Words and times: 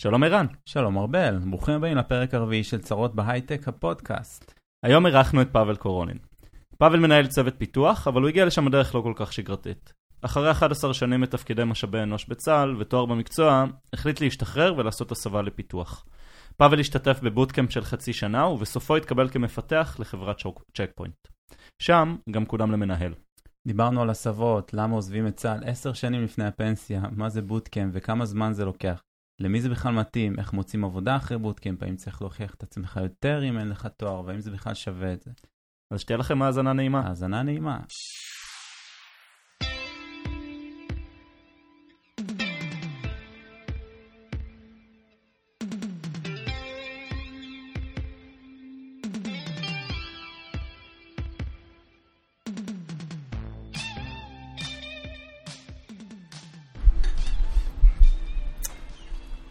שלום 0.00 0.22
ערן. 0.22 0.46
שלום 0.66 0.98
ארבל, 0.98 1.38
ברוכים 1.38 1.74
הבאים 1.74 1.96
לפרק 1.96 2.34
הרביעי 2.34 2.64
של 2.64 2.80
צרות 2.80 3.14
בהייטק 3.14 3.68
הפודקאסט. 3.68 4.54
היום 4.84 5.06
אירחנו 5.06 5.42
את 5.42 5.48
פאבל 5.52 5.76
קורונין. 5.76 6.18
פאבל 6.78 6.98
מנהל 6.98 7.26
צוות 7.26 7.54
פיתוח, 7.58 8.08
אבל 8.08 8.20
הוא 8.20 8.28
הגיע 8.28 8.44
לשם 8.44 8.64
בדרך 8.64 8.94
לא 8.94 9.00
כל 9.00 9.12
כך 9.16 9.32
שגרתית. 9.32 9.92
אחרי 10.22 10.50
11 10.50 10.94
שנים 10.94 11.20
בתפקידי 11.20 11.64
משאבי 11.64 11.98
אנוש 11.98 12.26
בצה"ל 12.28 12.76
ותואר 12.78 13.06
במקצוע, 13.06 13.64
החליט 13.92 14.20
להשתחרר 14.20 14.74
ולעשות 14.76 15.12
הסבה 15.12 15.42
לפיתוח. 15.42 16.06
פאבל 16.56 16.80
השתתף 16.80 17.20
ב 17.22 17.28
bootcamp 17.28 17.72
של 17.72 17.84
חצי 17.84 18.12
שנה, 18.12 18.46
ובסופו 18.46 18.96
התקבל 18.96 19.28
כמפתח 19.28 19.96
לחברת 19.98 20.36
צ'ק 20.76 20.90
פוינט. 20.94 21.28
שם 21.82 22.16
גם 22.30 22.44
קודם 22.44 22.72
למנהל. 22.72 23.14
דיברנו 23.66 24.02
על 24.02 24.10
הסבות, 24.10 24.74
למה 24.74 24.94
עוזבים 24.94 25.26
את 25.26 25.36
צה"ל 25.36 25.64
10 25.64 25.92
שנים 25.92 26.24
לפני 26.24 26.44
הפנסיה, 26.44 27.02
מה 27.12 27.28
זה 27.28 27.42
bootcamp 27.42 27.90
וכמה 27.94 28.24
זמן 28.24 28.52
זה 28.52 28.64
לוקח. 28.64 29.00
למי 29.40 29.60
זה 29.60 29.68
בכלל 29.68 29.94
מתאים, 29.94 30.38
איך 30.38 30.52
מוצאים 30.52 30.84
עבודה 30.84 31.16
אחרי 31.16 31.38
בוטקאמפ, 31.38 31.82
האם 31.82 31.96
צריך 31.96 32.22
להוכיח 32.22 32.54
את 32.54 32.62
עצמך 32.62 33.00
יותר 33.02 33.48
אם 33.48 33.58
אין 33.58 33.68
לך 33.68 33.88
תואר, 33.96 34.22
והאם 34.26 34.40
זה 34.40 34.50
בכלל 34.50 34.74
שווה 34.74 35.12
את 35.12 35.22
זה. 35.22 35.30
אז 35.90 36.00
שתהיה 36.00 36.16
לכם 36.16 36.42
האזנה 36.42 36.72
נעימה. 36.72 37.00
האזנה 37.00 37.42
נעימה. 37.42 37.80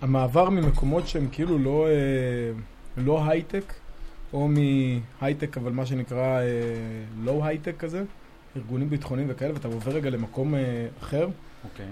המעבר 0.02 0.50
ממקומות 0.50 1.08
שהם 1.08 1.28
כאילו 1.32 1.58
לא, 1.60 1.88
אה, 1.88 1.94
לא 2.98 3.30
הייטק, 3.30 3.74
או 4.34 4.48
מהייטק 4.48 5.58
אבל 5.58 5.72
מה 5.72 5.86
שנקרא 5.86 6.40
לא 7.24 7.46
הייטק 7.46 7.78
כזה, 7.80 8.04
ארגונים 8.58 8.90
ביטחוניים 8.90 9.28
וכאלה, 9.32 9.54
ואתה 9.54 9.68
עובר 9.68 9.92
רגע 9.92 10.10
למקום 10.10 10.56
אה, 10.56 10.88
אחר, 11.02 11.28
אוקיי. 11.64 11.86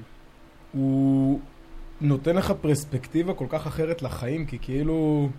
הוא 0.72 1.40
נותן 2.02 2.36
לך 2.36 2.54
פרספקטיבה 2.62 3.34
כל 3.34 3.46
כך 3.50 3.68
אחרת 3.68 4.02
לחיים, 4.02 4.46
כי 4.46 4.58
כאילו 4.62 5.30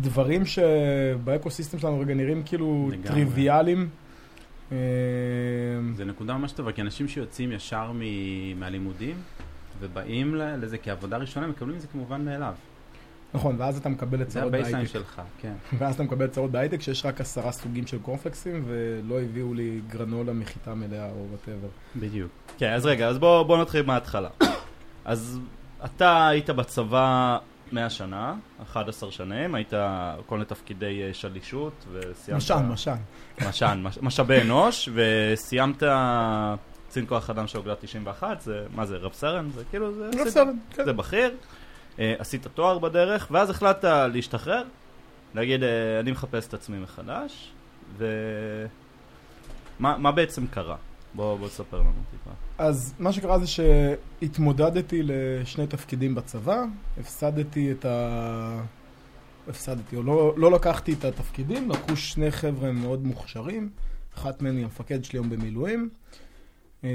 דברים 0.00 0.42
שבאקוסיסטם 0.46 1.78
שלנו 1.78 2.00
רגע 2.00 2.14
נראים 2.14 2.42
כאילו 2.42 2.88
לגמרי. 2.92 3.08
טריוויאליים. 3.08 3.88
זה 5.96 6.04
נקודה 6.06 6.38
ממש 6.38 6.52
טובה, 6.52 6.72
כי 6.72 6.80
אנשים 6.80 7.08
שיוצאים 7.08 7.52
ישר 7.52 7.92
מ- 7.94 8.60
מהלימודים 8.60 9.16
ובאים 9.82 10.34
לזה 10.34 10.78
כעבודה 10.78 11.16
ראשונה, 11.16 11.46
מקבלים 11.46 11.76
את 11.76 11.80
זה 11.80 11.86
כמובן 11.86 12.24
מאליו. 12.24 12.54
נכון, 13.34 13.56
ואז 13.58 13.78
אתה 13.78 13.88
מקבל 13.88 14.22
את 14.22 14.30
זה 14.30 14.40
צרות 14.40 14.48
ה 14.48 14.51
baseline 14.51 14.74
בהייטק. 14.76 14.92
שלך, 14.92 15.22
כן. 15.38 15.52
ואז 15.78 15.94
אתה 15.94 16.02
מקבל 16.02 16.26
צרות 16.26 16.50
בהייטק 16.50 16.80
שיש 16.80 17.06
רק 17.06 17.20
עשרה 17.20 17.52
סוגים 17.52 17.86
של 17.86 17.98
קורנפלקסים 17.98 18.64
ולא 18.66 19.20
הביאו 19.20 19.54
לי 19.54 19.80
גרנולה 19.88 20.32
מחיטה 20.32 20.74
מלאה 20.74 21.10
או 21.10 21.26
וואטאבר. 21.30 21.68
בדיוק. 21.96 22.30
כן, 22.58 22.72
אז 22.72 22.86
רגע, 22.86 23.08
אז 23.08 23.18
בואו 23.18 23.44
בוא 23.44 23.58
נתחיל 23.58 23.82
מההתחלה. 23.82 24.28
אז 25.04 25.38
אתה 25.84 26.28
היית 26.28 26.50
בצבא 26.50 27.38
100 27.72 27.90
שנה, 27.90 28.34
11 28.62 29.10
שנים, 29.10 29.54
היית 29.54 29.72
כל 30.26 30.34
מיני 30.34 30.44
תפקידי 30.44 31.02
אה, 31.02 31.14
שלישות, 31.14 31.84
וסיימת... 31.92 32.38
משן, 32.38 32.68
משן. 32.68 32.96
משן, 33.48 33.80
מש, 33.82 33.98
משאבי 34.02 34.40
אנוש, 34.40 34.88
וסיימת 34.94 35.82
קצין 36.92 37.06
כוח 37.06 37.30
אדם 37.30 37.46
של 37.46 37.58
אוגדת 37.58 37.78
91, 37.80 38.40
זה, 38.40 38.66
מה 38.74 38.86
זה, 38.86 38.96
רב 38.96 39.12
סרן? 39.12 39.50
זה 39.54 39.62
כאילו, 39.70 39.94
זה... 39.94 40.10
זה- 40.24 40.30
סרן, 40.30 40.56
כן. 40.70 40.84
זה 40.84 40.92
בכיר, 40.92 41.36
אה, 41.98 42.14
עשית 42.18 42.46
תואר 42.46 42.78
בדרך, 42.78 43.28
ואז 43.30 43.50
החלטת 43.50 43.84
להשתחרר, 43.84 44.62
להגיד, 45.34 45.62
אה, 45.62 46.00
אני 46.00 46.10
מחפש 46.10 46.46
את 46.48 46.54
עצמי 46.54 46.78
מחדש, 46.78 47.52
ו... 47.98 48.06
מה, 49.78 49.98
מה 49.98 50.12
בעצם 50.12 50.46
קרה? 50.46 50.76
בוא, 51.14 51.38
בוא 51.38 51.48
תספר 51.48 51.78
לנו 51.78 51.92
טיפה. 52.10 52.30
אז 52.58 52.94
מה 52.98 53.12
שקרה 53.12 53.38
זה 53.38 53.46
שהתמודדתי 53.46 55.00
לשני 55.04 55.66
תפקידים 55.66 56.14
בצבא, 56.14 56.62
הפסדתי 57.00 57.72
את 57.72 57.84
ה... 57.84 58.60
הפסדתי, 59.48 59.96
או 59.96 60.02
לא, 60.02 60.34
לא 60.36 60.52
לקחתי 60.52 60.92
את 60.92 61.04
התפקידים, 61.04 61.70
לקחו 61.70 61.96
שני 61.96 62.30
חבר'ה 62.30 62.72
מאוד 62.72 63.06
מוכשרים, 63.06 63.70
אחת 64.18 64.42
מהן 64.42 64.56
היא 64.56 64.64
המפקד 64.64 65.04
שלי 65.04 65.18
היום 65.18 65.30
במילואים. 65.30 65.88
אה, 66.84 66.90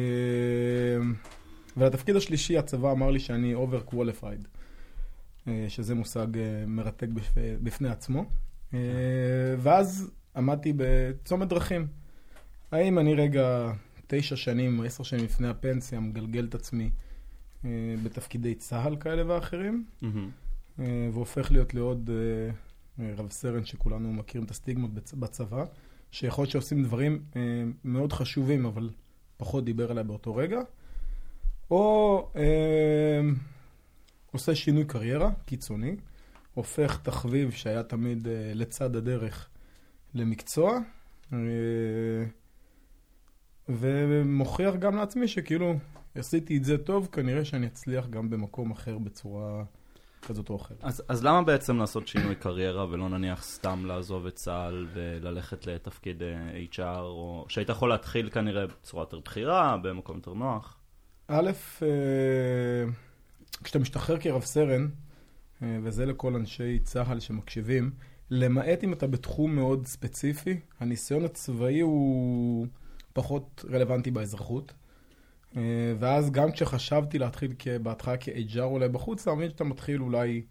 ולתפקיד 1.78 2.16
השלישי 2.16 2.58
הצבא 2.58 2.92
אמר 2.92 3.10
לי 3.12 3.20
שאני 3.20 3.56
over 3.56 3.92
qualified, 3.94 4.48
אה, 5.48 5.66
שזה 5.70 5.96
מושג 5.96 6.38
אה, 6.38 6.64
מרתק 6.68 7.08
בפ- 7.16 7.34
בפני 7.64 7.90
עצמו. 7.90 8.26
אה, 8.74 8.80
ואז 9.60 10.12
עמדתי 10.36 10.74
בצומת 10.78 11.48
דרכים. 11.48 11.88
האם 12.72 13.00
אני 13.00 13.14
רגע 13.14 13.72
תשע 14.08 14.36
שנים, 14.36 14.82
עשר 14.82 15.04
שנים 15.04 15.26
לפני 15.26 15.48
הפנסיה, 15.48 16.00
מגלגל 16.00 16.46
את 16.46 16.56
עצמי 16.56 16.90
בתפקידי 18.04 18.56
צה"ל 18.56 18.96
כאלה 19.00 19.24
ואחרים, 19.36 19.86
והופך 21.14 21.52
להיות 21.52 21.74
לעוד 21.74 22.10
רב 23.00 23.32
סרן 23.32 23.66
שכולנו 23.66 24.14
מכירים 24.14 24.46
את 24.46 24.52
הסטיגמות 24.52 24.92
בצ- 24.96 25.16
בצבא, 25.16 25.64
שיכול 26.12 26.42
להיות 26.44 26.52
שעושים 26.52 26.84
דברים 26.84 27.22
מאוד 27.84 28.14
חשובים, 28.14 28.66
אבל 28.66 28.90
פחות 29.38 29.66
דיבר 29.66 29.92
עליי 29.92 30.04
באותו 30.04 30.36
רגע, 30.36 30.60
או 31.72 32.28
אה, 32.36 33.22
עושה 34.32 34.56
שינוי 34.56 34.86
קריירה 34.86 35.32
קיצוני, 35.46 35.96
הופך 36.54 37.00
תחביב 37.04 37.52
שהיה 37.52 37.84
תמיד 37.84 38.28
אה, 38.28 38.52
לצד 38.56 38.96
הדרך 38.96 39.50
למקצוע, 40.14 40.80
אה, 41.34 41.38
ומוכיח 43.70 44.76
גם 44.76 44.96
לעצמי 44.96 45.28
שכאילו 45.28 45.74
עשיתי 46.16 46.58
את 46.58 46.64
זה 46.64 46.78
טוב, 46.78 47.10
כנראה 47.12 47.46
שאני 47.46 47.68
אצליח 47.68 48.08
גם 48.08 48.30
במקום 48.30 48.72
אחר 48.72 48.98
בצורה 48.98 49.64
כזאת 50.28 50.50
או 50.50 50.56
אחרת. 50.56 50.78
אז, 50.82 51.04
אז 51.08 51.24
למה 51.24 51.42
בעצם 51.42 51.78
לעשות 51.78 52.08
שינוי 52.08 52.36
קריירה 52.36 52.86
ולא 52.90 53.10
נניח 53.10 53.44
סתם 53.44 53.86
לעזוב 53.86 54.26
את 54.26 54.36
צה"ל 54.36 54.88
וללכת 54.94 55.68
לתפקיד 55.68 56.24
אה, 56.24 56.66
HR, 56.72 57.00
או 57.00 57.46
שהיית 57.50 57.70
יכול 57.70 57.90
להתחיל 57.90 58.30
כנראה 58.30 58.68
בצורה 58.68 59.02
יותר 59.02 59.20
בכירה, 59.20 59.78
במקום 59.78 60.16
יותר 60.18 60.34
נוח? 60.34 60.78
א', 61.28 61.52
אה, 61.82 62.92
כשאתה 63.64 63.80
משתחרר 63.80 64.18
כרב 64.18 64.42
סרן, 64.42 64.88
אה, 65.62 65.78
וזה 65.84 66.06
לכל 66.06 66.36
אנשי 66.36 66.80
צה"ל 66.80 67.20
שמקשיבים, 67.20 67.92
למעט 68.32 68.84
אם 68.84 68.94
אתה 68.94 69.08
בתחום 69.08 69.56
מאוד 69.56 69.86
ספציפי, 69.86 70.60
הניסיון 70.80 71.26
הצבאי 71.26 71.80
הוא 71.80 72.68
פחות 73.14 73.66
רלוונטי 73.70 74.12
באזרחות. 74.12 74.74
אה, 75.58 75.62
ואז 76.00 76.32
גם 76.32 76.52
כשחשבתי 76.52 77.20
להתחיל 77.20 77.54
בהתחלה 77.84 78.18
כ-HR 78.18 78.62
אולי 78.62 78.90
בחוץ, 78.90 79.22
אתה 79.22 79.36
מבין 79.36 79.50
שאתה 79.50 79.64
מתחיל 79.64 80.02
אולי 80.02 80.42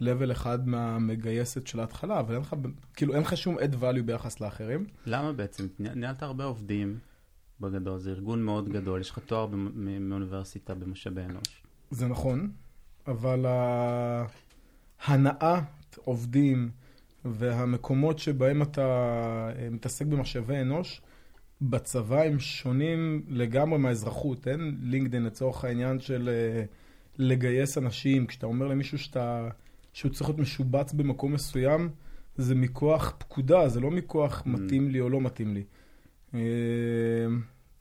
level 0.00 0.32
אחד 0.32 0.68
מהמגייסת 0.68 1.66
של 1.66 1.80
ההתחלה, 1.80 2.20
אבל 2.20 2.34
אין 2.34 2.42
לך, 2.42 2.54
כאילו 2.94 3.14
אין 3.14 3.22
לך 3.22 3.36
שום 3.36 3.58
add 3.58 3.74
value 3.82 4.02
ביחס 4.04 4.40
לאחרים. 4.40 4.86
למה 5.06 5.32
בעצם? 5.32 5.66
ני- 5.78 5.94
ניהלת 5.94 6.22
הרבה 6.22 6.44
עובדים 6.44 6.98
בגדול, 7.60 7.98
זה 7.98 8.10
ארגון 8.10 8.42
מאוד 8.42 8.68
גדול, 8.68 9.00
יש 9.00 9.10
לך 9.10 9.18
תואר 9.18 9.46
מאוניברסיטה 9.74 10.74
במשאבי 10.74 11.20
אנוש. 11.22 11.62
זה 11.90 12.06
נכון, 12.08 12.50
אבל 13.06 13.46
ההנעת 15.00 15.64
עובדים 16.04 16.70
והמקומות 17.24 18.18
שבהם 18.18 18.62
אתה 18.62 18.82
אה, 19.56 19.70
מתעסק 19.70 20.06
במשאבי 20.06 20.60
אנוש, 20.60 21.00
בצבא 21.70 22.22
הם 22.22 22.40
שונים 22.40 23.22
לגמרי 23.28 23.78
מהאזרחות. 23.78 24.48
אין 24.48 24.76
לינקדאין 24.82 25.24
לצורך 25.24 25.64
העניין 25.64 26.00
של 26.00 26.28
אה, 26.28 26.64
לגייס 27.18 27.78
אנשים. 27.78 28.26
כשאתה 28.26 28.46
אומר 28.46 28.66
למישהו 28.68 28.98
שאתה, 28.98 29.48
שהוא 29.92 30.12
צריך 30.12 30.30
להיות 30.30 30.40
משובץ 30.40 30.92
במקום 30.92 31.32
מסוים, 31.32 31.88
זה 32.36 32.54
מכוח 32.54 33.14
פקודה, 33.18 33.68
זה 33.68 33.80
לא 33.80 33.90
מכוח 33.90 34.42
מתאים 34.46 34.90
לי 34.90 35.00
או 35.00 35.08
לא 35.08 35.20
מתאים 35.20 35.54
לי. 35.54 35.62
אה, 36.34 36.40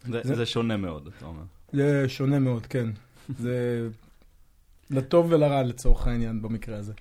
זה, 0.08 0.22
זה- 0.24 0.36
זה 0.36 0.46
שונה 0.46 0.78
מאוד, 0.78 1.10
אתה 1.18 1.26
אומר. 1.26 1.44
זה 1.74 2.10
שונה 2.10 2.40
מאוד, 2.40 2.66
כן. 2.66 2.90
זה 3.40 3.88
לטוב 4.90 5.28
ולרע 5.32 5.64
לצורך 5.64 6.08
העניין 6.08 6.42
במקרה 6.42 6.78
הזה. 6.78 6.94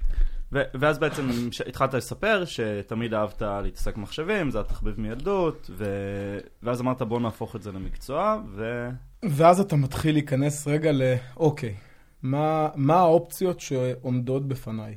ואז 0.52 0.98
בעצם 0.98 1.28
התחלת 1.66 1.94
לספר 1.94 2.44
שתמיד 2.44 3.14
אהבת 3.14 3.42
להתעסק 3.62 3.96
במחשבים, 3.96 4.50
זה 4.50 4.60
התחביב 4.60 5.00
מילדות, 5.00 5.70
ו- 5.76 6.38
ואז 6.62 6.80
אמרת 6.80 7.02
בוא 7.02 7.20
נהפוך 7.20 7.56
את 7.56 7.62
זה 7.62 7.72
למקצוע, 7.72 8.42
ו... 8.56 8.88
ואז 9.22 9.60
אתה 9.60 9.76
מתחיל 9.76 10.14
להיכנס 10.14 10.68
רגע 10.68 10.92
ל... 10.92 11.02
אוקיי, 11.36 11.74
מה, 12.22 12.68
מה 12.74 12.94
האופציות 12.94 13.60
שעומדות 13.60 14.48
בפניי? 14.48 14.96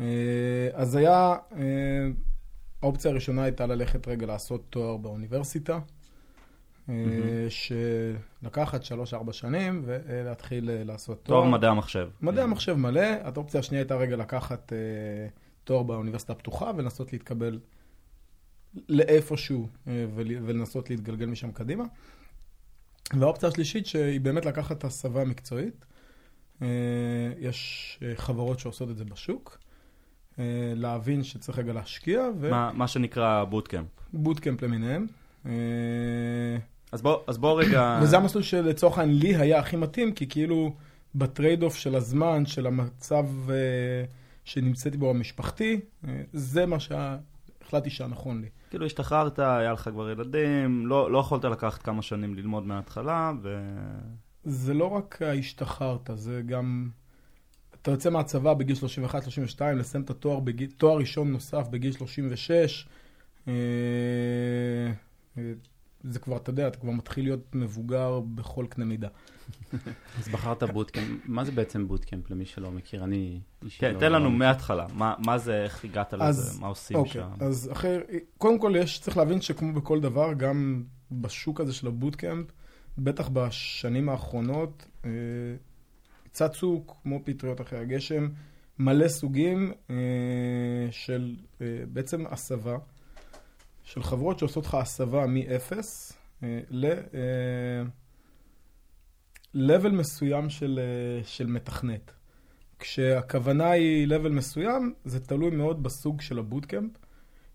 אה, 0.00 0.06
אז 0.72 0.96
היה, 0.96 1.36
אה, 1.56 2.08
האופציה 2.82 3.10
הראשונה 3.10 3.42
הייתה 3.42 3.66
ללכת 3.66 4.08
רגע 4.08 4.26
לעשות 4.26 4.66
תואר 4.70 4.96
באוניברסיטה. 4.96 5.78
אה, 6.88 6.94
שלקחת 7.50 8.82
3-4 8.84 8.86
שנים 9.32 9.82
ולהתחיל 9.84 10.70
אה, 10.70 10.84
לעשות 10.84 11.24
תואר 11.24 11.40
תואר. 11.40 11.50
מדעי 11.50 11.70
המחשב. 11.70 12.08
מדעי 12.22 12.44
המחשב 12.44 12.74
מלא, 12.74 13.00
האופציה 13.00 13.60
השנייה 13.60 13.82
הייתה 13.82 13.94
רגע 13.96 14.16
לקחת 14.16 14.72
אה, 14.72 14.78
תואר 15.64 15.82
באוניברסיטה 15.82 16.32
הפתוחה 16.32 16.70
ולנסות 16.76 17.12
להתקבל 17.12 17.60
לאיפשהו 18.88 19.68
ול- 19.86 20.06
ולנסות 20.46 20.90
להתגלגל 20.90 21.26
משם 21.26 21.52
קדימה. 21.52 21.84
והאופציה 23.18 23.48
השלישית 23.48 23.86
שהיא 23.86 24.20
באמת 24.20 24.46
לקחת 24.46 24.84
הסבה 24.84 25.24
מקצועית. 25.24 25.84
יש 27.38 27.98
חברות 28.16 28.58
שעושות 28.58 28.90
את 28.90 28.96
זה 28.96 29.04
בשוק. 29.04 29.58
להבין 30.76 31.24
שצריך 31.24 31.58
רגע 31.58 31.72
להשקיע, 31.72 32.22
מה- 32.50 32.70
מה 32.74 32.88
שנקרא 32.88 33.44
בוטקאמפ. 33.44 33.88
ובוטקאמפ 34.14 34.62
למיניהם. 34.62 35.06
אז 36.92 37.02
בוא, 37.02 37.18
אז 37.26 37.38
בוא 37.38 37.62
רגע... 37.62 37.98
וזה 38.02 38.16
המסלול 38.16 38.42
שלצורך 38.44 38.98
העניין 38.98 39.18
לי 39.18 39.36
היה 39.36 39.58
הכי 39.58 39.76
מתאים, 39.76 40.12
כי 40.12 40.28
כאילו 40.28 40.74
ב 41.14 41.62
trade-off 41.62 41.76
של 41.76 41.94
הזמן, 41.94 42.46
של 42.46 42.66
המצב 42.66 43.26
אה, 43.50 43.54
שנמצאתי 44.44 44.96
בו 44.96 45.10
המשפחתי, 45.10 45.80
אה, 46.08 46.22
זה 46.32 46.66
מה 46.66 46.76
שהחלטתי 46.80 47.90
שהנכון 47.90 48.40
לי. 48.40 48.48
כאילו 48.70 48.86
השתחררת, 48.86 49.38
היה 49.38 49.72
לך 49.72 49.88
כבר 49.88 50.10
ילדים, 50.10 50.86
לא, 50.86 51.12
לא 51.12 51.18
יכולת 51.18 51.44
לקחת 51.44 51.82
כמה 51.82 52.02
שנים 52.02 52.34
ללמוד 52.34 52.66
מההתחלה, 52.66 53.32
ו... 53.42 53.58
זה 54.44 54.74
לא 54.74 54.84
רק 54.84 55.22
השתחררת, 55.22 56.10
זה 56.14 56.42
גם... 56.46 56.88
אתה 57.82 57.90
יוצא 57.90 58.10
מהצבא 58.10 58.54
בגיל 58.54 58.76
31-32, 59.58 59.62
לסיים 59.64 60.04
את 60.04 60.10
התואר, 60.10 60.40
בגיל, 60.40 60.70
תואר 60.76 60.96
ראשון 60.98 61.32
נוסף 61.32 61.68
בגיל 61.68 61.92
36. 61.92 62.86
אה, 63.48 63.52
אה, 65.38 65.52
זה 66.04 66.18
כבר, 66.18 66.36
אתה 66.36 66.50
יודע, 66.50 66.68
אתה 66.68 66.78
כבר 66.78 66.90
מתחיל 66.90 67.24
להיות 67.24 67.54
מבוגר 67.54 68.20
בכל 68.20 68.66
קנה 68.68 68.84
מידה. 68.84 69.08
אז 70.18 70.28
בחרת 70.32 70.62
bootcamp, 70.62 71.20
מה 71.24 71.44
זה 71.44 71.52
בעצם 71.52 71.88
bootcamp 71.88 72.30
למי 72.30 72.44
שלא 72.44 72.70
מכיר? 72.70 73.04
אני 73.04 73.40
אישית 73.64 73.80
כן, 73.80 73.94
לא- 73.94 74.00
תן 74.00 74.12
לנו 74.12 74.30
מההתחלה, 74.30 74.86
מה, 75.18 75.38
זה, 75.38 75.62
איך 75.64 75.84
הגעת 75.84 76.14
אז- 76.14 76.38
לזה, 76.38 76.60
מה 76.60 76.66
עושים 76.66 76.96
אוקיי, 76.96 77.12
שם. 77.12 77.30
אז 77.40 77.68
אחרי, 77.72 77.98
קודם 78.38 78.58
כל 78.58 78.72
יש, 78.78 79.00
צריך 79.00 79.16
להבין 79.16 79.40
שכמו 79.40 79.72
בכל 79.72 80.00
דבר, 80.00 80.32
גם 80.32 80.84
בשוק 81.12 81.60
הזה 81.60 81.72
של 81.72 81.86
ה 81.86 81.92
bootcamp, 81.92 82.46
בטח 82.98 83.28
בשנים 83.32 84.08
האחרונות, 84.08 84.86
אה, 85.04 85.10
צצו 86.32 86.84
כמו 87.02 87.20
פטריות 87.24 87.60
אחרי 87.60 87.78
הגשם, 87.78 88.28
מלא 88.78 89.08
סוגים 89.08 89.72
אה, 89.90 89.96
של 90.90 91.36
אה, 91.60 91.66
בעצם 91.92 92.24
הסבה, 92.30 92.76
של 93.88 94.02
חברות 94.02 94.38
שעושות 94.38 94.66
לך 94.66 94.74
הסבה 94.74 95.26
מ-0 95.26 95.72
אה, 96.42 96.60
ל... 96.70 96.86
אה, 99.54 99.88
מסוים 99.90 100.50
של, 100.50 100.80
אה, 100.82 101.24
של 101.24 101.46
מתכנת. 101.46 102.12
כשהכוונה 102.78 103.70
היא 103.70 104.06
level 104.08 104.28
מסוים, 104.28 104.94
זה 105.04 105.20
תלוי 105.20 105.50
מאוד 105.50 105.82
בסוג 105.82 106.20
של 106.20 106.38
הבוטקאמפ. 106.38 106.90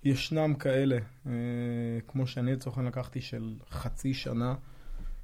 ישנם 0.03 0.53
כאלה, 0.53 0.97
כמו 2.07 2.27
שאני 2.27 2.53
לצורך 2.53 2.77
העניין 2.77 2.91
לקחתי, 2.91 3.21
של 3.21 3.56
חצי 3.69 4.13
שנה, 4.13 4.56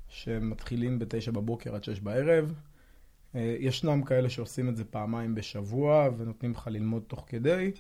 שמתחילים 0.08 1.00
בתשע 1.00 1.32
בבוקר 1.32 1.76
עד 1.76 1.84
שש 1.84 2.00
בערב. 2.00 2.54
ישנם 3.36 4.04
כאלה 4.04 4.30
שעושים 4.30 4.70
את 4.70 4.76
זה 4.78 4.86
פעמיים 4.86 5.36
בשבוע 5.36 6.10
ונותנים 6.18 6.52
לך 6.52 6.68
ללמוד 6.68 7.04
תוך 7.08 7.26
כדי. 7.28 7.72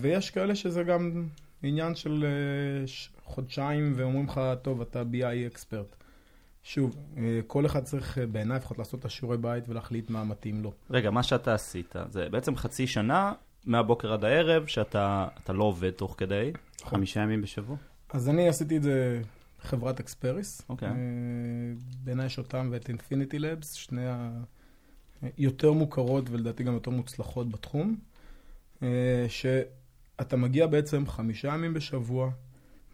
ויש 0.00 0.30
כאלה 0.30 0.54
שזה 0.54 0.82
גם 0.82 1.26
עניין 1.66 1.94
של 1.94 2.24
אה, 2.24 2.84
חודשיים 3.24 3.92
ואומרים 3.96 4.26
לך, 4.26 4.40
טוב, 4.62 4.80
אתה 4.80 5.02
BI 5.12 5.46
אקספרט. 5.46 5.96
שוב, 6.66 6.96
אה, 7.16 7.40
כל 7.46 7.66
אחד 7.66 7.84
צריך 7.84 8.18
אה, 8.18 8.26
בעיניי 8.26 8.56
לפחות 8.56 8.78
לעשות 8.78 9.00
את 9.00 9.04
השיעורי 9.04 9.38
בית 9.38 9.68
ולהחליט 9.68 10.10
מה 10.10 10.24
מתאים 10.24 10.62
לו. 10.62 10.72
רגע, 10.90 11.10
מה 11.10 11.22
שאתה 11.22 11.54
עשית, 11.54 11.94
זה 12.10 12.28
בעצם 12.28 12.56
חצי 12.56 12.86
שנה, 12.86 13.32
מהבוקר 13.64 14.12
עד 14.12 14.24
הערב, 14.24 14.66
שאתה 14.66 15.28
אתה 15.44 15.52
לא 15.52 15.64
עובד 15.64 15.90
תוך 15.90 16.14
כדי. 16.18 16.52
חמישה 16.82 17.20
ימים 17.20 17.42
בשבוע? 17.42 17.76
אז 18.08 18.28
אני 18.28 18.48
עשיתי 18.48 18.76
את 18.76 18.82
זה 18.82 19.22
בחברת 19.60 20.00
אקספריס. 20.00 20.62
אוקיי. 20.68 20.88
אה, 20.88 20.94
בעיניי 22.04 22.26
יש 22.26 22.38
אותם 22.38 22.68
ואת 22.72 22.88
אינפיניטי 22.88 23.38
לבס, 23.38 23.72
שני 23.72 24.04
היותר 25.22 25.72
מוכרות 25.72 26.30
ולדעתי 26.30 26.64
גם 26.64 26.74
יותר 26.74 26.90
מוצלחות 26.90 27.48
בתחום. 27.48 27.96
שאתה 30.20 30.36
מגיע 30.36 30.66
בעצם 30.66 31.06
חמישה 31.06 31.48
ימים 31.48 31.74
בשבוע, 31.74 32.30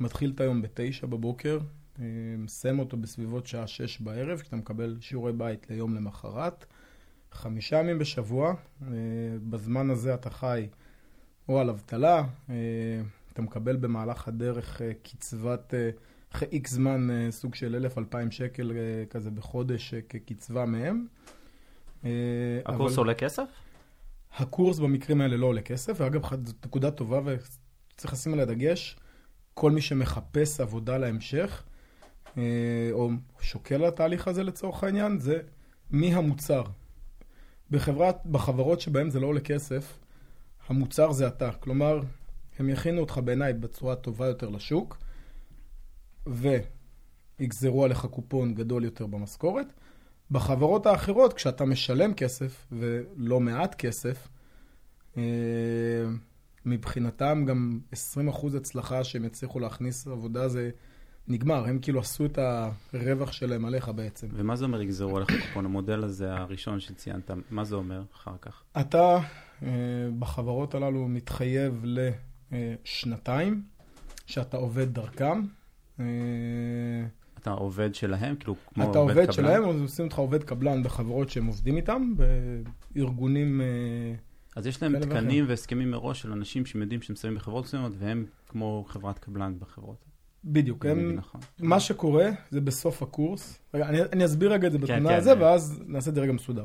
מתחיל 0.00 0.32
את 0.34 0.40
היום 0.40 0.62
בתשע 0.62 1.06
בבוקר, 1.06 1.58
אה, 2.00 2.04
מסיים 2.38 2.78
אותו 2.78 2.96
בסביבות 2.96 3.46
שעה 3.46 3.66
שש 3.66 4.00
בערב, 4.00 4.40
כשאתה 4.40 4.56
מקבל 4.56 4.96
שיעורי 5.00 5.32
בית 5.32 5.70
ליום 5.70 5.94
למחרת. 5.94 6.64
חמישה 7.32 7.76
ימים 7.76 7.98
בשבוע, 7.98 8.54
אה, 8.82 8.88
בזמן 9.50 9.90
הזה 9.90 10.14
אתה 10.14 10.30
חי 10.30 10.66
או 11.48 11.60
על 11.60 11.70
אבטלה, 11.70 12.24
אה, 12.50 12.54
אתה 13.32 13.42
מקבל 13.42 13.76
במהלך 13.76 14.28
הדרך 14.28 14.82
קצבת, 15.02 15.74
אחרי 16.32 16.48
איקס 16.52 16.70
זמן, 16.70 17.08
סוג 17.30 17.54
של 17.54 17.86
1,000-2,000 18.14 18.30
שקל 18.30 18.72
אה, 18.72 19.04
כזה 19.10 19.30
בחודש 19.30 19.94
כקצבה 19.94 20.64
מהם. 20.64 21.06
הקורס 22.64 22.92
אבל 22.92 22.98
עולה 22.98 23.14
כסף? 23.14 23.48
הקורס 24.36 24.78
במקרים 24.78 25.20
האלה 25.20 25.36
לא 25.36 25.46
עולה 25.46 25.62
כסף, 25.62 26.00
ואגב, 26.00 26.22
זאת 26.44 26.66
נקודה 26.66 26.90
טובה 26.90 27.20
וצריך 27.24 28.12
לשים 28.12 28.32
עליה 28.32 28.44
דגש. 28.44 28.96
כל 29.54 29.70
מי 29.70 29.80
שמחפש 29.80 30.60
עבודה 30.60 30.98
להמשך, 30.98 31.62
אה, 32.38 32.42
או 32.92 33.10
שוקל 33.40 33.74
על 33.74 33.84
התהליך 33.84 34.28
הזה 34.28 34.42
לצורך 34.42 34.84
העניין, 34.84 35.18
זה 35.18 35.40
מי 35.90 36.14
המוצר. 36.14 36.62
בחברת, 37.70 38.26
בחברות 38.26 38.80
שבהן 38.80 39.10
זה 39.10 39.20
לא 39.20 39.26
עולה 39.26 39.40
כסף, 39.40 39.98
המוצר 40.68 41.12
זה 41.12 41.28
אתה. 41.28 41.52
כלומר, 41.52 42.00
הם 42.58 42.68
יכינו 42.68 43.00
אותך 43.00 43.20
בעיניי 43.24 43.52
בצורה 43.52 43.96
טובה 43.96 44.26
יותר 44.26 44.48
לשוק, 44.48 44.98
ויגזרו 46.26 47.84
עליך 47.84 48.06
קופון 48.06 48.54
גדול 48.54 48.84
יותר 48.84 49.06
במשכורת. 49.06 49.66
בחברות 50.32 50.86
האחרות, 50.86 51.32
כשאתה 51.32 51.64
משלם 51.64 52.14
כסף, 52.14 52.66
ולא 52.72 53.40
מעט 53.40 53.74
כסף, 53.74 54.28
אה, 55.16 55.22
מבחינתם 56.66 57.44
גם 57.46 57.80
20% 57.92 58.54
הצלחה 58.56 59.04
שהם 59.04 59.24
יצליחו 59.24 59.60
להכניס 59.60 60.06
עבודה 60.06 60.48
זה 60.48 60.70
נגמר. 61.28 61.64
הם 61.64 61.78
כאילו 61.78 62.00
עשו 62.00 62.26
את 62.26 62.38
הרווח 62.92 63.32
שלהם 63.32 63.64
עליך 63.64 63.88
בעצם. 63.88 64.26
ומה 64.32 64.56
זה 64.56 64.64
אומר 64.64 64.82
יגזרו 64.82 65.16
עליך 65.16 65.30
קופון? 65.30 65.64
המודל 65.64 66.04
הזה 66.04 66.34
הראשון 66.34 66.80
שציינת, 66.80 67.30
מה 67.50 67.64
זה 67.64 67.74
אומר 67.74 68.02
אחר 68.16 68.34
כך? 68.42 68.62
אתה 68.80 69.18
אה, 69.62 69.68
בחברות 70.18 70.74
הללו 70.74 71.08
מתחייב 71.08 71.84
לשנתיים, 72.50 73.62
שאתה 74.26 74.56
עובד 74.56 74.94
דרכם. 74.94 75.42
אה, 77.48 77.52
אתה 77.54 77.60
עובד 77.60 77.94
שלהם? 77.94 78.36
כאילו 78.36 78.54
כמו 78.74 78.90
אתה 78.90 78.98
עובד 78.98 79.16
עובד 79.16 79.30
קבלן? 79.30 79.32
שלהם, 79.32 79.68
אז 79.68 79.80
עושים 79.80 80.04
אותך 80.04 80.18
עובד 80.18 80.44
קבלן 80.44 80.82
בחברות 80.82 81.30
שהם 81.30 81.46
עובדים 81.46 81.76
איתם, 81.76 82.12
בארגונים... 82.94 83.60
אה, 83.60 84.14
אז 84.56 84.66
יש 84.66 84.82
להם 84.82 84.98
תקנים 84.98 85.44
והסכמים 85.48 85.90
מראש 85.90 86.22
של 86.22 86.32
אנשים 86.32 86.66
שהם 86.66 86.82
יודעים 86.82 87.02
שהם 87.02 87.16
שמים 87.16 87.34
בחברות 87.34 87.64
מסוימות, 87.64 87.92
והם 87.98 88.24
כמו 88.48 88.84
חברת 88.88 89.18
קבלן 89.18 89.54
בחברות. 89.58 90.04
בדיוק, 90.44 90.86
הם, 90.86 91.16
נכון. 91.16 91.40
מה 91.58 91.80
שקורה 91.80 92.30
זה 92.50 92.60
בסוף 92.60 93.02
הקורס, 93.02 93.58
רגע, 93.74 93.88
אני, 93.88 94.02
אני 94.12 94.24
אסביר 94.24 94.52
רגע 94.52 94.66
את 94.66 94.72
זה 94.72 94.78
בתמונה 94.78 95.08
כן, 95.08 95.16
הזה, 95.16 95.34
כן. 95.34 95.40
ואז 95.40 95.82
נעשה 95.86 96.10
את 96.10 96.14
זה 96.14 96.20
רגע 96.20 96.32
מסודר. 96.32 96.64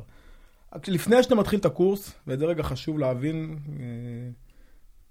לפני 0.88 1.24
שאתה 1.24 1.36
מתחיל 1.36 1.60
את 1.60 1.66
הקורס, 1.66 2.14
ואת 2.28 2.40
זה 2.40 2.46
רגע 2.46 2.64
חשוב 2.64 3.00
להבין 3.00 3.58
אה, 3.70 3.86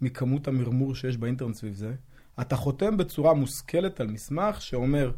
מכמות 0.00 0.49
המרמור 0.49 0.94
שיש 0.94 1.16
באינטרנט 1.16 1.54
סביב 1.54 1.75
זה, 1.75 1.94
אתה 2.40 2.56
חותם 2.56 2.96
בצורה 2.96 3.35
מושכלת 3.35 4.00
על 4.00 4.06
מסמך 4.06 4.62
שאומר, 4.62 5.11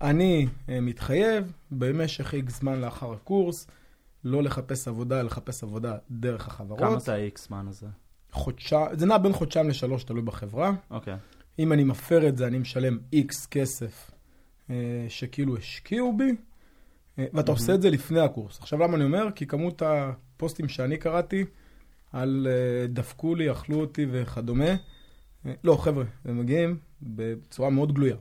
אני 0.00 0.46
אה, 0.68 0.80
מתחייב 0.80 1.52
במשך 1.70 2.34
איקס 2.34 2.60
זמן 2.60 2.80
לאחר 2.80 3.12
הקורס, 3.12 3.66
לא 4.24 4.42
לחפש 4.42 4.88
עבודה, 4.88 5.22
לחפש 5.22 5.62
עבודה 5.62 5.96
דרך 6.10 6.48
החברות. 6.48 6.80
כמה 6.80 6.98
זה 6.98 7.14
ה-X 7.14 7.40
זמן 7.46 7.68
הזה? 7.68 7.86
חודשיים, 8.32 8.86
זה 8.92 9.06
נע 9.06 9.18
בין 9.18 9.32
חודשיים 9.32 9.68
לשלוש, 9.68 10.04
תלוי 10.04 10.22
בחברה. 10.22 10.72
אוקיי. 10.90 11.16
אם 11.58 11.72
אני 11.72 11.84
מפר 11.84 12.28
את 12.28 12.36
זה, 12.36 12.46
אני 12.46 12.58
משלם 12.58 12.98
איקס 13.12 13.46
כסף 13.46 14.10
אה, 14.70 15.06
שכאילו 15.08 15.56
השקיעו 15.56 16.16
בי, 16.16 16.36
אה, 17.18 17.26
ואתה 17.32 17.52
עושה 17.52 17.74
את 17.74 17.82
זה 17.82 17.90
לפני 17.90 18.20
הקורס. 18.20 18.58
עכשיו, 18.60 18.78
למה 18.78 18.96
אני 18.96 19.04
אומר? 19.04 19.28
כי 19.34 19.46
כמות 19.46 19.82
הפוסטים 19.82 20.68
שאני 20.68 20.96
קראתי 20.96 21.44
על 22.12 22.46
דפקו 22.88 23.34
לי, 23.34 23.52
אכלו 23.52 23.80
אותי 23.80 24.06
וכדומה, 24.10 24.74
לא, 25.64 25.76
חבר'ה, 25.76 26.04
הם 26.24 26.38
מגיעים 26.38 26.78
בצורה 27.02 27.70
מאוד 27.70 27.92
גלויה. 27.92 28.16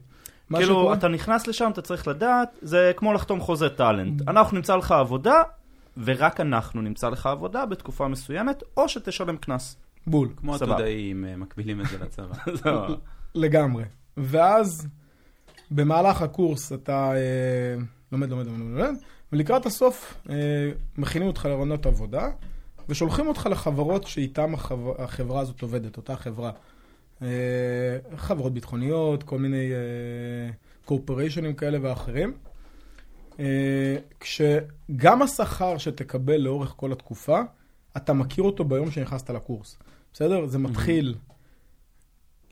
כאילו, 0.54 0.74
שקורה- 0.76 0.94
אתה 0.94 1.08
נכנס 1.08 1.48
לשם, 1.48 1.70
אתה 1.74 1.82
צריך 1.82 2.08
לדעת, 2.08 2.50
זה 2.62 2.92
כמו 2.96 3.14
לחתום 3.14 3.40
חוזה 3.40 3.70
טאלנט. 3.70 4.22
אנחנו 4.28 4.58
נמצא 4.58 4.76
לך 4.76 4.92
עבודה, 4.92 5.42
ורק 6.04 6.40
אנחנו 6.40 6.82
נמצא 6.82 7.10
לך 7.10 7.26
עבודה 7.26 7.66
בתקופה 7.66 8.08
מסוימת, 8.08 8.64
או 8.78 8.90
שתשלם 8.90 9.38
קנס. 9.38 9.78
בול, 10.08 10.30
כמו 10.38 10.58
סבבה. 10.58 10.74
עתודאים 10.76 11.26
אה, 11.26 11.38
מקבילים 11.38 11.82
את 11.82 11.86
זה 11.86 11.98
לצבא. 11.98 12.36
לגמרי. 13.36 13.84
ואז 14.18 14.88
במהלך 15.72 16.22
הקורס 16.22 16.74
אתה 16.74 17.12
אה, 17.16 17.76
לומד, 18.12 18.30
לומד, 18.30 18.46
לומד, 18.46 18.60
לומד, 18.80 18.96
ולקראת 19.34 19.66
הסוף 19.66 20.18
אה, 20.30 20.36
מכינים 20.98 21.28
אותך 21.28 21.46
לרעיונות 21.46 21.86
עבודה, 21.86 22.28
ושולחים 22.90 23.28
אותך 23.28 23.48
לחברות 23.52 24.08
שאיתן 24.08 24.54
החבר, 24.54 25.04
החברה 25.04 25.42
הזאת 25.42 25.62
עובדת, 25.62 25.98
אותה 25.98 26.16
חברה. 26.16 26.52
אה, 27.22 27.28
חברות 28.16 28.54
ביטחוניות, 28.54 29.24
כל 29.24 29.40
מיני 29.40 29.72
קורפוריישנים 30.86 31.54
כאלה 31.54 31.78
ואחרים. 31.82 32.34
אה, 33.40 33.98
כשגם 34.20 35.22
השכר 35.22 35.78
שתקבל 35.78 36.38
לאורך 36.38 36.74
כל 36.78 36.92
התקופה, 36.92 37.42
אתה 37.98 38.14
מכיר 38.14 38.44
אותו 38.44 38.64
ביום 38.64 38.92
שנכנסת 38.92 39.30
לקורס. 39.30 39.78
בסדר? 40.14 40.48
זה 40.48 40.60
מתחיל, 40.60 41.16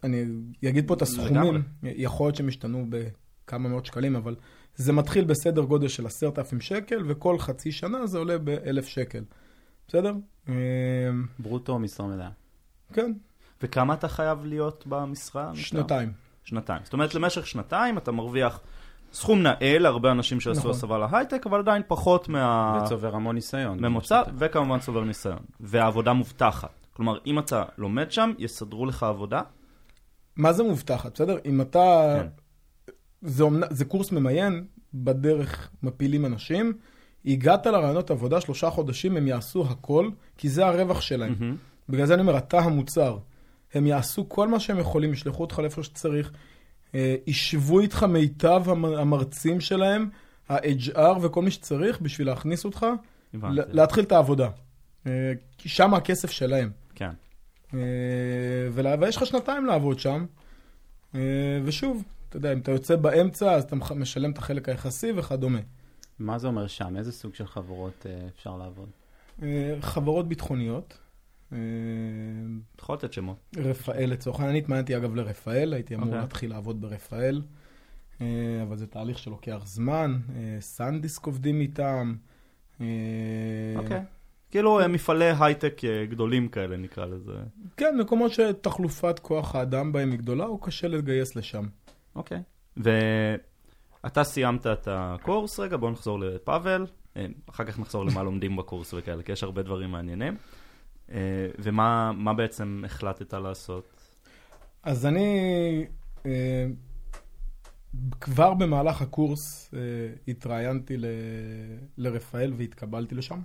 אני 0.03 0.25
אגיד 0.69 0.87
פה 0.87 0.93
את 0.93 1.01
הסכומים. 1.01 1.63
יכול 1.83 2.25
להיות 2.25 2.35
שהם 2.35 2.47
השתנו 2.47 2.85
בכמה 2.89 3.69
מאות 3.69 3.85
שקלים, 3.85 4.15
אבל 4.15 4.35
זה 4.75 4.93
מתחיל 4.93 5.25
בסדר 5.25 5.61
גודל 5.61 5.87
של 5.87 6.05
עשרת 6.05 6.39
אלפים 6.39 6.61
שקל, 6.61 7.03
וכל 7.07 7.39
חצי 7.39 7.71
שנה 7.71 8.07
זה 8.07 8.17
עולה 8.17 8.37
באלף 8.37 8.87
שקל. 8.87 9.23
בסדר? 9.87 10.13
אה, 10.49 10.53
ברוטו 11.39 11.79
משרה 11.79 12.07
מלאה? 12.07 12.29
כן, 12.93 13.13
וכמה 13.61 13.93
אתה 13.93 14.07
חייב 14.07 14.45
להיות 14.45 14.83
במשרה? 14.87 15.51
שנתיים. 15.55 16.11
שנתיים. 16.43 16.81
זאת 16.83 16.93
אומרת, 16.93 17.15
למשך 17.15 17.47
שנתיים 17.47 17.97
אתה 17.97 18.11
מרוויח 18.11 18.59
סכום 19.13 19.43
נאה 19.43 19.77
להרבה 19.79 20.11
אנשים 20.11 20.39
שעשו 20.39 20.59
נכון. 20.59 20.71
הסבה 20.71 20.97
להייטק, 20.97 21.45
אבל 21.45 21.59
עדיין 21.59 21.81
פחות 21.87 22.29
מה... 22.29 22.79
וצובר 22.83 23.15
המון 23.15 23.35
ניסיון. 23.35 23.85
ממוצע, 23.85 24.21
וכמובן 24.37 24.79
צובר 24.79 25.03
ניסיון. 25.03 25.39
והעבודה 25.59 26.13
מובטחת. 26.13 26.69
כלומר, 26.93 27.17
אם 27.25 27.39
אתה 27.39 27.63
לומד 27.77 28.11
שם, 28.11 28.31
יסדרו 28.39 28.85
לך 28.85 29.03
עבודה. 29.03 29.41
מה 30.35 30.53
זה 30.53 30.63
מובטחת, 30.63 31.13
בסדר? 31.13 31.37
אם 31.45 31.61
אתה... 31.61 32.15
כן. 32.19 32.27
זה, 33.21 33.43
אומנ... 33.43 33.61
זה 33.69 33.85
קורס 33.85 34.11
ממיין, 34.11 34.65
בדרך 34.93 35.69
מפילים 35.83 36.25
אנשים. 36.25 36.73
הגעת 37.25 37.65
לרעיונות 37.65 38.11
עבודה, 38.11 38.41
שלושה 38.41 38.69
חודשים 38.69 39.17
הם 39.17 39.27
יעשו 39.27 39.65
הכל, 39.69 40.09
כי 40.37 40.49
זה 40.49 40.65
הרווח 40.65 41.01
שלהם. 41.01 41.35
מהמם. 41.39 41.55
בגלל 41.89 42.05
זה 42.05 42.13
אני 42.13 42.21
אומר, 42.21 42.37
אתה 42.37 42.59
המוצר. 42.59 43.17
הם 43.73 43.87
יעשו 43.87 44.29
כל 44.29 44.47
מה 44.47 44.59
שהם 44.59 44.79
יכולים, 44.79 45.13
ישלחו 45.13 45.41
אותך 45.43 45.59
לאיפה 45.59 45.83
שצריך, 45.83 46.31
אה, 46.95 47.15
ישבו 47.27 47.79
איתך 47.79 48.03
מיטב 48.03 48.63
המ- 48.69 48.85
המרצים 48.85 49.59
שלהם, 49.61 50.09
ה-HR 50.49 50.99
וכל 51.21 51.41
מי 51.41 51.51
שצריך 51.51 52.01
בשביל 52.01 52.27
להכניס 52.27 52.65
אותך, 52.65 52.85
הבנתי. 53.33 53.61
להתחיל 53.71 54.03
את 54.03 54.11
העבודה. 54.11 54.49
אה, 55.07 55.31
שם 55.57 55.93
הכסף 55.93 56.31
שלהם. 56.31 56.71
כן. 56.95 57.09
אה, 57.73 57.79
ויש 58.99 59.17
לך 59.17 59.25
שנתיים 59.25 59.65
לעבוד 59.65 59.99
שם, 59.99 60.25
אה, 61.15 61.19
ושוב, 61.65 62.03
אתה 62.29 62.37
יודע, 62.37 62.53
אם 62.53 62.59
אתה 62.59 62.71
יוצא 62.71 62.95
באמצע, 62.95 63.51
אז 63.53 63.63
אתה 63.63 63.75
משלם 63.95 64.31
את 64.31 64.37
החלק 64.37 64.69
היחסי 64.69 65.11
וכדומה. 65.15 65.59
מה 66.19 66.39
זה 66.39 66.47
אומר 66.47 66.67
שם? 66.67 66.97
איזה 66.97 67.11
סוג 67.11 67.35
של 67.35 67.47
חברות 67.47 68.05
אה, 68.05 68.27
אפשר 68.35 68.57
לעבוד? 68.57 68.89
אה, 69.43 69.75
חברות 69.81 70.27
ביטחוניות, 70.27 70.97
יכול 72.79 72.95
לתת 72.95 73.13
שמות. 73.13 73.37
רפאל 73.57 74.09
לצורך 74.09 74.39
העניין, 74.39 74.49
אני 74.55 74.59
התמניתי 74.59 74.97
אגב 74.97 75.15
לרפאל, 75.15 75.73
הייתי 75.73 75.95
אמור 75.95 76.07
אוקיי. 76.07 76.21
להתחיל 76.21 76.49
לעבוד 76.49 76.81
ברפאל, 76.81 77.41
אה, 78.21 78.25
אבל 78.63 78.77
זה 78.77 78.87
תהליך 78.87 79.17
שלוקח 79.19 79.61
זמן, 79.65 80.19
אה, 80.35 80.57
סנדיסק 80.59 81.25
עובדים 81.25 81.61
איתם. 81.61 82.15
אה, 82.81 82.85
אוקיי. 83.75 84.01
כאילו 84.53 84.79
אה, 84.79 84.87
מפעלי 84.87 85.31
הייטק 85.39 85.81
אה, 85.85 86.05
גדולים 86.05 86.47
כאלה, 86.47 86.77
נקרא 86.77 87.05
לזה. 87.05 87.31
כן, 87.77 87.97
מקומות 87.99 88.31
שתחלופת 88.31 89.19
כוח 89.19 89.55
האדם 89.55 89.91
בהם 89.91 90.11
היא 90.11 90.19
גדולה, 90.19 90.45
או 90.45 90.57
קשה 90.57 90.87
לגייס 90.87 91.35
לשם. 91.35 91.65
אוקיי. 92.15 92.41
ואתה 92.77 94.23
סיימת 94.23 94.67
את 94.67 94.87
הקורס, 94.91 95.59
רגע, 95.59 95.77
בוא 95.77 95.91
נחזור 95.91 96.19
לפאבל. 96.19 96.85
אה, 97.17 97.25
אחר 97.49 97.63
כך 97.63 97.79
נחזור 97.79 98.05
למה 98.05 98.23
לומדים 98.23 98.55
בקורס 98.55 98.93
וכאלה, 98.93 99.23
כי 99.23 99.31
יש 99.31 99.43
הרבה 99.43 99.61
דברים 99.61 99.91
מעניינים. 99.91 100.37
אה, 101.11 101.17
ומה 101.59 102.11
מה 102.11 102.33
בעצם 102.33 102.83
החלטת 102.85 103.33
לעשות? 103.33 103.83
אז 104.83 105.05
אני 105.05 105.29
אה, 106.25 106.65
כבר 108.21 108.53
במהלך 108.53 109.01
הקורס 109.01 109.73
אה, 109.73 109.79
התראיינתי 110.27 110.97
ל, 110.97 111.05
לרפאל 111.97 112.53
והתקבלתי 112.57 113.15
לשם. 113.15 113.39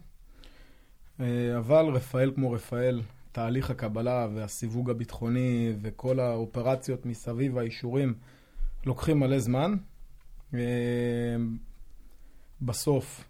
אבל 1.58 1.84
רפאל 1.84 2.32
כמו 2.34 2.50
רפאל, 2.50 3.02
תהליך 3.32 3.70
הקבלה 3.70 4.28
והסיווג 4.34 4.90
הביטחוני 4.90 5.72
וכל 5.82 6.20
האופרציות 6.20 7.06
מסביב, 7.06 7.58
האישורים, 7.58 8.14
לוקחים 8.86 9.20
מלא 9.20 9.38
זמן. 9.38 9.76
בסוף, 12.62 13.24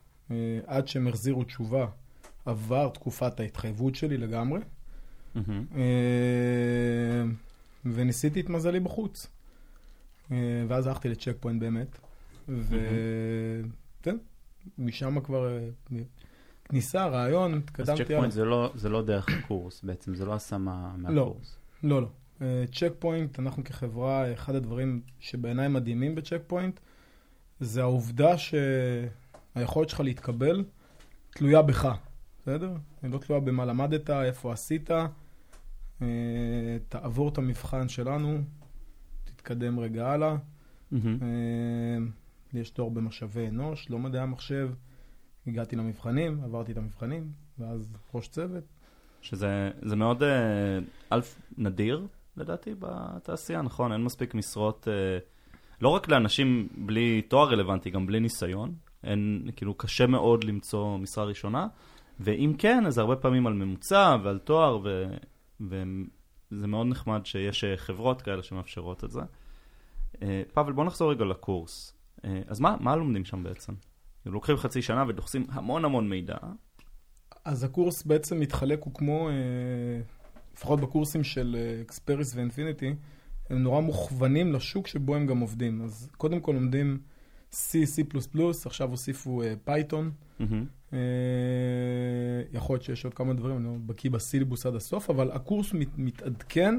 עד 0.66 0.88
שהם 0.88 1.08
החזירו 1.08 1.44
תשובה, 1.44 1.87
עבר 2.49 2.88
תקופת 2.88 3.40
ההתחייבות 3.40 3.95
שלי 3.95 4.17
לגמרי. 4.17 4.61
אה, 5.76 7.25
וניסיתי 7.85 8.40
את 8.40 8.49
מזלי 8.49 8.81
בחוץ. 8.81 9.26
אה, 10.33 10.37
ואז 10.69 10.87
הלכתי 10.87 11.09
לצ'ק 11.09 11.37
פוינט 11.40 11.61
באמת. 11.61 11.99
וכן, 12.49 14.17
משם 14.78 15.21
כבר 15.21 15.57
אה, 15.59 15.69
כניסה, 16.64 17.07
רעיון, 17.07 17.55
אז 17.55 17.59
התקדמתי 17.62 18.05
צ'ק 18.05 18.11
הלאה. 18.11 18.21
פוינט 18.21 18.33
זה 18.33 18.45
לא- 18.45 18.73
זה 18.75 18.88
לא 18.88 19.02
דרך 19.02 19.26
הקורס 19.28 19.83
בעצם, 19.83 20.14
זה 20.14 20.25
לא 20.25 20.35
השמה 20.35 20.95
מהקורס. 20.97 21.57
לא, 21.83 22.02
לא. 22.02 22.09
צ'ק 22.73 22.93
פוינט, 22.99 23.38
אנחנו 23.38 23.64
כחברה, 23.64 24.33
אחד 24.33 24.55
הדברים 24.55 25.00
שבעיניי 25.21 25.69
מדהימים 25.69 26.14
בצ'ק 26.14 26.40
פוינט, 26.47 26.81
זה 27.61 27.81
העובדה 27.83 28.35
שהיכולת 28.38 29.88
שלך 29.88 30.00
להתקבל 30.00 30.64
תלויה 31.31 31.62
בך, 31.62 31.88
בסדר? 32.42 32.73
היא 33.02 33.11
לא 33.11 33.18
תלויה 33.18 33.40
במה 33.40 33.64
למדת, 33.64 34.11
איפה 34.11 34.52
עשית. 34.52 34.90
אה, 36.02 36.76
תעבור 36.88 37.28
את 37.28 37.38
המבחן 37.38 37.88
שלנו, 37.88 38.38
תתקדם 39.25 39.78
רגע 39.78 40.09
הלאה. 40.09 40.37
אה, 40.92 40.99
יש 42.52 42.71
תואר 42.71 42.88
במשאבי 42.88 43.49
אנוש, 43.49 43.90
לא 43.90 43.99
מדעי 43.99 44.21
המחשב. 44.21 44.71
הגעתי 45.47 45.76
למבחנים, 45.76 46.40
עברתי 46.45 46.73
את 46.73 46.76
המבחנים, 46.76 47.33
ואז 47.59 47.88
ראש 48.14 48.28
צוות. 48.28 48.64
שזה 49.23 49.71
זה 49.83 49.97
מאוד, 49.97 50.23
אה, 50.23 50.78
א', 51.11 51.21
נדיר, 51.59 52.07
לדעתי, 52.37 52.75
בתעשייה, 52.78 53.62
נכון? 53.62 53.92
אין 53.92 54.04
מספיק 54.04 54.35
משרות, 54.35 54.88
לא 55.80 55.88
רק 55.88 56.09
לאנשים 56.09 56.68
בלי 56.76 57.23
תואר 57.23 57.49
רלוונטי, 57.49 57.90
גם 57.90 58.07
בלי 58.07 58.21
ניסיון. 58.21 58.75
אין, 59.04 59.50
כאילו, 59.57 59.75
קשה 59.75 60.07
מאוד 60.07 60.45
למצוא 60.45 60.99
משרה 60.99 61.25
ראשונה, 61.25 61.66
ואם 62.20 62.52
כן, 62.58 62.87
אז 62.87 62.98
הרבה 62.98 63.16
פעמים 63.16 63.46
על 63.46 63.52
ממוצע 63.52 64.16
ועל 64.22 64.38
תואר, 64.38 64.78
ו, 64.84 65.06
וזה 65.60 66.66
מאוד 66.66 66.87
נחמד 66.87 67.26
שיש 67.26 67.64
אה, 67.64 67.76
חברות 67.76 68.22
כאלה 68.22 68.42
שמאפשרות 68.42 69.04
את 69.04 69.10
זה. 69.10 69.20
אה, 70.22 70.42
פאבל, 70.52 70.72
בוא 70.72 70.84
נחזור 70.84 71.10
רגע 71.10 71.25
לקורס. 71.25 71.94
אה, 72.25 72.40
אז 72.46 72.60
מה, 72.60 72.76
מה 72.80 72.96
לומדים 72.96 73.25
שם 73.25 73.42
בעצם? 73.42 73.72
הם 74.25 74.32
לוקחים 74.32 74.56
חצי 74.56 74.82
שנה 74.82 75.04
ודוחסים 75.08 75.46
המון 75.50 75.84
המון 75.84 76.08
מידע. 76.08 76.37
אז 77.44 77.64
הקורס 77.64 78.02
בעצם 78.02 78.40
מתחלק, 78.40 78.82
הוא 78.82 78.94
כמו, 78.94 79.28
לפחות 80.54 80.80
בקורסים 80.80 81.25
של 81.25 81.56
אקספריס 81.82 82.34
ואינפיניטי, 82.34 82.94
הם 83.50 83.62
נורא 83.62 83.80
מוכוונים 83.80 84.52
לשוק 84.52 84.87
שבו 84.87 85.16
הם 85.16 85.26
גם 85.26 85.38
עובדים. 85.38 85.82
אז 85.82 86.10
קודם 86.16 86.40
כל 86.40 86.52
לומדים 86.52 86.98
C, 87.52 87.87
C++, 87.97 88.02
עכשיו 88.67 88.90
הוסיפו 88.90 89.43
Python. 89.64 90.11
מהמם. 90.38 90.67
אה, 90.93 90.99
יכול 92.52 92.75
להיות 92.75 92.83
שיש 92.83 93.05
עוד 93.05 93.14
כמה 93.14 93.35
דברים, 93.35 93.57
אני 93.57 93.64
לא 93.64 93.73
בקיא 93.87 94.11
בסילבוס 94.11 94.67
עד 94.67 94.75
הסוף, 94.75 95.11
אבל 95.11 95.31
הקורס 95.33 95.73
מת, 95.73 95.88
מתעדכן 95.97 96.75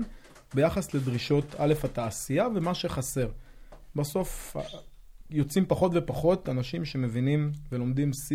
ביחס 0.53 0.93
לדרישות 0.93 1.55
א', 1.57 1.73
התעשייה 1.83 2.47
ומה 2.55 2.73
שחסר. 2.73 3.29
בסוף 3.95 4.57
אה, 4.57 4.61
יוצאים 5.29 5.65
פחות 5.67 5.91
ופחות 5.95 6.49
אנשים 6.49 6.85
שמבינים 6.85 7.51
ולומדים 7.71 8.11
C 8.11 8.31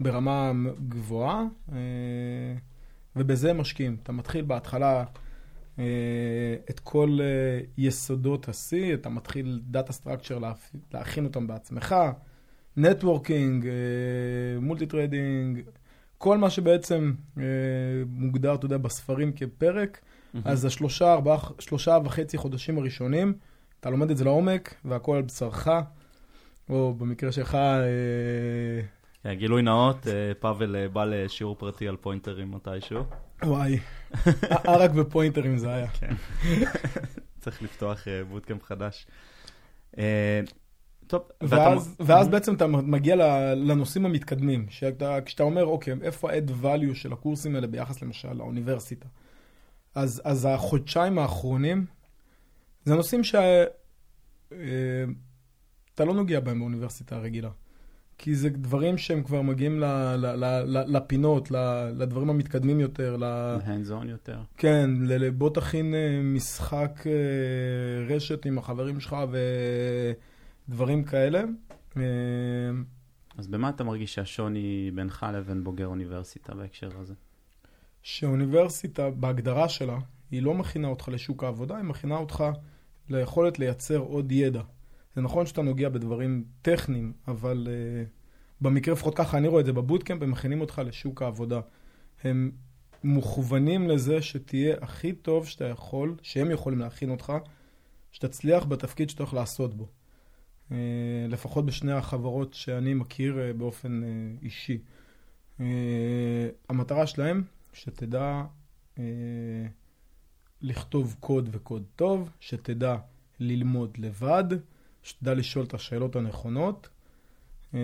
ברמה 0.00 0.52
גבוהה, 0.88 1.44
אה, 1.72 1.76
ובזה 3.16 3.52
משקיעים. 3.52 3.96
אתה 4.02 4.12
מתחיל 4.12 4.44
בהתחלה 4.44 5.04
את 6.70 6.80
כל 6.80 7.18
אה, 7.20 7.60
יסודות 7.78 8.48
ה-C, 8.48 8.94
אתה 8.94 9.08
מתחיל 9.08 9.60
data 9.64 9.92
structure 9.92 10.38
להכין 10.92 11.24
אותם 11.24 11.46
בעצמך, 11.46 11.94
networking, 12.76 13.66
multi-threading, 14.60 15.60
כל 16.18 16.38
מה 16.38 16.50
שבעצם 16.50 17.12
אה, 17.38 17.42
מוגדר, 18.06 18.54
אתה 18.54 18.66
יודע, 18.66 18.76
בספרים 18.76 19.32
כפרק, 19.32 20.00
אז 20.44 20.64
השלושה, 20.64 21.12
ארבעה, 21.12 21.38
שלושה 21.58 21.98
וחצי 22.04 22.38
חודשים 22.38 22.78
הראשונים, 22.78 23.32
אתה 23.80 23.90
לומד 23.90 24.10
את 24.10 24.16
זה 24.16 24.24
לעומק, 24.24 24.74
והכל 24.84 25.16
על 25.16 25.22
בשרך, 25.22 25.68
או 26.68 26.94
במקרה 26.94 27.32
שלך, 27.32 27.54
אה, 27.54 28.80
כן, 29.22 29.34
גילוי 29.34 29.62
נאות, 29.62 30.06
אה, 30.06 30.32
פאבל 30.40 30.76
אה, 30.76 30.88
בא 30.88 31.04
לשיעור 31.04 31.56
פרטי 31.58 31.88
על 31.88 31.96
פוינטרים 31.96 32.50
מתישהו. 32.50 33.02
וואי, 33.42 33.78
ערק 34.64 34.90
ופוינטרים 34.94 35.58
זה 35.58 35.74
היה. 35.74 35.86
צריך 37.40 37.62
לפתוח 37.62 38.08
אה, 38.08 38.24
בוטקאמפ 38.24 38.62
חדש. 38.62 39.06
אה, 39.98 40.40
טוב, 41.06 41.22
ואתה- 41.40 41.54
ואז, 41.56 41.96
ואז 42.00 42.26
Mhm. 42.26 42.30
בעצם 42.30 42.54
אתה 42.54 42.66
מגיע 42.66 43.16
לנושאים 43.54 44.06
המתקדמים, 44.06 44.66
שאתה, 44.70 45.18
כשאתה 45.24 45.42
אומר, 45.42 45.64
אוקיי, 45.64 45.94
איפה 46.02 46.30
ה-add 46.32 46.50
value 46.64 46.94
של 46.94 47.12
הקורסים 47.12 47.54
האלה 47.54 47.66
ביחס 47.66 48.02
למשל 48.02 48.32
לאוניברסיטה. 48.32 49.06
אז, 49.94 50.22
אז 50.24 50.48
החודשיים 50.50 51.18
האחרונים, 51.18 51.86
זה 52.84 52.94
נושאים 52.94 53.24
שאתה 53.24 53.64
לא 55.98 56.14
נוגע 56.14 56.40
בהם 56.40 56.58
באוניברסיטה 56.58 57.16
הרגילה. 57.16 57.50
כי 58.18 58.34
זה 58.34 58.48
דברים 58.50 58.98
שהם 58.98 59.22
כבר 59.22 59.42
מגיעים 59.42 59.80
ל, 59.80 59.84
ל, 60.16 60.26
ל, 60.26 60.44
ל, 60.44 60.96
לפינות, 60.96 61.50
ל, 61.50 61.56
לדברים 61.98 62.30
המתקדמים 62.30 62.80
יותר, 62.80 63.16
ל... 63.16 63.24
on 64.00 64.08
יותר. 64.08 64.40
כן, 64.56 64.90
ל- 65.00 65.24
ל- 65.24 65.30
בוא 65.30 65.50
תכין 65.50 65.94
אה, 65.94 66.20
משחק 66.22 67.06
אה, 67.06 68.14
רשת 68.14 68.46
עם 68.46 68.58
החברים 68.58 69.00
שלך 69.00 69.16
ודברים 70.68 71.04
כאלה. 71.04 71.44
אה, 71.96 72.02
אז 73.38 73.46
במה 73.46 73.68
אתה 73.68 73.84
מרגיש 73.84 74.14
שהשוני 74.14 74.90
בינך 74.94 75.26
לבין 75.34 75.64
בוגר 75.64 75.86
אוניברסיטה 75.86 76.54
בהקשר 76.54 76.90
הזה? 77.00 77.14
שאוניברסיטה, 78.02 79.10
בהגדרה 79.10 79.68
שלה, 79.68 79.98
היא 80.30 80.42
לא 80.42 80.54
מכינה 80.54 80.88
אותך 80.88 81.08
לשוק 81.08 81.44
העבודה, 81.44 81.76
היא 81.76 81.84
מכינה 81.84 82.16
אותך 82.16 82.44
ליכולת 83.08 83.58
לייצר 83.58 83.98
עוד 83.98 84.32
ידע. 84.32 84.62
זה 85.14 85.20
נכון 85.22 85.46
שאתה 85.46 85.62
נוגע 85.62 85.88
בדברים 85.88 86.44
טכניים, 86.62 87.12
אבל 87.28 87.66
uh, 87.66 88.08
במקרה, 88.60 88.94
לפחות 88.94 89.16
ככה 89.16 89.38
אני 89.38 89.48
רואה 89.48 89.60
את 89.60 89.66
זה 89.66 89.72
בבוטקאמפ, 89.72 90.22
הם 90.22 90.30
מכינים 90.30 90.60
אותך 90.60 90.82
לשוק 90.86 91.22
העבודה. 91.22 91.60
הם 92.24 92.50
מוכוונים 93.04 93.88
לזה 93.88 94.22
שתהיה 94.22 94.76
הכי 94.80 95.12
טוב 95.12 95.46
שאתה 95.46 95.64
יכול, 95.64 96.16
שהם 96.22 96.50
יכולים 96.50 96.78
להכין 96.78 97.10
אותך, 97.10 97.32
שתצליח 98.12 98.64
בתפקיד 98.64 99.10
שאתה 99.10 99.22
הולך 99.22 99.34
לעשות 99.34 99.74
בו. 99.74 99.88
Uh, 100.68 100.72
לפחות 101.28 101.66
בשני 101.66 101.92
החברות 101.92 102.54
שאני 102.54 102.94
מכיר 102.94 103.38
uh, 103.38 103.56
באופן 103.58 104.02
uh, 104.02 104.44
אישי. 104.44 104.78
Uh, 105.58 105.62
המטרה 106.68 107.06
שלהם, 107.06 107.42
שתדע 107.72 108.42
uh, 108.96 109.00
לכתוב 110.62 111.16
קוד 111.20 111.48
וקוד 111.52 111.84
טוב, 111.96 112.30
שתדע 112.40 112.96
ללמוד 113.40 113.96
לבד, 113.98 114.44
שתדע 115.08 115.34
לשאול 115.34 115.64
את 115.64 115.74
השאלות 115.74 116.16
הנכונות. 116.16 116.88
Uh, 117.72 117.76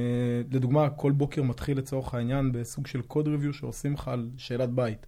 לדוגמה, 0.50 0.90
כל 0.90 1.12
בוקר 1.12 1.42
מתחיל 1.42 1.78
לצורך 1.78 2.14
העניין 2.14 2.52
בסוג 2.52 2.86
של 2.86 3.02
קוד 3.02 3.28
ריוויו 3.28 3.52
שעושים 3.52 3.94
לך 3.94 4.08
על 4.08 4.30
שאלת 4.36 4.70
בית. 4.70 5.06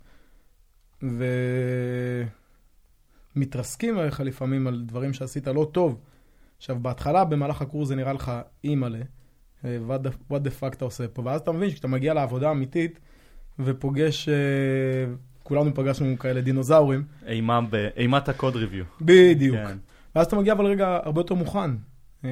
ומתרסקים 3.36 3.98
עליך 3.98 4.20
לפעמים 4.20 4.66
על 4.66 4.82
דברים 4.86 5.12
שעשית 5.12 5.46
לא 5.46 5.70
טוב. 5.72 6.00
עכשיו, 6.56 6.76
בהתחלה, 6.82 7.24
במהלך 7.24 7.62
הקורס 7.62 7.88
זה 7.88 7.96
נראה 7.96 8.12
לך 8.12 8.32
אימא'לה, 8.64 8.98
אה, 9.64 9.78
what 10.30 10.34
the, 10.34 10.60
fuck 10.60 10.74
אתה 10.76 10.84
עושה 10.84 11.08
פה, 11.08 11.22
ואז 11.24 11.40
אתה 11.40 11.52
מבין 11.52 11.70
שכשאתה 11.70 11.88
מגיע 11.88 12.14
לעבודה 12.14 12.50
אמיתית 12.50 13.00
ופוגש, 13.58 14.28
אה, 14.28 14.34
כולנו 15.42 15.74
פגשנו 15.74 16.18
כאלה 16.18 16.40
דינוזאורים, 16.40 17.04
אימה 17.26 17.60
ב- 17.70 17.88
אימת 17.96 18.28
הקוד 18.28 18.56
ריוויו. 18.56 18.84
בדיוק. 19.00 19.56
כן. 19.56 19.78
ואז 20.16 20.26
אתה 20.26 20.36
מגיע 20.36 20.52
אבל 20.52 20.66
רגע 20.66 20.98
הרבה 21.04 21.20
יותר 21.20 21.34
מוכן. 21.34 21.70
אה, 22.24 22.30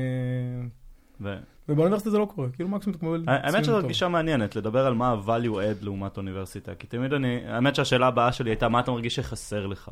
ו- 1.20 1.38
ובאוניברסיטה 1.68 2.10
זה 2.10 2.18
לא 2.18 2.28
קורה, 2.34 2.48
כאילו 2.50 2.68
מקסימום 2.68 2.96
אתה 2.96 3.06
מקבל 3.06 3.24
האמת 3.26 3.64
ציון 3.64 3.80
טוב. 3.80 3.88
גישה 3.88 4.08
מעניינת, 4.08 4.56
לדבר 4.56 4.86
על 4.86 4.94
מה 4.94 5.08
ה-value 5.10 5.54
add 5.54 5.84
לעומת 5.84 6.16
אוניברסיטה. 6.16 6.74
כי 6.74 6.86
תמיד 6.86 7.12
אני, 7.12 7.40
האמת 7.46 7.74
שהשאלה 7.74 8.06
הבאה 8.06 8.32
שלי 8.32 8.50
הייתה, 8.50 8.68
מה 8.68 8.80
אתה 8.80 8.90
מרגיש 8.90 9.14
שחסר 9.14 9.66
לך? 9.66 9.90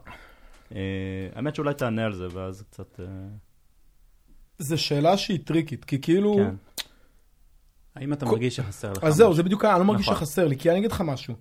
אה, 0.74 0.80
האמת 1.34 1.54
שאולי 1.54 1.74
תענה 1.74 2.04
על 2.04 2.14
זה, 2.14 2.26
ואז 2.32 2.62
קצת... 2.70 3.00
אה, 3.00 3.06
זו 4.58 4.78
שאלה 4.78 5.16
שהיא 5.16 5.38
טריקית, 5.44 5.84
כי 5.84 6.00
כאילו... 6.00 6.36
כן. 6.36 6.54
האם 7.94 8.12
אתה 8.12 8.26
מרגיש 8.26 8.56
שחסר 8.56 8.92
לך 8.92 9.04
אז 9.04 9.14
זהו? 9.14 9.34
זה 9.34 9.42
בדיוק, 9.42 9.64
אני 9.64 9.78
לא 9.78 9.84
מרגיש 9.84 10.08
נכון. 10.08 10.18
שחסר 10.18 10.48
לי, 10.48 10.56
כי 10.56 10.70
אני 10.70 10.78
אגיד 10.78 10.92
לך 10.92 11.00
משהו. 11.00 11.34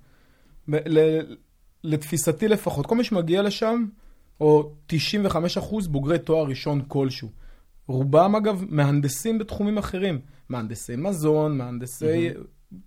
לתפיסתי 1.83 2.47
לפחות, 2.47 2.85
כל 2.85 2.95
מי 2.95 3.03
שמגיע 3.03 3.41
לשם, 3.41 3.85
או 4.41 4.71
95% 4.91 4.93
בוגרי 5.89 6.19
תואר 6.19 6.47
ראשון 6.47 6.81
כלשהו. 6.87 7.29
רובם 7.91 8.35
אגב 8.35 8.63
מהנדסים 8.69 9.39
בתחומים 9.39 9.77
אחרים, 9.77 10.19
מהנדסי 10.49 10.95
מזון, 10.95 11.57
מהנדסי, 11.57 12.29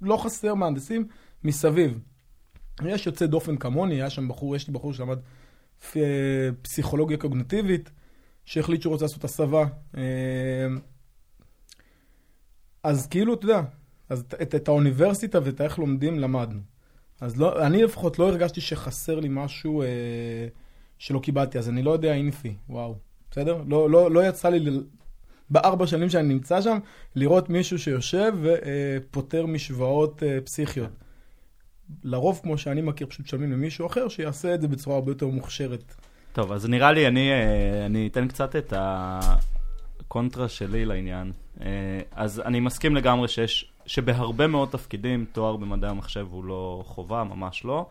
לא 0.03 0.17
חסר 0.17 0.55
מהנדסים 0.55 1.07
מסביב. 1.45 1.99
יש 2.87 3.07
יוצא 3.07 3.27
דופן 3.27 3.57
כמוני, 3.57 3.95
היה 3.95 4.11
שם 4.11 4.29
בחור, 4.29 4.57
יש 4.57 4.69
לי 4.69 4.75
בחור 4.75 4.93
שלמד 4.93 5.19
פסיכולוגיה 6.63 7.17
קוגנטיבית, 7.17 7.91
שהחליט 8.45 8.83
שהוא 8.83 8.93
רוצה 8.93 9.05
לעשות 9.05 9.25
הסבה. 9.25 9.65
אה, 9.97 10.67
אז 12.83 13.07
כאילו, 13.07 13.35
אתה 13.35 13.45
יודע, 13.45 13.61
אז 14.09 14.21
את, 14.21 14.35
את, 14.43 14.55
את 14.55 14.69
האוניברסיטה 14.69 15.39
ואת 15.45 15.61
איך 15.61 15.79
לומדים 15.79 16.19
למדנו. 16.19 16.61
אז 17.21 17.37
לא, 17.37 17.67
אני 17.67 17.83
לפחות 17.83 18.19
לא 18.19 18.29
הרגשתי 18.29 18.61
שחסר 18.61 19.21
לי 19.21 19.29
משהו 19.31 19.83
אה, 19.83 19.89
שלא 20.99 21.19
קיבלתי, 21.19 21.59
אז 21.59 21.69
אני 21.69 21.83
לא 21.83 21.91
יודע 21.91 22.15
אינפי, 22.15 22.55
וואו, 22.69 22.97
בסדר? 23.35 23.63
לא, 23.67 23.91
לא, 23.91 24.11
לא 24.11 24.29
יצא 24.29 24.49
לי 24.49 24.61
ל... 24.61 24.83
בארבע 25.51 25.87
שנים 25.87 26.09
שאני 26.11 26.29
נמצא 26.29 26.61
שם, 26.61 26.79
לראות 27.17 27.51
מישהו 27.51 27.79
שיושב 27.79 28.33
ופותר 28.43 29.47
משוואות 29.47 30.23
אה, 30.23 30.39
פסיכיות. 30.45 30.91
לרוב, 32.05 32.41
כמו 32.43 32.59
שאני 32.59 32.81
מכיר, 32.81 33.07
פשוט 33.07 33.27
משלמים 33.27 33.53
למישהו 33.53 33.87
אחר 33.87 34.09
שיעשה 34.09 34.55
את 34.55 34.61
זה 34.61 34.69
בצורה 34.69 34.97
הרבה 34.97 35.11
יותר 35.11 35.27
מוכשרת. 35.27 35.95
טוב, 36.33 36.53
אז 36.53 36.69
נראה 36.69 36.93
לי, 36.93 37.07
אני, 37.07 37.31
אה, 37.33 37.87
אני 37.87 38.07
אתן 38.07 38.29
קצת 38.29 38.57
את 38.57 38.73
הקונטרה 38.77 40.49
שלי 40.49 40.85
לעניין. 40.85 41.33
אה, 41.61 41.67
אז 42.13 42.41
אני 42.41 42.61
מסכים 42.61 42.97
לגמרי 42.97 43.29
שיש, 43.29 43.73
שבהרבה 43.87 44.47
מאוד 44.47 44.69
תפקידים 44.69 45.27
תואר 45.33 45.57
במדעי 45.57 45.91
המחשב 45.91 46.27
הוא 46.31 46.45
לא 46.45 46.83
חובה, 46.87 47.25
ממש 47.25 47.65
לא. 47.65 47.87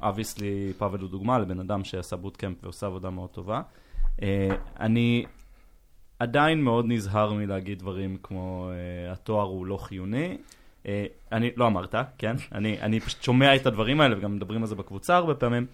ו 0.00 0.07
obviously, 0.07 0.72
פאבל 0.78 1.00
הוא 1.00 1.10
דוגמה 1.10 1.38
לבן 1.38 1.60
אדם 1.60 1.84
שעשה 1.84 2.16
bootcamp 2.16 2.56
ועושה 2.62 2.86
עבודה 2.86 3.10
מאוד 3.10 3.30
טובה. 3.30 3.62
אה, 4.22 4.48
אני 4.80 5.24
עדיין 6.18 6.62
מאוד 6.62 6.84
נזהר 6.88 7.32
מלהגיד 7.32 7.78
דברים 7.78 8.16
כמו 8.22 8.70
אה, 8.70 9.12
התואר 9.12 9.46
הוא 9.46 9.66
לא 9.66 9.76
חיוני. 9.76 10.36
אה, 10.86 11.06
אני, 11.32 11.50
לא 11.56 11.66
אמרת, 11.66 11.94
כן? 12.18 12.36
אני, 12.52 12.80
אני 12.80 13.00
פשוט 13.00 13.22
שומע 13.22 13.56
את 13.56 13.66
הדברים 13.66 14.00
האלה 14.00 14.18
וגם 14.18 14.36
מדברים 14.36 14.60
על 14.60 14.66
זה 14.66 14.74
בקבוצה 14.74 15.16
הרבה 15.16 15.34
פעמים. 15.34 15.66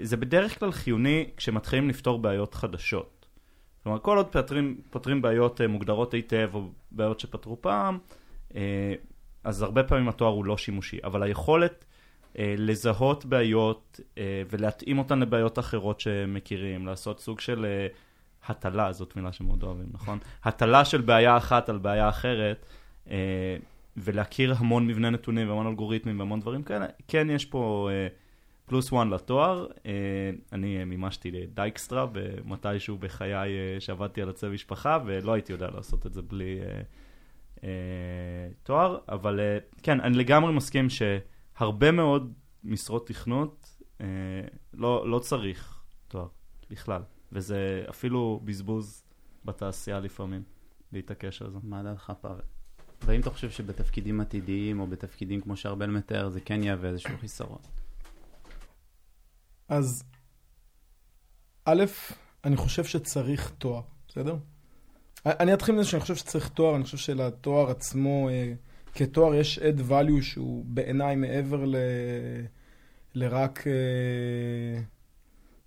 זה 0.00 0.16
בדרך 0.16 0.58
כלל 0.58 0.72
חיוני 0.72 1.26
כשמתחילים 1.36 1.88
לפתור 1.88 2.18
בעיות 2.18 2.54
חדשות. 2.54 3.26
כלומר, 3.82 3.98
כל 3.98 4.16
עוד 4.16 4.26
פותרים, 4.26 4.80
פותרים 4.90 5.22
בעיות 5.22 5.60
מוגדרות 5.60 6.14
היטב 6.14 6.50
או 6.54 6.68
בעיות 6.90 7.20
שפתרו 7.20 7.62
פעם, 7.62 7.98
אז 9.44 9.62
הרבה 9.62 9.82
פעמים 9.82 10.08
התואר 10.08 10.32
הוא 10.32 10.44
לא 10.44 10.56
שימושי. 10.56 10.98
אבל 11.04 11.22
היכולת 11.22 11.84
לזהות 12.38 13.24
בעיות 13.24 14.00
אה, 14.18 14.42
ולהתאים 14.50 14.98
אותן 14.98 15.20
לבעיות 15.20 15.58
אחרות 15.58 16.00
שמכירים, 16.00 16.86
לעשות 16.86 17.20
סוג 17.20 17.40
של 17.40 17.64
אה, 17.64 17.86
הטלה, 18.48 18.92
זאת 18.92 19.16
מילה 19.16 19.32
שמאוד 19.32 19.62
אוהבים, 19.62 19.86
נכון? 19.92 20.18
הטלה 20.44 20.84
של 20.84 21.00
בעיה 21.00 21.36
אחת 21.36 21.68
על 21.68 21.78
בעיה 21.78 22.08
אחרת, 22.08 22.66
אה, 23.10 23.56
ולהכיר 23.96 24.54
המון 24.58 24.86
מבנה 24.86 25.10
נתונים 25.10 25.48
והמון 25.48 25.66
אלגוריתמים 25.66 26.18
והמון 26.18 26.40
דברים 26.40 26.62
כאלה, 26.62 26.86
כן 27.08 27.30
יש 27.30 27.44
פה 27.44 27.88
אה, 27.92 28.08
פלוס 28.66 28.92
וואן 28.92 29.10
לתואר. 29.10 29.66
אה, 29.86 29.92
אני 30.52 30.78
אה, 30.78 30.84
מימשתי 30.84 31.46
דייקסטרה 31.54 32.06
ומתישהו 32.12 32.98
בחיי 32.98 33.34
אה, 33.34 33.80
שעבדתי 33.80 34.22
על 34.22 34.28
עצב 34.28 34.48
משפחה, 34.48 34.98
ולא 35.04 35.32
הייתי 35.32 35.52
יודע 35.52 35.68
לעשות 35.74 36.06
את 36.06 36.14
זה 36.14 36.22
בלי 36.22 36.60
אה, 36.60 36.80
אה, 37.64 37.68
תואר, 38.62 38.98
אבל 39.08 39.40
אה, 39.40 39.58
כן, 39.82 40.00
אני 40.00 40.18
לגמרי 40.18 40.52
מסכים 40.52 40.86
שהרבה 41.58 41.90
מאוד 41.90 42.32
משרות 42.64 43.06
תכנות 43.06 43.76
אה, 44.00 44.06
לא, 44.74 45.10
לא 45.10 45.18
צריך 45.18 45.82
תואר 46.08 46.28
בכלל, 46.70 47.02
וזה 47.32 47.84
אפילו 47.90 48.40
בזבוז 48.44 49.02
בתעשייה 49.44 50.00
לפעמים, 50.00 50.42
להתעקש 50.92 51.42
על 51.42 51.50
זה. 51.50 51.58
מה 51.62 51.82
דעתך, 51.82 52.12
פאבל? 52.20 52.40
והאם 53.02 53.20
אתה 53.20 53.30
חושב 53.30 53.50
שבתפקידים 53.50 54.20
עתידיים 54.20 54.80
או 54.80 54.86
בתפקידים 54.86 55.40
כמו 55.40 55.56
שארבל 55.56 55.90
מתאר 55.90 56.28
זה 56.28 56.40
כן 56.40 56.62
יהווה 56.62 56.88
איזשהו 56.88 57.18
חיסרון? 57.20 57.58
אז 59.68 60.04
א', 61.64 61.84
אני 62.44 62.56
חושב 62.56 62.84
שצריך 62.84 63.52
תואר, 63.58 63.82
בסדר? 64.08 64.36
אני 65.26 65.54
אתחיל 65.54 65.74
מזה 65.74 65.84
שאני 65.84 66.00
חושב 66.00 66.14
שצריך 66.14 66.48
תואר, 66.48 66.76
אני 66.76 66.84
חושב 66.84 66.96
שלתואר 66.96 67.70
עצמו, 67.70 68.28
אה, 68.28 68.52
כתואר 68.94 69.34
יש 69.34 69.58
add 69.58 69.90
value 69.90 70.22
שהוא 70.22 70.64
בעיניי 70.64 71.16
מעבר 71.16 71.64
ל... 71.64 71.76
לרק, 73.14 73.66
אה, 73.66 73.72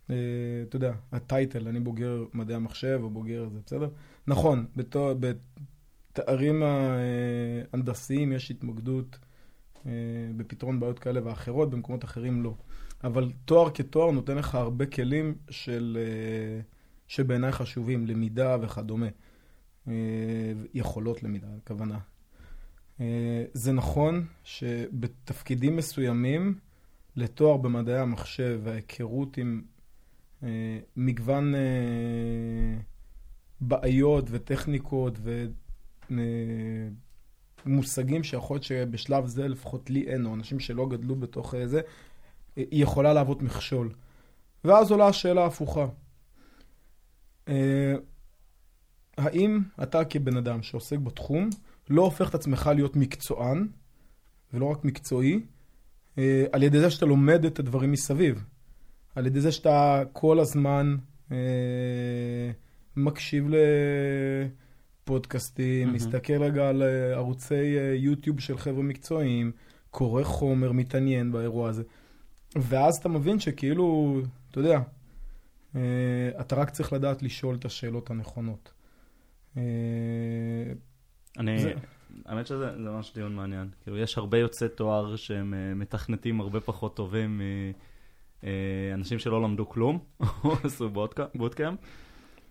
אה, 0.09 0.15
אתה 0.63 0.75
יודע, 0.75 0.93
הטייטל, 1.11 1.67
אני 1.67 1.79
בוגר 1.79 2.23
מדעי 2.33 2.55
המחשב 2.55 2.99
או 3.03 3.09
בוגר 3.09 3.49
זה, 3.49 3.59
בסדר? 3.65 3.89
נכון, 4.27 4.65
בתואר, 4.75 5.13
בתארים 5.19 6.63
ההנדסיים 6.63 8.31
יש 8.31 8.51
התמקדות 8.51 9.19
אה, 9.85 9.91
בפתרון 10.37 10.79
בעיות 10.79 10.99
כאלה 10.99 11.21
ואחרות, 11.23 11.69
במקומות 11.69 12.03
אחרים 12.03 12.43
לא. 12.43 12.53
אבל 13.03 13.31
תואר 13.45 13.69
כתואר 13.73 14.11
נותן 14.11 14.37
לך 14.37 14.55
הרבה 14.55 14.85
כלים 14.85 15.35
של, 15.49 15.97
אה, 16.01 16.61
שבעיניי 17.07 17.51
חשובים, 17.51 18.07
למידה 18.07 18.57
וכדומה. 18.61 19.07
אה, 19.87 19.93
יכולות 20.73 21.23
למידה, 21.23 21.47
הכוונה. 21.63 21.99
אה, 23.01 23.43
זה 23.53 23.71
נכון 23.71 24.25
שבתפקידים 24.43 25.75
מסוימים, 25.75 26.59
לתואר 27.15 27.57
במדעי 27.57 27.99
המחשב 27.99 28.59
וההיכרות 28.63 29.37
עם 29.37 29.61
אה, 30.43 30.79
מגוון 30.95 31.53
בעיות 33.61 34.25
וטכניקות 34.27 35.19
ומושגים 37.65 38.23
שיכול 38.23 38.55
להיות 38.55 38.63
שבשלב 38.63 39.25
זה 39.25 39.47
לפחות 39.47 39.89
לי 39.89 40.07
אין, 40.07 40.25
או 40.25 40.35
אנשים 40.35 40.59
שלא 40.59 40.87
גדלו 40.89 41.15
בתוך 41.15 41.55
זה, 41.65 41.81
היא 42.55 42.83
יכולה 42.83 43.13
להוות 43.13 43.41
מכשול. 43.41 43.93
ואז 44.63 44.91
עולה 44.91 45.07
השאלה 45.07 45.43
ההפוכה. 45.43 45.85
האם 49.17 49.59
אתה 49.83 50.05
כבן 50.05 50.37
אדם 50.37 50.63
שעוסק 50.63 50.97
בתחום, 50.97 51.49
לא 51.89 52.01
הופך 52.01 52.29
את 52.29 52.35
עצמך 52.35 52.69
להיות 52.75 52.95
מקצוען, 52.95 53.67
ולא 54.53 54.65
רק 54.65 54.85
מקצועי, 54.85 55.41
אה, 56.17 56.45
על 56.51 56.63
ידי 56.63 56.79
זה 56.79 56.91
שאתה 56.91 57.05
לומד 57.05 57.45
את 57.45 57.59
הדברים 57.59 57.91
מסביב. 57.91 58.43
על 59.15 59.25
ידי 59.25 59.41
זה 59.41 59.51
שאתה 59.51 60.03
כל 60.13 60.39
הזמן 60.39 60.95
אה, 61.31 61.37
מקשיב 62.95 63.47
לפודקאסטים, 65.03 65.89
mm-hmm. 65.89 65.91
מסתכל 65.91 66.43
רגע 66.43 66.69
על 66.69 66.83
אה, 66.83 67.13
ערוצי 67.13 67.75
יוטיוב 67.95 68.39
של 68.39 68.57
חבר'ה 68.57 68.83
מקצועיים, 68.83 69.51
קורא 69.91 70.23
חומר, 70.23 70.71
מתעניין 70.71 71.31
באירוע 71.31 71.69
הזה. 71.69 71.83
ואז 72.55 72.97
אתה 72.97 73.09
מבין 73.09 73.39
שכאילו, 73.39 74.19
אתה 74.51 74.59
יודע, 74.59 74.79
אתה 76.39 76.55
רק 76.55 76.69
צריך 76.69 76.93
לדעת 76.93 77.23
לשאול 77.23 77.55
את 77.55 77.65
השאלות 77.65 78.09
הנכונות. 78.09 78.71
אה, 81.37 81.41
אני, 81.41 81.73
האמת 82.25 82.47
שזה 82.47 82.71
ממש 82.77 83.11
דיון 83.15 83.35
מעניין. 83.35 83.69
כאילו, 83.83 83.97
יש 83.97 84.17
הרבה 84.17 84.37
יוצאי 84.37 84.69
תואר 84.69 85.15
שהם 85.15 85.53
uh, 85.53 85.75
מתכנתים 85.75 86.41
הרבה 86.41 86.59
פחות 86.59 86.95
טובים 86.95 87.41
מאנשים 88.43 89.17
uh, 89.17 89.21
שלא 89.21 89.41
למדו 89.41 89.69
כלום, 89.69 89.99
או 90.43 90.53
עשו 90.63 90.89
בוטקאמפ. 91.35 91.79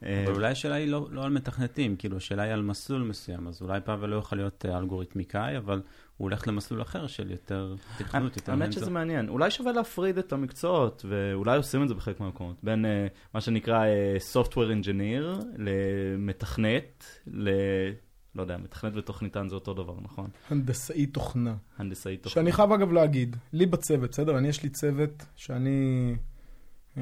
אבל 0.03 0.35
אולי 0.35 0.51
השאלה 0.51 0.75
היא 0.75 0.89
לא, 0.89 1.09
לא 1.11 1.25
על 1.25 1.31
מתכנתים, 1.31 1.97
כאילו 1.97 2.17
השאלה 2.17 2.43
היא 2.43 2.53
על 2.53 2.63
מסלול 2.63 3.03
מסוים, 3.03 3.49
אז 3.49 3.63
אולי 3.63 3.81
פאבל 3.81 4.09
לא 4.09 4.17
יוכל 4.17 4.37
להיות 4.37 4.67
אלגוריתמיקאי, 4.67 5.57
אבל 5.57 5.83
הוא 6.17 6.25
הולך 6.25 6.49
למסלול 6.49 6.83
אחר 6.83 7.07
של 7.07 7.31
יותר 7.31 7.75
תכנות, 7.99 8.37
יותר... 8.37 8.53
האמת 8.53 8.73
שזה 8.73 8.91
מעניין. 8.91 9.29
אולי 9.29 9.51
שווה 9.51 9.73
להפריד 9.73 10.19
את 10.19 10.33
המקצועות, 10.33 11.05
ואולי 11.09 11.57
עושים 11.57 11.83
את 11.83 11.89
זה 11.89 11.95
בחלק 11.95 12.21
מהמקומות, 12.21 12.57
בין 12.63 12.85
uh, 12.85 12.89
מה 13.35 13.41
שנקרא 13.41 13.85
uh, 13.85 14.37
Software 14.37 14.85
Engineer 14.85 15.45
למתכנת, 15.59 17.05
ל... 17.27 17.51
לא 18.37 18.43
יודע, 18.43 18.57
מתכנת 18.57 18.93
ותוכניתן 18.97 19.49
זה 19.49 19.55
אותו 19.55 19.75
דבר, 19.75 19.95
נכון? 20.03 20.31
הנדסאי 20.51 21.07
תוכנה. 21.07 21.55
הנדסאי 21.79 22.17
תוכנה. 22.17 22.35
שאני 22.35 22.53
חייב 22.53 22.73
אגב 22.73 22.93
להגיד, 22.93 23.37
לי 23.53 23.67
בצוות, 23.67 24.11
בסדר? 24.11 24.39
אני, 24.39 24.49
יש 24.49 24.63
לי 24.63 24.69
צוות 24.69 25.27
שאני... 25.37 26.15
Uh, 26.95 26.99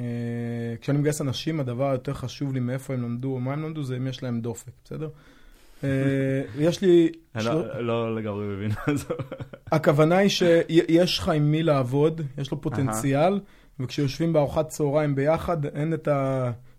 כשאני 0.80 0.98
מגייס 0.98 1.20
אנשים, 1.20 1.60
הדבר 1.60 1.90
היותר 1.90 2.14
חשוב 2.14 2.52
לי 2.52 2.60
מאיפה 2.60 2.94
הם 2.94 3.02
למדו 3.02 3.28
או 3.28 3.40
מה 3.40 3.52
הם 3.52 3.62
למדו, 3.62 3.82
זה 3.82 3.96
אם 3.96 4.06
יש 4.06 4.22
להם 4.22 4.40
דופק, 4.40 4.72
בסדר? 4.84 5.08
אה, 5.84 6.42
יש 6.58 6.82
לי... 6.82 7.12
לא, 7.34 7.84
לא 7.86 8.16
לגמרי 8.16 8.46
מבין 8.46 8.70
מה 8.70 8.94
זה. 8.96 9.14
הכוונה 9.72 10.16
היא 10.16 10.28
שיש 10.28 11.18
לך 11.18 11.28
עם 11.28 11.50
מי 11.50 11.62
לעבוד, 11.62 12.20
יש 12.38 12.50
לו 12.50 12.60
פוטנציאל, 12.60 13.40
וכשיושבים 13.80 14.32
בארוחת 14.32 14.68
צהריים 14.68 15.14
ביחד, 15.14 15.66
אין 15.66 15.94
את 15.94 16.08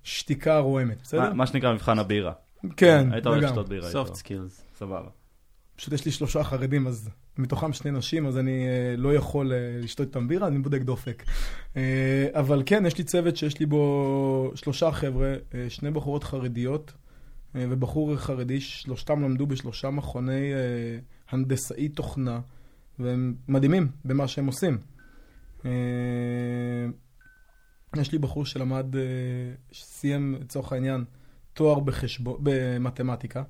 השתיקה 0.04 0.56
הרועמת, 0.56 1.02
בסדר? 1.04 1.34
מה 1.34 1.48
שנקרא 1.48 1.74
מבחן 1.74 2.00
הבירה. 2.00 2.32
כן, 2.78 3.12
היית 3.12 3.26
הולך 3.26 3.44
לשתות 3.44 3.70
בירה 3.70 3.88
איתו. 3.88 4.06
soft 4.06 4.10
skills. 4.10 4.78
סבבה. 4.78 5.10
פשוט 5.76 5.94
יש 5.94 6.06
לי 6.06 6.12
שלושה 6.12 6.44
חרדים, 6.44 6.88
אז 6.88 7.10
מתוכם 7.38 7.74
שני 7.74 7.92
נשים, 7.92 8.28
אז 8.28 8.38
אני 8.38 8.68
אה, 8.68 8.96
לא 8.98 9.14
יכול 9.14 9.54
אה, 9.54 9.80
לשתות 9.82 10.08
איתם 10.08 10.28
בירה, 10.28 10.48
אני 10.48 10.60
בודק 10.60 10.82
דופק. 10.82 11.24
אבל 12.34 12.64
כן, 12.66 12.86
יש 12.86 12.98
לי 12.98 13.04
צוות 13.04 13.38
שיש 13.38 13.60
לי 13.60 13.66
בו 13.66 14.52
שלושה 14.56 14.92
חבר'ה, 14.92 15.36
שני 15.70 15.92
בחורות 15.92 16.24
חרדיות. 16.24 16.94
אה, 17.56 17.66
ובחור 17.70 18.16
חרדי, 18.16 18.62
שלושתם 18.62 19.22
למדו 19.22 19.48
בשלושה 19.48 19.90
מכוני 19.90 20.54
אה, 20.54 21.00
הנדסאי 21.30 21.90
תוכנה, 21.90 22.40
והם 23.00 23.36
מדהימים 23.48 23.88
במה 24.06 24.28
שהם 24.28 24.46
עושים. 24.46 24.78
אה, 25.66 25.72
יש 27.98 28.12
לי 28.12 28.18
בחור 28.18 28.46
שלמד, 28.46 28.86
סיים 29.74 30.36
לצורך 30.42 30.72
העניין 30.74 31.04
תואר 31.56 31.80
בחשבו, 31.80 32.38
במתמטיקה, 32.44 33.44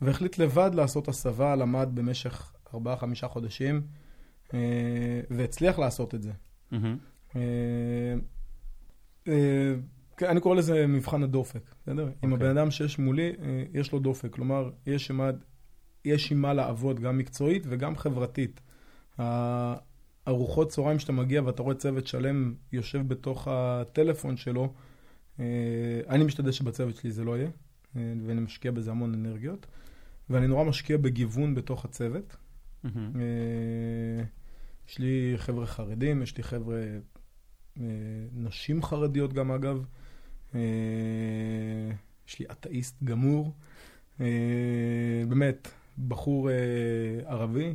והחליט 0.00 0.38
לבד 0.38 0.70
לעשות 0.74 1.08
הסבה, 1.08 1.56
למד 1.56 1.88
במשך 1.94 2.52
ארבעה-חמישה 2.74 3.28
חודשים, 3.28 3.82
והצליח 5.30 5.78
לעשות 5.78 6.14
את 6.14 6.22
זה. 6.22 6.32
Mm-hmm. 6.72 7.26
כן, 10.18 10.26
אני 10.26 10.40
קורא 10.40 10.56
לזה 10.56 10.86
מבחן 10.86 11.22
הדופק, 11.22 11.74
בסדר? 11.82 12.06
Okay. 12.06 12.26
אם 12.26 12.32
אוקיי. 12.32 12.48
הבן 12.48 12.58
אדם 12.58 12.70
שיש 12.70 12.98
מולי, 12.98 13.32
אה, 13.42 13.64
יש 13.74 13.92
לו 13.92 13.98
דופק. 13.98 14.32
כלומר, 14.32 14.70
יש 14.86 15.10
עם, 15.10 15.20
יש 16.04 16.32
עם 16.32 16.42
מה 16.42 16.54
לעבוד, 16.54 17.00
גם 17.00 17.18
מקצועית 17.18 17.62
וגם 17.68 17.96
חברתית. 17.96 18.60
ארוחות 20.28 20.68
צהריים 20.68 20.98
שאתה 20.98 21.12
מגיע 21.12 21.42
ואתה 21.44 21.62
רואה 21.62 21.74
צוות 21.74 22.06
שלם 22.06 22.54
יושב 22.72 23.08
בתוך 23.08 23.48
הטלפון 23.50 24.36
שלו, 24.36 24.62
אה, 24.62 24.68
אני 26.08 26.24
משתדל 26.24 26.52
שבצוות 26.52 26.96
שלי 26.96 27.10
זה 27.10 27.24
לא 27.24 27.36
יהיה, 27.36 27.50
אה, 27.96 28.12
ואני 28.26 28.40
משקיע 28.40 28.70
בזה 28.70 28.90
המון 28.90 29.14
אנרגיות. 29.14 29.66
ואני 30.30 30.46
נורא 30.46 30.64
משקיע 30.64 30.96
בגיוון 30.96 31.54
בתוך 31.54 31.84
הצוות. 31.84 32.36
Mm-hmm. 32.84 32.88
יש 34.88 34.98
לי 34.98 35.34
חבר'ה 35.36 35.66
חרדים, 35.66 36.22
יש 36.22 36.36
לי 36.36 36.42
חבר'ה, 36.42 36.82
נשים 38.34 38.82
חרדיות 38.82 39.32
גם 39.32 39.50
אגב. 39.50 39.84
אה, 40.54 40.60
יש 42.28 42.38
לי 42.38 42.46
אתאיסט 42.50 43.02
גמור, 43.04 43.52
אה, 44.20 44.26
באמת, 45.28 45.68
בחור 46.08 46.50
אה, 46.50 46.54
ערבי. 47.26 47.74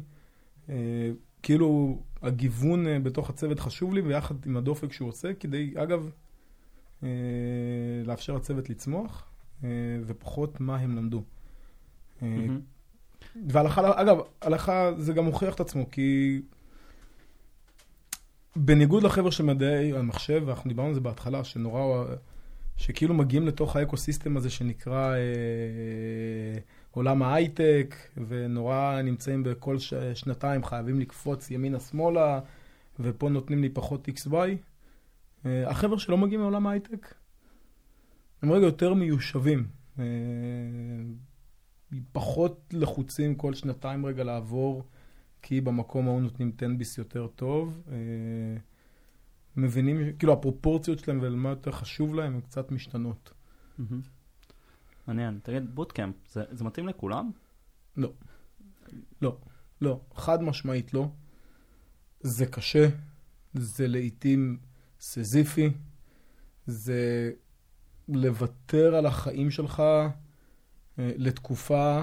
כאילו, 1.43 1.99
הגיוון 2.21 3.03
בתוך 3.03 3.29
הצוות 3.29 3.59
חשוב 3.59 3.93
לי, 3.93 4.01
ויחד 4.01 4.45
עם 4.45 4.57
הדופק 4.57 4.93
שהוא 4.93 5.09
עושה, 5.09 5.33
כדי, 5.33 5.73
אגב, 5.75 6.09
לאפשר 8.05 8.35
לצוות 8.35 8.69
לצמוח, 8.69 9.25
ופחות 10.05 10.61
מה 10.61 10.77
הם 10.77 10.95
למדו. 10.95 11.23
והלכה, 13.47 14.01
אגב, 14.01 14.17
הלכה 14.41 14.91
זה 14.97 15.13
גם 15.13 15.25
מוכיח 15.25 15.55
את 15.55 15.59
עצמו, 15.59 15.91
כי 15.91 16.41
בניגוד 18.55 19.03
לחבר'ה 19.03 19.31
של 19.31 19.43
מדעי 19.43 19.97
המחשב, 19.97 20.43
ואנחנו 20.45 20.67
דיברנו 20.67 20.87
על 20.87 20.93
זה 20.93 20.99
בהתחלה, 20.99 21.43
שנורא 21.43 22.05
שכאילו 22.77 23.13
מגיעים 23.13 23.47
לתוך 23.47 23.75
האקוסיסטם 23.75 24.37
הזה 24.37 24.49
שנקרא 24.49 25.13
אה, 25.15 26.59
עולם 26.91 27.23
ההייטק, 27.23 27.95
ונורא 28.27 29.01
נמצאים 29.03 29.43
בכל 29.43 29.79
ש... 29.79 29.93
שנתיים 30.13 30.63
חייבים 30.63 30.99
לקפוץ 30.99 31.51
ימינה-שמאלה, 31.51 32.39
ופה 32.99 33.29
נותנים 33.29 33.61
לי 33.61 33.69
פחות 33.69 34.07
XY. 34.07 34.33
אה, 35.45 35.69
החבר'ה 35.69 35.99
שלא 35.99 36.17
מגיעים 36.17 36.41
מעולם 36.41 36.67
ההייטק, 36.67 37.15
הם 38.41 38.51
רגע 38.51 38.65
יותר 38.65 38.93
מיושבים. 38.93 39.67
אה, 39.99 40.05
פחות 42.11 42.73
לחוצים 42.73 43.35
כל 43.35 43.53
שנתיים 43.53 44.05
רגע 44.05 44.23
לעבור, 44.23 44.83
כי 45.41 45.61
במקום 45.61 46.07
ההוא 46.07 46.21
נותנים 46.21 46.51
10 46.57 46.67
ביס 46.77 46.97
יותר 46.97 47.27
טוב. 47.27 47.81
אה, 47.91 47.95
מבינים, 49.55 50.17
כאילו 50.19 50.33
הפרופורציות 50.33 50.99
שלהם 50.99 51.19
ומה 51.21 51.49
יותר 51.49 51.71
חשוב 51.71 52.15
להם, 52.15 52.33
הן 52.33 52.41
קצת 52.41 52.71
משתנות. 52.71 53.33
מעניין. 55.07 55.39
תגיד, 55.43 55.75
בוטקאמפ, 55.75 56.15
זה, 56.29 56.43
זה 56.51 56.63
מתאים 56.63 56.87
לכולם? 56.87 57.31
לא. 57.97 58.13
לא. 59.21 59.37
לא. 59.81 60.01
חד 60.15 60.43
משמעית 60.43 60.93
לא. 60.93 61.07
זה 62.19 62.45
קשה, 62.45 62.87
זה 63.53 63.87
לעיתים 63.87 64.57
סזיפי, 65.03 65.69
זה 66.67 67.31
לוותר 68.07 68.95
על 68.95 69.05
החיים 69.05 69.51
שלך 69.51 69.79
אה, 69.79 70.09
לתקופה 70.97 72.01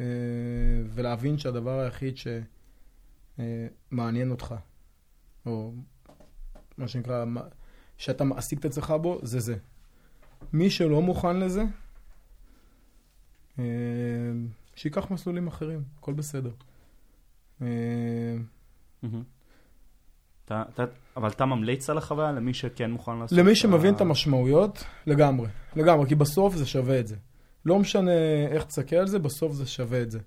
אה, 0.00 0.04
ולהבין 0.86 1.38
שהדבר 1.38 1.80
היחיד 1.80 2.14
שמעניין 2.16 4.28
אה, 4.28 4.32
אותך, 4.32 4.54
או 5.46 5.72
מה 6.78 6.88
שנקרא, 6.88 7.24
שאתה 7.96 8.24
מעסיק 8.24 8.58
את 8.58 8.64
עצמך 8.64 8.94
בו, 9.02 9.18
זה 9.22 9.40
זה. 9.40 9.56
מי 10.52 10.70
שלא 10.70 11.02
מוכן 11.02 11.36
לזה, 11.36 11.62
אה, 13.58 13.64
שייקח 14.74 15.10
מסלולים 15.10 15.46
אחרים, 15.46 15.82
הכל 15.98 16.12
בסדר. 16.12 16.52
אה, 17.62 18.36
אתה, 20.52 20.84
אתה, 20.84 20.92
אבל 21.16 21.28
אתה 21.28 21.46
ממליץ 21.46 21.90
על 21.90 21.98
החוויה 21.98 22.32
למי 22.32 22.54
שכן 22.54 22.90
מוכן 22.90 23.18
לעשות 23.18 23.38
למי 23.38 23.56
שמבין 23.56 23.94
את 23.94 24.00
המשמעויות, 24.00 24.84
לגמרי. 25.06 25.48
לגמרי, 25.76 26.08
כי 26.08 26.14
בסוף 26.14 26.54
זה 26.54 26.66
שווה 26.66 27.00
את 27.00 27.06
זה. 27.06 27.16
לא 27.66 27.78
משנה 27.78 28.46
איך 28.50 28.64
תסתכל 28.64 28.96
על 28.96 29.06
זה, 29.06 29.18
בסוף 29.18 29.52
זה 29.52 29.66
שווה 29.66 30.02
את 30.02 30.10
זה. 30.10 30.18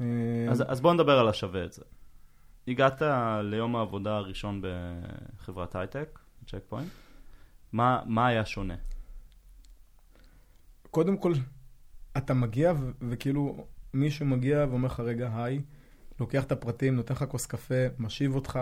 אה, 0.00 0.06
אז, 0.50 0.64
אז 0.68 0.80
בוא 0.80 0.94
נדבר 0.94 1.18
על 1.18 1.28
השווה 1.28 1.64
את 1.64 1.72
זה. 1.72 1.82
הגעת 2.68 3.02
ליום 3.42 3.76
העבודה 3.76 4.16
הראשון 4.16 4.62
בחברת 4.62 5.76
הייטק, 5.76 6.18
צ'ק 6.46 6.60
פוינט. 6.68 6.88
מה, 7.72 8.00
מה 8.06 8.26
היה 8.26 8.44
שונה? 8.44 8.74
קודם 10.90 11.16
כל, 11.16 11.32
אתה 12.16 12.34
מגיע 12.34 12.72
ו- 12.80 12.90
וכאילו 13.10 13.66
מישהו 13.94 14.26
מגיע 14.26 14.66
ואומר 14.70 14.86
לך, 14.86 15.00
רגע, 15.00 15.30
היי, 15.34 15.60
לוקח 16.20 16.44
את 16.44 16.52
הפרטים, 16.52 16.96
נותן 16.96 17.14
לך 17.14 17.24
כוס 17.28 17.46
קפה, 17.46 17.74
מושיב 17.98 18.34
אותך, 18.34 18.58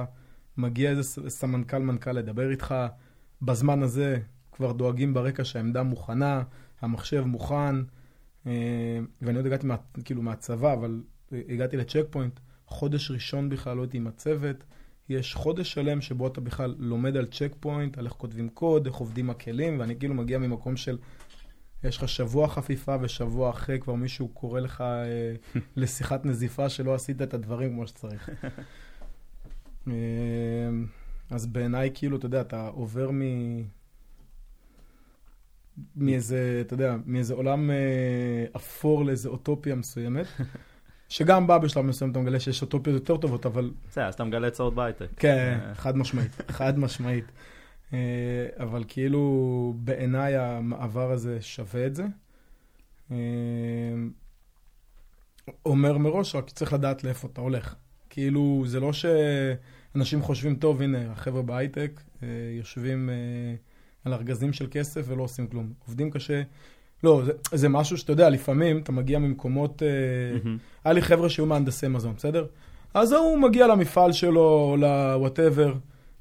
מגיע 0.56 0.90
איזה 0.90 1.30
סמנכ"ל, 1.30 1.78
מנכ"ל 1.78 2.12
לדבר 2.12 2.50
איתך, 2.50 2.74
בזמן 3.42 3.82
הזה 3.82 4.18
כבר 4.52 4.72
דואגים 4.72 5.14
ברקע 5.14 5.44
שהעמדה 5.44 5.82
מוכנה, 5.82 6.42
המחשב 6.80 7.24
מוכן, 7.24 7.76
אה, 8.46 8.98
ואני 9.22 9.36
עוד 9.36 9.46
הגעתי 9.46 9.66
מה, 9.66 9.76
כאילו 10.04 10.22
מהצבא, 10.22 10.72
אבל 10.72 11.02
הגעתי 11.32 11.76
ל 11.76 11.81
Check 11.81 12.04
Point, 12.10 12.40
חודש 12.66 13.10
ראשון 13.10 13.48
בכלל 13.48 13.76
לא 13.76 13.82
הייתי 13.82 13.96
עם 13.96 14.06
הצוות, 14.06 14.64
יש 15.08 15.34
חודש 15.34 15.72
שלם 15.72 16.00
שבו 16.00 16.26
אתה 16.26 16.40
בכלל 16.40 16.74
לומד 16.78 17.16
על 17.16 17.26
Check 17.26 17.52
Point, 17.60 17.98
על 17.98 18.06
איך 18.06 18.12
כותבים 18.12 18.48
קוד, 18.48 18.86
איך 18.86 18.94
עובדים 18.94 19.30
הכלים, 19.30 19.80
ואני 19.80 19.98
כאילו 19.98 20.14
מגיע 20.14 20.38
ממקום 20.38 20.76
של 20.76 20.98
יש 21.84 21.96
לך 21.96 22.08
שבוע 22.08 22.48
חפיפה 22.48 22.96
ושבוע 23.00 23.50
אחרי 23.50 23.80
כבר 23.80 23.94
מישהו 23.94 24.28
קורא 24.28 24.60
לך 24.60 24.80
אה, 24.80 25.34
לשיחת 25.76 26.24
נזיפה 26.24 26.68
שלא 26.68 26.94
עשית 26.94 27.22
את 27.22 27.34
הדברים 27.34 27.70
כמו 27.70 27.86
שצריך. 27.86 28.30
אה, 29.88 29.94
אז 31.30 31.46
בעיניי, 31.46 31.90
כאילו, 31.94 32.16
אתה 32.16 32.26
יודע, 32.26 32.40
אתה 32.40 32.68
עובר 32.68 33.10
מ... 33.10 33.22
מאיזה, 35.96 36.62
אתה 36.66 36.74
יודע, 36.74 36.96
מאיזה 37.06 37.34
עולם 37.34 37.70
אה, 37.70 38.44
אפור 38.56 39.04
לאיזה 39.04 39.28
אוטופיה 39.28 39.74
מסוימת, 39.74 40.26
שגם 41.08 41.46
בא 41.46 41.58
בשלב 41.58 41.84
מסוים, 41.84 42.10
אתה 42.10 42.18
מגלה 42.18 42.40
שיש 42.40 42.62
אוטופיות 42.62 42.94
יותר 42.94 43.16
טובות, 43.16 43.46
אבל 43.46 43.70
בסדר, 43.90 44.04
אז 44.04 44.14
אתה 44.14 44.24
מגלה 44.24 44.50
צרות 44.50 44.74
בהייטק. 44.74 45.08
כן, 45.16 45.58
אה, 45.62 45.74
חד 45.74 45.96
משמעית, 45.96 46.30
חד 46.48 46.78
משמעית. 46.78 47.24
אבל 48.64 48.84
כאילו, 48.88 49.74
בעיניי 49.76 50.36
המעבר 50.36 51.10
הזה 51.10 51.42
שווה 51.42 51.86
את 51.86 51.94
זה. 51.94 52.04
אומר 55.66 55.98
מראש, 55.98 56.34
רק 56.34 56.50
צריך 56.50 56.72
לדעת 56.72 57.04
לאיפה 57.04 57.28
אתה 57.32 57.40
הולך. 57.40 57.74
כאילו, 58.10 58.62
זה 58.66 58.80
לא 58.80 58.90
שאנשים 58.92 60.22
חושבים, 60.22 60.56
טוב, 60.56 60.82
הנה, 60.82 61.12
החבר'ה 61.12 61.42
בהייטק 61.42 62.00
אה, 62.22 62.28
יושבים 62.58 63.10
אה, 63.10 63.14
על 64.04 64.12
ארגזים 64.14 64.52
של 64.52 64.66
כסף 64.70 65.04
ולא 65.08 65.22
עושים 65.22 65.46
כלום. 65.46 65.72
עובדים 65.86 66.10
קשה. 66.10 66.42
לא, 67.04 67.22
זה, 67.24 67.32
זה 67.52 67.68
משהו 67.68 67.98
שאתה 67.98 68.12
יודע, 68.12 68.30
לפעמים 68.30 68.78
אתה 68.78 68.92
מגיע 68.92 69.18
ממקומות... 69.18 69.82
מהמם. 70.44 70.58
היה 70.84 70.92
לי 70.92 71.02
חבר'ה 71.02 71.28
שהיו 71.28 71.46
מהנדסי 71.46 71.88
מזון, 71.88 72.14
בסדר? 72.14 72.46
אז 72.94 73.12
הוא 73.12 73.38
מגיע 73.38 73.66
למפעל 73.66 74.12
שלו, 74.12 74.76
ל-whatever, 74.78 75.74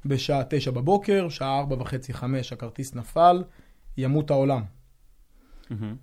בשעה 0.04 0.42
תשע 0.48 0.70
בבוקר, 0.70 1.28
שעה 1.28 1.58
ארבע 1.58 1.76
וחצי, 1.78 2.12
חמש, 2.12 2.52
הכרטיס 2.52 2.94
נפל, 2.94 3.44
ימות 3.96 4.30
העולם. 4.30 4.62
מהמם. 5.70 5.96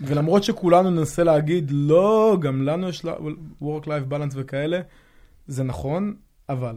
ולמרות 0.00 0.44
שכולנו 0.44 0.90
ננסה 0.90 1.24
להגיד, 1.24 1.70
לא, 1.70 2.36
גם 2.40 2.62
לנו 2.62 2.88
יש 2.88 3.04
work-life 3.62 4.12
balance 4.12 4.32
וכאלה, 4.34 4.80
זה 5.46 5.64
נכון, 5.64 6.16
אבל 6.48 6.76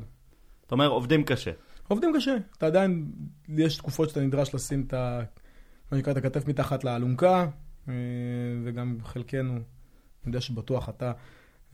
אתה 0.68 0.76
אומר, 0.76 0.88
עובדים 0.88 1.24
קשה. 1.24 1.52
עובדים 1.88 2.14
קשה. 2.16 2.36
אתה 2.58 2.66
עדיין, 2.66 3.12
יש 3.58 3.78
תקופות 3.78 4.10
שאתה 4.10 4.22
נדרש 4.22 4.56
לשים 4.56 4.84
את 4.88 4.94
ה... 4.94 5.22
מה 5.92 5.98
שנקרא, 5.98 6.12
את 6.12 6.18
הכתף 6.18 6.48
מתחת 6.48 6.84
לאלונקה, 6.84 7.48
אה, 7.88 7.94
וגם 8.64 8.98
חלקנו, 9.04 9.54
אני 9.54 9.64
יודע 10.26 10.42
שבטוח 10.42 10.90
אתה 10.90 11.12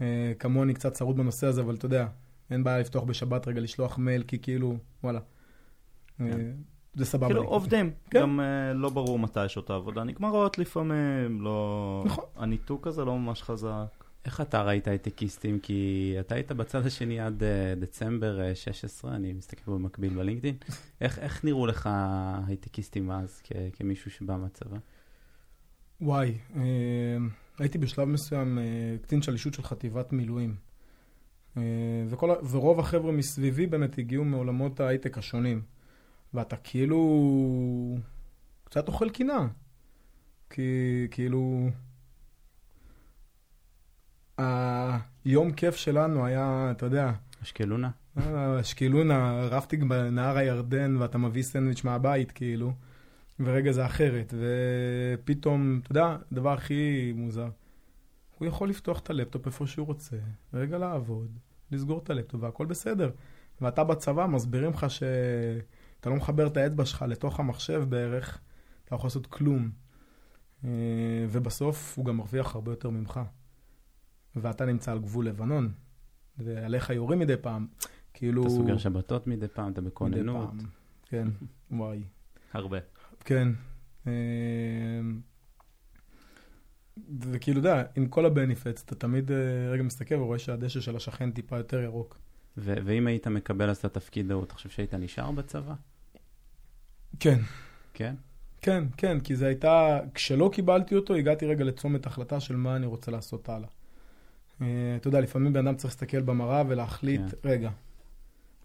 אה, 0.02 0.32
כמוני 0.40 0.74
קצת 0.74 0.94
צרוד 0.94 1.18
בנושא 1.18 1.48
הזה, 1.48 1.62
אבל 1.62 1.76
אתה 1.76 1.86
יודע, 1.86 2.08
אין 2.52 2.64
בעיה 2.64 2.80
לפתוח 2.80 3.04
בשבת 3.04 3.48
רגע, 3.48 3.62
לשלוח 3.62 3.98
מייל, 3.98 4.24
כי 4.24 4.40
כאילו, 4.40 4.78
וואלה. 5.04 5.20
אה, 6.22 6.26
כן. 6.32 6.52
זה 6.96 7.06
סבבה. 7.06 7.28
כאילו 7.28 7.42
לי. 7.42 7.48
עובדים, 7.48 7.92
כן. 8.10 8.20
גם 8.20 8.40
אה, 8.40 8.74
לא 8.74 8.90
ברור 8.90 9.20
מתי 9.20 9.40
שעות 9.50 9.70
העבודה 9.70 10.04
נגמרות 10.04 10.58
לפעמים, 10.58 11.42
לא... 11.42 12.04
נכון. 12.06 12.24
הניתוק 12.36 12.88
הזה 12.88 13.06
לא 13.06 13.18
ממש 13.20 13.44
חזק. 13.44 14.04
איך 14.26 14.42
אתה 14.42 14.64
ראית 14.64 14.88
הייטקיסטים? 14.88 15.60
כי 15.60 16.16
אתה 16.20 16.36
היית 16.36 16.52
בצד 16.52 16.86
השני 16.86 17.20
עד 17.20 17.44
אה, 17.44 17.74
דצמבר 17.80 18.42
אה, 18.42 18.56
16, 18.56 19.16
אני 19.16 19.34
מסתכל 19.34 19.72
במקביל 19.72 20.14
בלינקדאין. 20.14 20.56
איך, 21.02 21.20
איך 21.20 21.46
נראו 21.46 21.68
לך 21.68 21.90
הייטקיסטים 22.48 23.12
אז, 23.12 23.42
כ- 23.44 23.52
כמישהו 23.74 24.12
שבא 24.12 24.36
מהצבא? 24.38 24.78
וואי, 26.02 26.38
אה, 26.56 26.62
הייתי 27.60 27.78
בשלב 27.78 28.08
מסוים 28.08 28.58
אה, 28.60 28.64
קצין 29.02 29.22
שלישות 29.22 29.54
של 29.54 29.64
חטיבת 29.64 30.14
מילואים. 30.14 30.56
אה, 31.58 31.62
וכל, 32.10 32.30
ורוב 32.50 32.80
החבר'ה 32.80 33.12
מסביבי 33.12 33.68
באמת 33.68 33.98
הגיעו 33.98 34.26
מעולמות 34.26 34.80
ההייטק 34.80 35.18
השונים. 35.18 35.62
ואתה 36.34 36.56
כאילו 36.56 37.98
קצת 38.64 38.88
אוכל 38.88 39.10
קינה. 39.10 39.48
כי 40.50 41.08
כאילו... 41.12 41.70
היום 45.26 45.52
כיף 45.52 45.76
שלנו 45.76 46.26
היה, 46.26 46.68
אתה 46.72 46.86
יודע, 46.86 47.12
אשקלונה? 47.44 47.90
אה, 48.18 48.60
אשקלונה, 48.60 49.42
רפטיק 49.42 49.84
בנהר 49.84 50.38
הירדן 50.38 50.98
ואתה 50.98 51.18
מביא 51.18 51.44
סנדוויץ' 51.44 51.84
מהבית, 51.84 52.32
כאילו. 52.32 52.74
ורגע 53.40 53.72
זה 53.72 53.86
אחרת, 53.86 54.34
ופתאום, 54.38 55.80
אתה 55.84 55.92
יודע, 55.92 56.18
הדבר 56.32 56.54
הכי 56.54 57.14
מוזר, 57.16 57.50
הוא 58.38 58.48
יכול 58.48 58.70
לפתוח 58.70 59.00
את 59.00 59.10
הלפטופ 59.10 59.46
איפה 59.46 59.68
שהוא 59.68 59.88
רוצה, 59.88 60.18
רגע 60.54 60.78
לעבוד, 60.78 61.28
לסגור 61.72 62.00
את 62.04 62.10
הלפטופ 62.10 62.44
והכל 62.44 62.66
בסדר. 62.66 63.12
ואתה 63.62 63.84
בצבא, 63.84 64.26
מסבירים 64.26 64.72
לך 64.72 64.86
שאתה 66.00 66.10
לא 66.10 66.16
מחבר 66.16 66.48
את 66.48 66.58
האצבע 66.58 66.86
שלך 66.86 67.06
לתוך 67.08 67.40
המחשב 67.40 67.84
בערך, 67.90 68.40
אתה 68.86 68.96
לא 68.96 68.98
יכול 68.98 69.08
לעשות 69.08 69.28
כלום. 69.28 69.72
אה, 70.64 70.70
ובסוף 71.30 71.98
הוא 71.98 72.06
גם 72.06 72.18
מרוויח 72.18 72.56
הרבה 72.56 72.72
יותר 72.72 72.90
ממך. 72.90 73.20
ואתה 74.36 74.66
נמצא 74.66 74.92
על 74.92 75.00
גבול 75.00 75.28
לבנון, 75.28 75.72
ועליך 76.38 76.90
יורים 76.90 77.20
מדי 77.20 77.38
פעם. 77.38 77.68
כאילו... 78.14 78.42
אתה 78.42 78.50
סוגר 78.50 78.78
שבתות 78.78 79.28
מדי 79.28 79.48
פעם, 79.48 79.72
אתה 79.72 79.82
מדי 79.82 79.90
בכוננות. 79.90 80.50
פעם. 80.50 80.58
כן, 81.06 81.28
וואי. 81.72 82.04
הרבה. 82.54 82.78
כן. 83.20 83.48
אה, 84.08 84.12
וכאילו, 87.20 87.60
אתה 87.60 87.70
יודע, 87.70 87.84
עם 87.96 88.08
כל 88.08 88.26
הבנפיטס, 88.26 88.84
אתה 88.84 88.96
תמיד 88.96 89.32
אה, 89.32 89.70
רגע 89.72 89.84
מסתכל 89.84 90.16
ורואה 90.16 90.40
שהדשא 90.40 90.80
של 90.80 90.96
השכן 90.96 91.32
טיפה 91.32 91.58
יותר 91.58 91.80
ירוק. 91.80 92.18
ואם 92.58 93.08
היית 93.08 93.28
מקבל 93.28 93.70
אז 93.70 93.78
את 93.78 93.86
התפקיד 93.86 94.32
ההוא, 94.32 94.44
אתה 94.44 94.54
חושב 94.54 94.70
שהיית 94.70 94.94
נשאר 94.94 95.32
בצבא? 95.32 95.74
כן. 97.20 97.40
כן? 97.94 98.16
כן, 98.62 98.84
כן, 98.98 99.20
כי 99.20 99.36
זה 99.36 99.48
הייתה, 99.48 100.00
כשלא 100.14 100.50
קיבלתי 100.54 100.96
אותו, 100.96 101.14
הגעתי 101.16 101.46
רגע 101.46 101.64
לצומת 101.64 102.06
החלטה 102.06 102.40
של 102.40 102.56
מה 102.56 102.76
אני 102.76 102.86
רוצה 102.86 103.12
לעשות 103.12 103.50
הלאה. 103.50 103.70
אה, 104.62 104.68
אתה 104.96 105.08
יודע, 105.08 105.22
לפעמים 105.22 105.54
בן 105.54 105.68
אדם 105.68 105.76
צריך 105.76 105.94
להסתכל 105.94 106.22
במראה 106.22 106.64
ולהחליט, 106.68 107.22
כן. 107.22 107.50
רגע, 107.50 107.70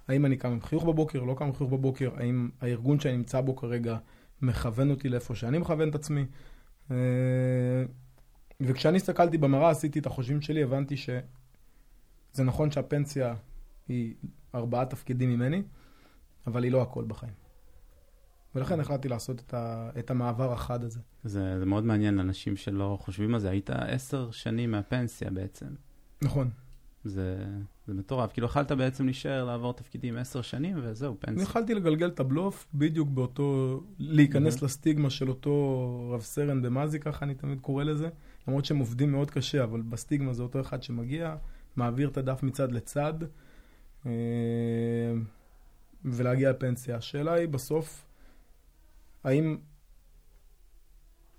האם 0.09 0.27
אני 0.27 0.37
קם 0.37 0.49
עם 0.49 0.61
חיוך 0.61 0.85
בבוקר, 0.85 1.23
לא 1.23 1.35
קם 1.39 1.45
עם 1.45 1.53
חיוך 1.53 1.71
בבוקר, 1.71 2.11
האם 2.17 2.49
הארגון 2.61 3.01
שאני 3.01 3.17
נמצא 3.17 3.41
בו 3.41 3.57
כרגע 3.57 3.97
מכוון 4.43 4.91
אותי 4.91 5.09
לאיפה 5.09 5.35
שאני 5.35 5.59
מכוון 5.59 5.89
את 5.89 5.95
עצמי. 5.95 6.25
אה, 6.91 6.97
וכשאני 8.61 8.97
הסתכלתי 8.97 9.39
במראה, 9.39 9.71
עשיתי 9.71 9.99
את 9.99 10.07
החושבים 10.07 10.41
שלי, 10.41 10.63
הבנתי 10.63 10.97
שזה 10.97 12.45
נכון 12.45 12.71
שהפנסיה 12.71 13.35
היא 13.89 14.15
ארבעה 14.55 14.87
תפקידים 14.87 15.31
ממני, 15.31 15.63
אבל 16.47 16.65
היא 16.65 16.73
לא 16.73 16.83
הכל 16.83 17.05
בחיים. 17.05 17.44
ולכן 18.55 18.81
החלטתי 18.81 19.09
לעשות 19.09 19.41
את, 19.41 19.55
ה, 19.55 19.91
את 19.99 20.11
המעבר 20.11 20.53
החד 20.53 20.85
הזה. 20.85 21.01
זה, 21.25 21.59
זה 21.59 21.67
מאוד 21.67 21.85
מעניין 21.85 22.15
לאנשים 22.15 22.57
שלא 22.57 22.99
חושבים 23.01 23.35
על 23.35 23.41
זה. 23.41 23.51
היית 23.51 23.71
עשר 23.71 24.31
שנים 24.31 24.71
מהפנסיה 24.71 25.31
בעצם. 25.31 25.67
נכון. 26.23 26.51
זה, 27.05 27.45
זה 27.87 27.95
מטורף. 27.95 28.33
כאילו 28.33 28.47
יכלת 28.47 28.73
בעצם 28.73 29.05
להישאר, 29.05 29.45
לעבור 29.45 29.73
תפקידים 29.73 30.17
עשר 30.17 30.43
שנים, 30.43 30.77
וזהו, 30.83 31.11
אני 31.13 31.19
פנסיה. 31.21 31.43
יכלתי 31.43 31.75
לגלגל 31.75 32.09
את 32.09 32.21
הבלוף 32.21 32.67
בדיוק 32.75 33.09
באותו, 33.09 33.81
להיכנס 33.99 34.63
Mhm. 34.63 34.65
לסטיגמה 34.65 35.11
של 35.11 35.29
אותו 35.29 36.11
רב 36.15 36.21
סרן 36.21 36.63
במאזי, 36.63 37.01
ככה 37.01 37.25
אני 37.25 37.35
תמיד 37.35 37.61
קורא 37.61 37.85
לזה, 37.85 38.09
למרות 38.49 38.65
שהם 38.65 38.79
עובדים 38.79 39.11
מאוד 39.13 39.31
קשה, 39.31 39.65
אבל 39.65 39.81
בסטיגמה 39.83 40.33
זה 40.33 40.43
אותו 40.43 40.61
אחד 40.61 40.83
שמגיע, 40.83 41.37
מעביר 41.77 42.09
את 42.09 42.17
הדף 42.17 42.43
מצד 42.43 42.73
לצד, 42.73 43.15
אה, 44.07 44.11
ולהגיע 46.05 46.51
לפנסיה. 46.51 46.97
השאלה 46.97 47.33
היא 47.33 47.49
בסוף, 47.49 48.07
האם 49.25 49.57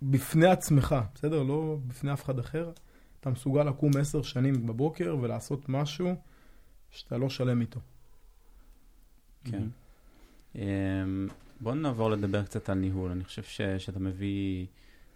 בפני 0.01 0.47
עצמך, 0.47 0.95
בסדר? 1.15 1.43
לא 1.43 1.77
בפני 1.87 2.13
אף 2.13 2.23
אחד 2.23 2.39
אחר, 2.39 2.71
אתה 3.19 3.29
מסוגל 3.29 3.63
לקום 3.63 3.91
עשר 3.99 4.21
שנים 4.21 4.67
בבוקר 4.67 5.17
ולעשות 5.21 5.69
משהו 5.69 6.15
שאתה 6.89 7.17
לא 7.17 7.29
שלם 7.29 7.61
איתו. 7.61 7.79
כן. 9.43 9.63
אמ, 10.55 11.27
בואו 11.59 11.75
נעבור 11.75 12.11
לדבר 12.11 12.43
קצת 12.43 12.69
על 12.69 12.77
ניהול. 12.77 13.11
אני 13.11 13.23
חושב 13.23 13.43
ש, 13.43 13.61
שאתה 13.61 13.99
מביא 13.99 14.65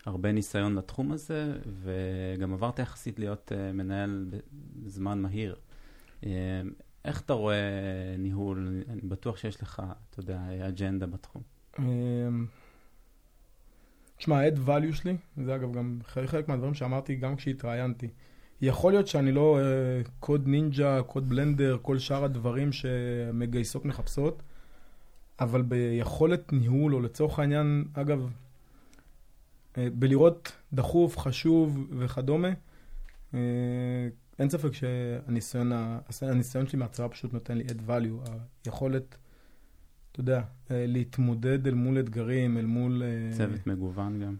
הרבה 0.05 0.31
ניסיון 0.31 0.75
לתחום 0.75 1.11
הזה, 1.11 1.57
וגם 1.83 2.53
עברת 2.53 2.79
יחסית 2.79 3.19
להיות 3.19 3.51
uh, 3.51 3.73
מנהל 3.73 4.25
בזמן 4.75 5.21
מהיר. 5.21 5.55
Um, 6.21 6.25
איך 7.05 7.21
אתה 7.21 7.33
רואה 7.33 8.15
ניהול? 8.17 8.67
אני, 8.67 8.83
אני 8.89 9.01
בטוח 9.01 9.37
שיש 9.37 9.61
לך, 9.61 9.83
אתה 10.09 10.19
יודע, 10.19 10.39
אג'נדה 10.67 11.05
בתחום. 11.05 11.41
תשמע, 14.19 14.39
ה-add 14.39 14.67
value 14.67 14.95
שלי, 14.95 15.17
זה 15.37 15.55
אגב 15.55 15.73
גם 15.73 15.99
חלק 16.05 16.47
מהדברים 16.47 16.73
שאמרתי 16.73 17.15
גם 17.15 17.35
כשהתראיינתי. 17.35 18.07
יכול 18.61 18.91
להיות 18.91 19.07
שאני 19.07 19.31
לא 19.31 19.59
קוד 20.19 20.47
נינג'ה, 20.47 21.01
קוד 21.03 21.29
בלנדר, 21.29 21.77
כל 21.81 21.99
שאר 21.99 22.23
הדברים 22.23 22.71
שמגייסות 22.71 23.85
מחפשות, 23.85 24.43
אבל 25.39 25.61
ביכולת 25.61 26.53
ניהול, 26.53 26.95
או 26.95 26.99
לצורך 26.99 27.39
העניין, 27.39 27.85
אגב, 27.93 28.29
אה, 29.77 29.87
בלראות 29.93 30.51
דחוף, 30.73 31.17
חשוב 31.17 31.87
וכדומה, 31.97 32.49
אה, 33.33 33.39
אין 34.39 34.49
ספק 34.49 34.73
שהניסיון 34.73 35.71
הניסיון 36.21 36.67
שלי 36.67 36.79
מהצבא 36.79 37.07
פשוט 37.07 37.33
נותן 37.33 37.57
לי 37.57 37.63
add 37.63 37.89
value, 37.89 38.29
היכולת, 38.65 39.17
אתה 40.19 40.31
יודע, 40.31 40.41
אה, 40.71 40.85
להתמודד 40.87 41.67
אל 41.67 41.73
מול 41.73 41.99
אתגרים, 41.99 42.57
אל 42.57 42.65
מול... 42.65 43.03
צוות 43.31 43.67
מגוון 43.67 44.19
גם. 44.23 44.35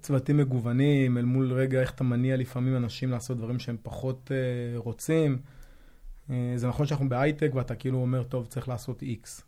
צוותים 0.00 0.36
מגוונים, 0.36 1.18
אל 1.18 1.24
מול 1.24 1.52
רגע 1.52 1.80
איך 1.80 1.90
אתה 1.90 2.04
מניע 2.04 2.36
לפעמים 2.36 2.76
אנשים 2.76 3.10
לעשות 3.10 3.36
דברים 3.36 3.58
שהם 3.58 3.76
פחות 3.82 4.30
uh, 4.30 4.78
רוצים. 4.78 5.38
Uh, 6.28 6.32
זה 6.56 6.68
נכון 6.68 6.86
שאנחנו 6.86 7.08
בהייטק 7.08 7.50
ואתה 7.54 7.74
כאילו 7.74 7.98
אומר, 7.98 8.22
טוב, 8.22 8.46
צריך 8.46 8.68
לעשות 8.68 9.02
X. 9.02 9.42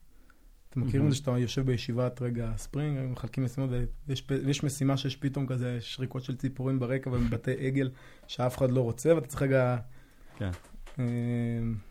אתם 0.70 0.80
מכירים 0.80 1.06
את 1.06 1.10
זה 1.10 1.16
שאתה 1.16 1.38
יושב 1.38 1.66
בישיבת 1.66 2.22
רגע 2.22 2.52
ספרינג, 2.56 3.12
מחלקים 3.12 3.44
משימות, 3.44 3.70
ויש, 4.06 4.24
ויש 4.28 4.64
משימה 4.64 4.96
שיש 4.96 5.16
פתאום 5.16 5.46
כזה 5.46 5.78
שריקות 5.80 6.24
של 6.24 6.36
ציפורים 6.36 6.78
ברקע 6.78 7.10
ובתי 7.10 7.66
עגל 7.66 7.90
שאף 8.26 8.58
אחד 8.58 8.70
לא 8.70 8.80
רוצה, 8.80 9.14
ואתה 9.14 9.26
צריך 9.26 9.42
רגע... 9.42 9.76
כן. 10.38 10.50
אה, 10.98 11.04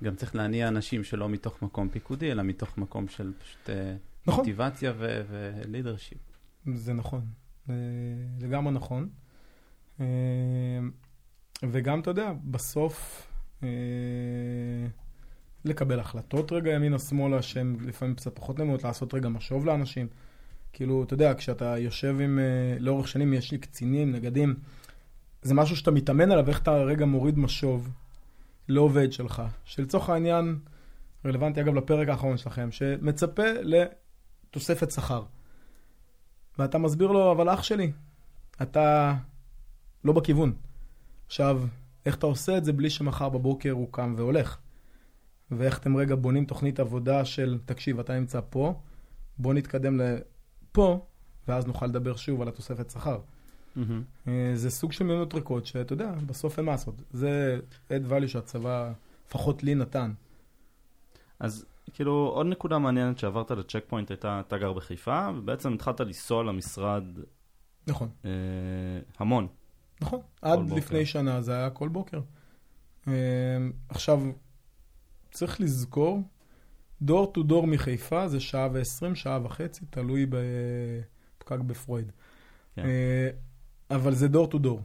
גם 0.04 0.16
צריך 0.16 0.36
להניע 0.36 0.68
אנשים 0.68 1.04
שלא 1.04 1.30
מתוך 1.30 1.62
מקום 1.62 1.90
פיקודי, 1.90 2.32
אלא 2.32 2.44
מתוך 2.44 2.78
מקום 2.78 3.08
של 3.08 3.34
פשוט 3.44 3.70
נכון. 4.28 4.40
מוטיבציה 4.40 4.94
ולידרשיפ. 4.98 6.18
זה 6.74 6.94
נכון. 6.94 7.22
לגמרי 8.40 8.74
נכון. 8.74 9.10
אה, 10.00 10.06
וגם, 11.64 12.00
אתה 12.00 12.10
יודע, 12.12 12.32
בסוף 12.44 13.28
אה, 13.64 13.70
לקבל 15.66 16.00
החלטות 16.00 16.52
רגע 16.52 16.72
ימינה-שמאלה, 16.72 17.42
שהן 17.42 17.78
לפעמים 17.82 18.16
קצת 18.16 18.36
פחות 18.36 18.58
נעימות, 18.58 18.84
לעשות 18.84 19.14
רגע 19.14 19.30
משוב 19.30 19.66
לאנשים. 19.66 20.08
כאילו, 20.74 21.04
אתה 21.04 21.14
יודע, 21.14 21.34
כשאתה 21.34 21.78
יושב 21.78 22.16
עם, 22.20 22.40
אה, 22.40 22.80
לאורך 22.80 23.08
שנים, 23.08 23.34
יש 23.34 23.52
לי 23.52 23.58
קצינים, 23.58 24.12
נגדים, 24.12 24.56
זה 25.42 25.54
משהו 25.54 25.76
שאתה 25.76 25.92
מתאמן 25.92 26.32
עליו, 26.32 26.50
איך 26.50 26.62
אתה 26.62 26.72
רגע 26.72 27.06
מוריד 27.06 27.40
משוב 27.40 27.90
לעובד 28.70 29.12
שלך, 29.12 29.42
שלצורך 29.66 30.10
העניין, 30.10 30.60
רלוונטי 31.26 31.62
אגב 31.62 31.74
לפרק 31.74 32.10
האחרון 32.10 32.38
שלכם, 32.38 32.72
שמצפה 32.72 33.44
לתוספת 33.64 34.92
שכר. 34.92 35.24
ואתה 36.60 36.78
מסביר 36.78 37.08
לו, 37.08 37.32
אבל 37.32 37.54
אח 37.54 37.64
שלי, 37.64 37.92
אתה 38.62 39.16
לא 40.04 40.14
בכיוון. 40.14 40.54
עכשיו, 41.26 41.62
איך 42.06 42.16
אתה 42.16 42.26
עושה 42.26 42.58
את 42.58 42.66
זה 42.66 42.74
בלי 42.74 42.90
שמחר 42.90 43.30
בבוקר 43.30 43.72
הוא 43.72 43.88
קם 43.92 44.14
והולך? 44.18 44.58
ואיך 45.52 45.80
אתם 45.80 45.98
רגע 45.98 46.16
בונים 46.16 46.46
תוכנית 46.46 46.80
עבודה 46.80 47.26
של, 47.26 47.60
תקשיב, 47.66 48.00
אתה 48.00 48.20
נמצא 48.20 48.40
פה, 48.50 48.82
בוא 49.38 49.54
נתקדם 49.54 50.00
לפה, 50.00 51.06
ואז 51.48 51.66
נוכל 51.68 51.86
לדבר 51.86 52.16
שוב 52.16 52.42
על 52.42 52.48
התוספת 52.48 52.90
שכר. 52.90 53.20
Mm-hmm. 53.78 54.30
זה 54.54 54.70
סוג 54.70 54.92
של 54.92 55.04
מיונות 55.04 55.34
ריקות, 55.34 55.66
שאתה 55.66 55.94
יודע, 55.94 56.12
בסוף 56.26 56.58
אין 56.58 56.66
מה 56.66 56.72
לעשות. 56.72 56.96
זה 57.12 57.60
add 57.90 58.12
value 58.12 58.28
שהצבא, 58.28 58.92
לפחות 59.28 59.64
לי, 59.64 59.76
נתן. 59.76 60.12
אז 61.40 61.66
כאילו, 61.94 62.32
עוד 62.34 62.48
נקודה 62.48 62.80
מעניינת 62.80 63.20
שעברת 63.20 63.52
לצ'ק 63.52 63.84
פוינט 63.88 64.12
הייתה, 64.12 64.40
אתה 64.48 64.58
גר 64.58 64.74
בחיפה, 64.74 65.30
ובעצם 65.38 65.74
התחלת 65.74 66.00
לנסוע 66.00 66.44
למשרד... 66.44 67.04
נכון. 67.88 68.10
אה, 68.26 68.32
המון. 69.20 69.48
נכון, 70.02 70.20
עד 70.42 70.60
בוקר. 70.60 70.76
לפני 70.76 71.06
שנה 71.06 71.42
זה 71.42 71.54
היה 71.54 71.70
כל 71.70 71.90
בוקר. 71.90 72.20
אה, 73.08 73.14
עכשיו, 73.90 74.22
צריך 75.32 75.62
לזכור, 75.62 76.22
door 77.02 77.32
to 77.32 77.44
door 77.44 77.68
מחיפה 77.68 78.28
זה 78.28 78.40
שעה 78.40 78.70
ועשרים, 78.74 79.16
שעה 79.16 79.40
וחצי, 79.44 79.86
תלוי 79.90 80.26
בפקק 80.26 81.60
בפרויד. 81.60 82.12
כן. 82.76 82.86
אה, 82.86 83.30
אבל 83.90 84.14
זה 84.14 84.28
door 84.28 84.48
to 84.48 84.58
door. 84.58 84.82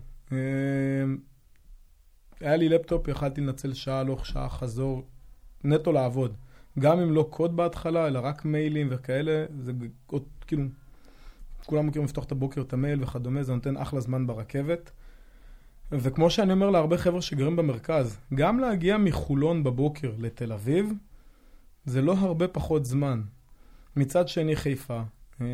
היה 2.41 2.57
לי 2.57 2.69
לפטופ, 2.69 3.09
יכלתי 3.09 3.41
לנצל 3.41 3.75
שעה 3.75 4.01
הלוך, 4.01 4.27
שעה 4.27 4.49
חזור, 4.49 5.03
נטו 5.65 5.93
לעבוד. 5.93 6.35
גם 6.79 7.01
אם 7.01 7.13
לא 7.13 7.27
קוד 7.31 7.57
בהתחלה, 7.57 8.07
אלא 8.07 8.21
רק 8.23 8.45
מיילים 8.45 8.89
וכאלה, 8.91 9.45
זה 9.59 9.73
עוד, 10.07 10.23
כאילו, 10.47 10.63
כולם 11.67 11.87
מכירים 11.87 12.07
לפתוח 12.07 12.25
את 12.25 12.33
הבוקר, 12.33 12.61
את 12.61 12.73
המייל 12.73 13.03
וכדומה, 13.03 13.43
זה 13.43 13.55
נותן 13.55 13.77
אחלה 13.77 14.01
זמן 14.01 14.27
ברכבת. 14.27 14.91
וכמו 15.93 16.31
שאני 16.31 16.53
אומר 16.53 16.71
להרבה 16.71 16.99
חבר'ה 16.99 17.23
שגרים 17.23 17.57
במרכז, 17.57 18.19
גם 18.35 18.59
להגיע 18.59 18.97
מחולון 18.97 19.65
בבוקר 19.65 20.13
לתל 20.19 20.53
אביב, 20.53 20.93
זה 21.85 22.03
לא 22.03 22.13
הרבה 22.13 22.49
פחות 22.49 22.85
זמן. 22.85 23.23
מצד 23.97 24.29
שני, 24.29 24.57
חיפה, 24.57 25.03
אה, 25.41 25.47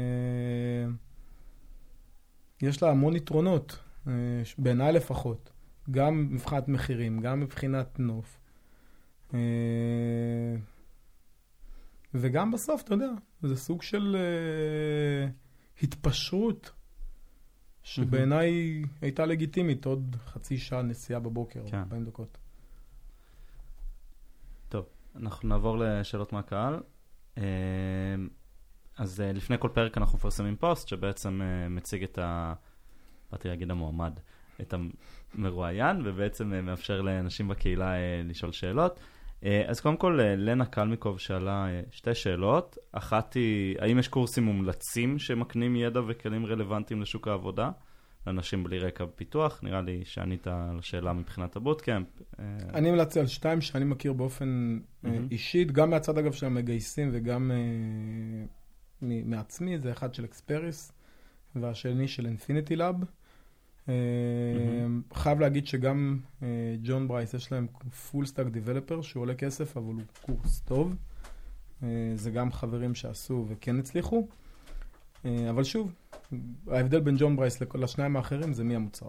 יש 2.62 2.82
לה 2.82 2.90
המון 2.90 3.16
יתרונות, 3.16 3.78
אה, 4.06 4.12
בעיניי 4.58 4.92
לפחות. 4.92 5.50
גם 5.90 6.28
מבחינת 6.30 6.68
מחירים, 6.68 7.20
גם 7.20 7.40
מבחינת 7.40 7.98
נוף. 7.98 8.38
אה, 9.34 9.38
וגם 12.14 12.50
בסוף, 12.50 12.82
אתה 12.82 12.94
יודע, 12.94 13.10
זה 13.42 13.56
סוג 13.56 13.82
של 13.82 14.16
uh, 14.16 15.84
התפשרות, 15.84 16.72
שבעיניי 17.82 18.82
הייתה 19.00 19.26
לגיטימית, 19.26 19.84
עוד 19.84 20.16
חצי 20.26 20.58
שעה 20.58 20.82
נסיעה 20.82 21.20
בבוקר, 21.20 21.62
כן. 21.70 21.78
40 21.78 22.04
דקות. 22.04 22.38
טוב, 24.68 24.84
אנחנו 25.16 25.48
נעבור 25.48 25.78
לשאלות 25.78 26.32
מהקהל. 26.32 26.80
אז 29.00 29.20
אה, 29.20 29.32
לפני 29.32 29.56
כל 29.58 29.68
פרק 29.68 29.98
אנחנו 29.98 30.18
מפרסמים 30.18 30.56
פוסט 30.56 30.88
שבעצם 30.88 31.40
מציג 31.70 32.02
את 32.02 32.18
ה... 32.18 32.54
באתי 33.32 33.48
להגיד 33.48 33.70
המועמד, 33.70 34.12
את 34.60 34.74
המרואיין, 35.34 36.02
ובעצם 36.04 36.66
מאפשר 36.66 37.00
לאנשים 37.00 37.48
בקהילה 37.48 37.94
לשאול 38.24 38.52
שאלות. 38.52 39.00
אה, 39.44 39.62
אז 39.66 39.80
קודם 39.80 39.96
כל, 39.96 40.20
אה, 40.20 40.36
לנה 40.36 40.66
קלמיקוב 40.66 41.18
שאלה 41.18 41.66
אה, 41.68 41.80
שתי 41.90 42.14
שאלות. 42.14 42.78
אחת 42.92 43.34
היא, 43.34 43.76
האם 43.78 43.98
יש 43.98 44.08
קורסים 44.08 44.44
מומלצים 44.44 45.18
שמקנים 45.18 45.76
ידע 45.76 46.00
וכלים 46.06 46.46
רלוונטיים 46.46 47.02
לשוק 47.02 47.28
העבודה? 47.28 47.70
לאנשים 48.26 48.64
בלי 48.64 48.78
רקע 48.78 49.04
בפיתוח, 49.04 49.60
נראה 49.62 49.80
לי 49.80 50.00
שענית 50.04 50.46
על 50.46 50.78
השאלה 50.78 51.12
מבחינת 51.12 51.56
הבוטקאמפ. 51.56 52.06
אני 52.74 52.88
המלצתי 52.88 53.20
על 53.20 53.26
שתיים 53.26 53.60
שאני 53.60 53.84
מכיר 53.84 54.12
באופן 54.12 54.78
mm-hmm. 55.04 55.08
אישית, 55.30 55.72
גם 55.72 55.90
מהצד 55.90 56.18
אגב 56.18 56.32
של 56.32 56.46
המגייסים 56.46 57.10
וגם 57.12 57.50
מעצמי, 59.02 59.78
זה 59.78 59.92
אחד 59.92 60.14
של 60.14 60.24
Experis 60.24 60.92
והשני 61.56 62.08
של 62.08 62.26
Infinity 62.26 62.76
Lab. 62.76 62.96
Mm-hmm. 63.86 63.90
חייב 65.14 65.40
להגיד 65.40 65.66
שגם 65.66 66.18
אה, 66.42 66.48
John 66.82 67.08
Bryce 67.08 67.34
יש 67.34 67.52
להם 67.52 67.66
full 68.10 68.26
stack 68.26 68.46
developer 68.46 69.02
שהוא 69.02 69.20
עולה 69.20 69.34
כסף 69.34 69.76
אבל 69.76 69.86
הוא 69.86 70.02
קורס 70.22 70.60
טוב. 70.60 70.94
אה, 71.82 71.88
זה 72.14 72.30
גם 72.30 72.52
חברים 72.52 72.94
שעשו 72.94 73.46
וכן 73.48 73.78
הצליחו. 73.78 74.28
אבל 75.24 75.64
שוב, 75.64 75.92
ההבדל 76.66 77.00
בין 77.00 77.16
John 77.18 77.36
Bryce 77.36 77.62
לשניים 77.74 78.16
האחרים 78.16 78.52
זה 78.52 78.64
מי 78.64 78.76
המוצר. 78.76 79.08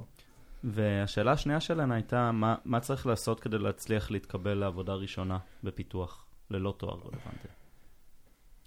והשאלה 0.64 1.32
השנייה 1.32 1.60
שלנו 1.60 1.94
הייתה, 1.94 2.32
מה, 2.32 2.56
מה 2.66 2.80
צריך 2.80 3.06
לעשות 3.06 3.40
כדי 3.40 3.58
להצליח 3.58 4.12
להתקבל 4.12 4.54
לעבודה 4.54 4.94
ראשונה 4.94 5.38
בפיתוח, 5.64 6.26
ללא 6.50 6.74
תואר 6.78 6.96
רלוונטי? 6.96 7.48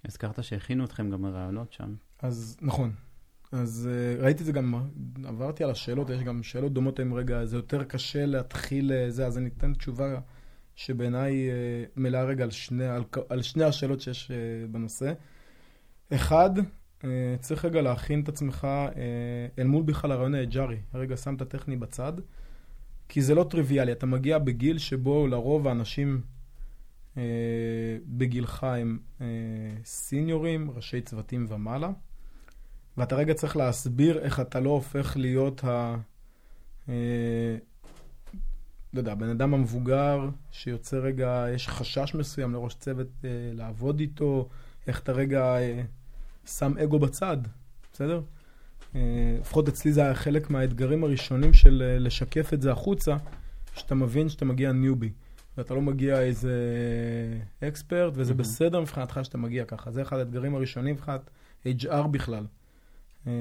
הזכרת 0.05 0.45
שהכינו 0.45 0.85
אתכם 0.85 1.11
גם 1.11 1.23
מרעיונות 1.23 1.73
שם. 1.73 1.95
אז 2.23 2.57
נכון, 2.63 2.93
אז 3.53 3.89
uh, 3.91 4.23
ראיתי 4.23 4.41
את 4.41 4.47
זה 4.47 4.53
גם, 4.53 4.75
עברתי 5.25 5.65
על 5.65 5.71
השאלות, 5.71 6.11
יש 6.11 6.23
גם 6.23 6.43
שאלות 6.43 6.73
דומות 6.73 7.01
עם 7.01 7.15
רגע, 7.15 7.45
זה 7.45 7.57
יותר 7.57 7.85
קשה 7.85 8.27
להתחיל 8.27 8.93
uh, 8.93 9.11
זה, 9.11 9.27
אז 9.27 9.39
אני 9.39 9.51
אתן 9.59 9.75
תשובה 9.75 10.21
שבעיניי 10.75 11.49
uh, 11.51 11.91
מלאה 11.97 12.25
רגע 12.25 12.45
על 12.45 12.51
שני, 12.51 12.87
על, 12.87 13.05
על 13.29 13.43
שני 13.43 13.65
השאלות 13.65 14.01
שיש 14.01 14.31
בנושא. 14.71 15.13
אחד, 16.15 16.51
צריך 17.41 17.65
רגע 17.65 17.83
להכין 17.83 18.21
את 18.21 18.29
עצמך 18.29 18.67
אל 19.59 19.67
מול 19.67 19.83
בכלל 19.83 20.13
הרעיון 20.13 20.35
האג'ארי, 20.35 20.79
רגע 20.95 21.17
שם 21.17 21.35
את 21.35 21.43
הטכני 21.43 21.77
בצד, 21.77 22.13
כי 23.09 23.23
זה 23.23 23.35
לא 23.35 23.47
טריוויאלי, 23.51 23.93
אתה 23.93 24.07
מגיע 24.07 24.39
בגיל 24.39 24.79
שבו 24.79 25.27
לרוב 25.27 25.69
האנשים 25.69 26.21
אה, 26.21 26.34
בגילך 28.07 28.65
הם 28.65 28.99
אה, 29.21 29.27
סיניורים, 29.85 30.71
ראשי 30.71 31.01
צוותים 31.01 31.47
ומעלה, 31.49 31.91
ואתה 32.97 33.17
רגע 33.17 33.35
צריך 33.35 33.57
להסביר 33.57 34.19
איך 34.19 34.41
אתה 34.41 34.61
לא 34.61 34.71
הופך 34.71 35.17
להיות 35.17 35.65
ה... 35.65 35.97
אה, 36.89 37.57
לא 38.93 38.99
יודע, 38.99 39.13
הבן 39.13 39.29
אדם 39.29 39.55
המבוגר 39.55 40.29
שיוצא 40.51 40.97
רגע, 40.97 41.47
יש 41.55 41.69
חשש 41.69 42.15
מסוים 42.15 42.53
לראש 42.53 42.75
צוות 42.75 43.09
אה, 43.25 43.31
לעבוד 43.53 44.01
איתו, 44.01 44.49
איך 44.87 45.01
אתה 45.01 45.13
רגע 45.13 45.57
אה, 45.59 45.83
שם 46.47 46.79
אגו 46.79 46.99
בצד, 46.99 47.37
בסדר? 47.93 48.23
אה, 48.95 49.37
לפחות 49.41 49.69
אצלי 49.69 49.93
זה 49.93 50.03
היה 50.03 50.15
חלק 50.15 50.51
מהאתגרים 50.51 51.05
הראשונים 51.05 51.53
של 51.53 51.83
אה, 51.87 51.99
לשקף 51.99 52.55
את 52.55 52.63
זה 52.63 52.73
החוצה, 52.73 53.17
שאתה 53.75 53.95
מבין 53.95 54.29
שאתה 54.29 54.45
מגיע 54.45 54.73
ניובי, 54.73 55.13
ואתה 55.59 55.75
לא 55.75 55.83
מגיע 55.83 56.21
איזה 56.21 56.55
אקספרט, 57.65 58.13
וזה 58.17 58.33
Mhm. 58.33 58.37
בסדר 58.37 58.81
מבחינתך 58.81 59.21
שאתה 59.23 59.39
מגיע 59.39 59.65
ככה. 59.65 59.91
זה 59.91 60.03
אחד 60.03 60.19
האתגרים 60.19 60.55
הראשונים 60.55 60.95
מבחינת 60.95 61.31
HR 61.67 62.07
בכלל. 62.11 62.47
אה, 63.27 63.33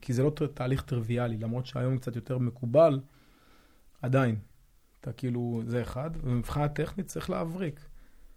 כי 0.00 0.12
זה 0.12 0.22
לא 0.22 0.32
תהליך 0.54 0.82
טריוויאלי, 0.82 1.38
למרות 1.38 1.66
שהיום 1.66 1.98
קצת 1.98 2.16
יותר 2.16 2.38
מקובל, 2.38 3.00
עדיין. 4.02 4.36
אתה 5.00 5.12
כאילו, 5.12 5.62
זה 5.66 5.82
אחד, 5.82 6.10
ומבחינה 6.22 6.68
טכנית 6.68 7.06
צריך 7.06 7.30
להבריק. 7.30 7.80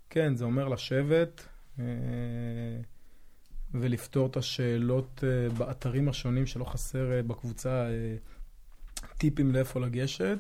כן, 0.09 0.35
זה 0.35 0.45
אומר 0.45 0.67
לשבת 0.67 1.47
אה, 1.79 1.85
ולפתור 3.73 4.27
את 4.27 4.37
השאלות 4.37 5.23
אה, 5.23 5.49
באתרים 5.49 6.09
השונים 6.09 6.45
שלא 6.45 6.65
חסר 6.65 7.21
בקבוצה 7.27 7.87
טיפים 9.17 9.51
לאיפה 9.51 9.79
לגשת, 9.79 10.37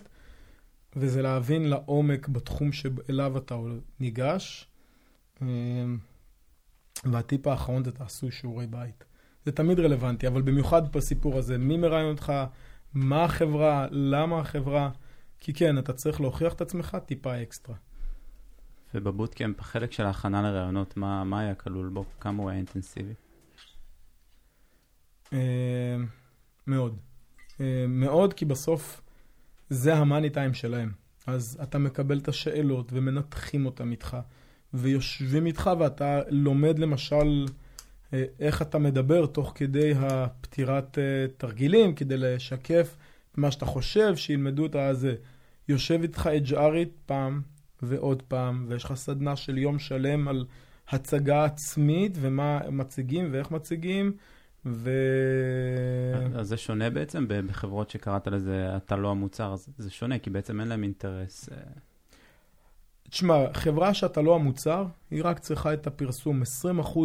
וזה 0.95 1.21
להבין 1.21 1.69
לעומק 1.69 2.27
בתחום 2.27 2.71
שאליו 2.71 3.37
אתה 3.37 3.55
ניגש. 3.99 4.67
אה, 5.41 5.47
והטיפ 7.03 7.47
האחרון 7.47 7.83
זה 7.83 7.91
תעשו 7.91 8.31
שיעורי 8.31 8.67
בית. 8.67 9.03
זה 9.45 9.51
תמיד 9.51 9.79
רלוונטי, 9.79 10.27
אבל 10.27 10.41
במיוחד 10.41 10.91
בסיפור 10.91 11.37
הזה, 11.37 11.57
מי 11.57 11.77
מראיין 11.77 12.07
אותך, 12.07 12.33
מה 12.93 13.23
החברה, 13.23 13.87
למה 13.91 14.39
החברה, 14.39 14.89
כי 15.39 15.53
כן, 15.53 15.77
אתה 15.77 15.93
צריך 15.93 16.21
להוכיח 16.21 16.53
את 16.53 16.61
עצמך 16.61 16.97
טיפה 17.05 17.41
אקסטרה. 17.41 17.75
ובבוטקאמפ, 18.93 19.59
החלק 19.59 19.91
של 19.91 20.03
ההכנה 20.03 20.41
לראיונות, 20.41 20.97
מה, 20.97 21.23
מה 21.23 21.39
היה 21.39 21.55
כלול 21.55 21.89
בו? 21.89 22.05
כמה 22.19 22.43
הוא 22.43 22.49
היה 22.49 22.57
אינטנסיבי? 22.57 23.13
אה, 25.33 25.97
מאוד. 26.67 26.97
אה, 27.59 27.85
מאוד, 27.87 28.33
כי 28.33 28.45
בסוף 28.45 29.00
זה 29.71 29.93
המאני 29.93 30.29
טיים 30.29 30.53
שלהם. 30.53 30.91
אז 31.27 31.59
אתה 31.63 31.77
מקבל 31.77 32.17
את 32.17 32.27
השאלות 32.27 32.89
ומנתחים 32.93 33.65
אותם 33.65 33.91
איתך, 33.91 34.17
ויושבים 34.73 35.45
איתך 35.45 35.69
ואתה 35.79 36.21
לומד 36.29 36.79
למשל 36.79 37.45
אה, 38.13 38.23
איך 38.39 38.61
אתה 38.61 38.79
מדבר 38.79 39.25
תוך 39.25 39.51
כדי 39.55 39.93
הפתירת 39.97 40.97
אה, 40.97 41.25
תרגילים, 41.37 41.95
כדי 41.95 42.17
לשקף 42.17 42.97
מה 43.37 43.51
שאתה 43.51 43.65
חושב, 43.65 44.15
שילמדו 44.15 44.65
את 44.65 44.75
הזה. 44.75 45.15
יושב 45.67 45.99
איתך 46.01 46.29
HRית 46.45 46.89
פעם 47.05 47.41
ועוד 47.81 48.21
פעם, 48.27 48.65
ויש 48.67 48.83
לך 48.83 48.93
סדנה 48.93 49.35
של 49.35 49.57
יום 49.57 49.79
שלם 49.79 50.27
על 50.27 50.45
הצגה 50.89 51.45
עצמית 51.45 52.17
ומה 52.21 52.59
מציגים 52.71 53.29
ואיך 53.31 53.51
מציגים. 53.51 54.13
ו... 54.65 54.89
אז 56.35 56.47
זה 56.47 56.57
שונה 56.57 56.89
בעצם 56.89 57.25
בחברות 57.27 57.89
שקראת 57.89 58.27
לזה, 58.27 58.77
אתה 58.77 58.95
לא 58.95 59.11
המוצר, 59.11 59.55
זה 59.77 59.89
שונה, 59.89 60.19
כי 60.19 60.29
בעצם 60.29 60.59
אין 60.59 60.67
להם 60.67 60.83
אינטרס. 60.83 61.49
אה, 61.49 61.57
תשמע, 63.09 63.35
חברה 63.53 63.93
שאתה 63.93 64.21
לא 64.21 64.35
המוצר, 64.35 64.85
היא 65.11 65.21
רק 65.23 65.39
צריכה 65.39 65.73
את 65.73 65.87
הפרסום. 65.87 66.41
20% 66.41 66.99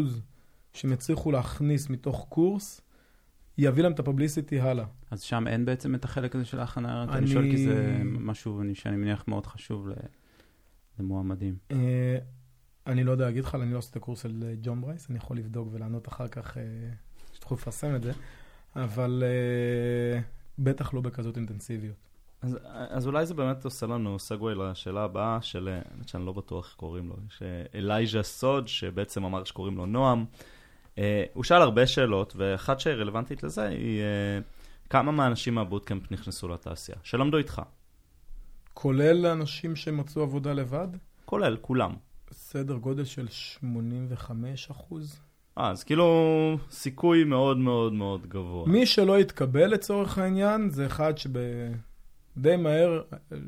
שהם 0.72 0.92
יצליחו 0.92 1.32
להכניס 1.32 1.90
מתוך 1.90 2.26
קורס, 2.28 2.80
יביא 3.58 3.82
להם 3.82 3.92
את 3.92 3.98
הפבליסיטי 3.98 4.60
הלאה. 4.60 4.84
אז 5.10 5.22
שם 5.22 5.46
אין 5.48 5.64
בעצם 5.64 5.94
את 5.94 6.04
החלק 6.04 6.34
הזה 6.34 6.44
של 6.44 6.60
ההכנה, 6.60 7.02
אני 7.04 7.12
אני- 7.18 7.26
שואל 7.26 7.44
כי 7.50 7.66
זה 7.66 7.98
משהו 8.04 8.62
שאני 8.74 8.96
מניח 8.96 9.24
מאוד 9.28 9.46
חשוב 9.46 9.88
למועמדים. 10.98 11.56
אה, 11.70 12.18
אני 12.86 13.04
לא 13.04 13.12
יודע 13.12 13.24
להגיד 13.24 13.44
לך, 13.44 13.54
אני 13.54 13.72
לא 13.72 13.78
עושה 13.78 13.90
את 13.90 13.96
הקורס 13.96 14.22
של 14.22 14.44
אה, 14.46 14.54
ג'ון 14.62 14.80
ברייס, 14.80 15.10
אני 15.10 15.18
יכול 15.18 15.36
לבדוק 15.38 15.68
ולענות 15.72 16.08
אחר 16.08 16.28
כך, 16.28 16.56
שתוכלו 17.46 17.56
לפרסם 17.56 17.94
את 17.94 18.02
זה, 18.02 18.12
אבל 18.76 19.22
אה, 19.26 20.20
בטח 20.58 20.94
לא 20.94 21.00
בכזאת 21.00 21.36
אינטנסיביות. 21.36 21.96
אז, 22.42 22.58
אז 22.64 23.06
אולי 23.06 23.26
זה 23.26 23.34
באמת 23.34 23.64
עושה 23.64 23.86
לנו 23.86 24.18
סגווי 24.18 24.54
לשאלה 24.54 25.04
הבאה 25.04 25.42
של, 25.42 25.68
האמת 25.68 26.08
שאני 26.08 26.26
לא 26.26 26.32
בטוח 26.32 26.66
איך 26.66 26.74
קוראים 26.74 27.08
לו, 27.08 27.16
אלייז'ה 27.74 28.22
סוד, 28.22 28.68
שבעצם 28.68 29.24
אמר 29.24 29.44
שקוראים 29.44 29.76
לו 29.76 29.86
נועם. 29.86 30.24
אה, 30.98 31.24
הוא 31.32 31.44
שאל 31.44 31.62
הרבה 31.62 31.86
שאלות, 31.86 32.32
ואחת 32.36 32.80
שרלוונטית 32.80 33.42
לזה 33.42 33.62
היא 33.62 34.00
אה, 34.00 34.38
כמה 34.90 35.12
מהאנשים 35.12 35.54
מהבוטקאמפ 35.54 36.12
נכנסו 36.12 36.48
לתעשייה, 36.48 36.98
שלמדו 37.02 37.38
איתך, 37.38 37.62
כולל 38.74 39.26
אנשים 39.26 39.76
שמצאו 39.76 40.22
עבודה 40.22 40.52
לבד, 40.52 40.88
כולל, 41.24 41.56
כולם. 41.60 41.94
סדר 42.32 42.76
גודל 42.76 43.04
של 43.04 43.28
85 43.28 44.70
אחוז. 44.70 45.25
אה, 45.58 45.70
אז 45.70 45.84
כאילו 45.84 46.58
סיכוי 46.70 47.24
מאוד 47.24 47.56
מאוד 47.56 47.92
מאוד 47.92 48.26
גבוה. 48.26 48.68
מי 48.68 48.86
שלא 48.86 49.18
התקבל 49.18 49.66
לצורך 49.66 50.18
העניין, 50.18 50.70
זה 50.70 50.86
אחד 50.86 51.12
שדי 51.18 52.56
מהר 52.58 53.02
אה, 53.12 53.38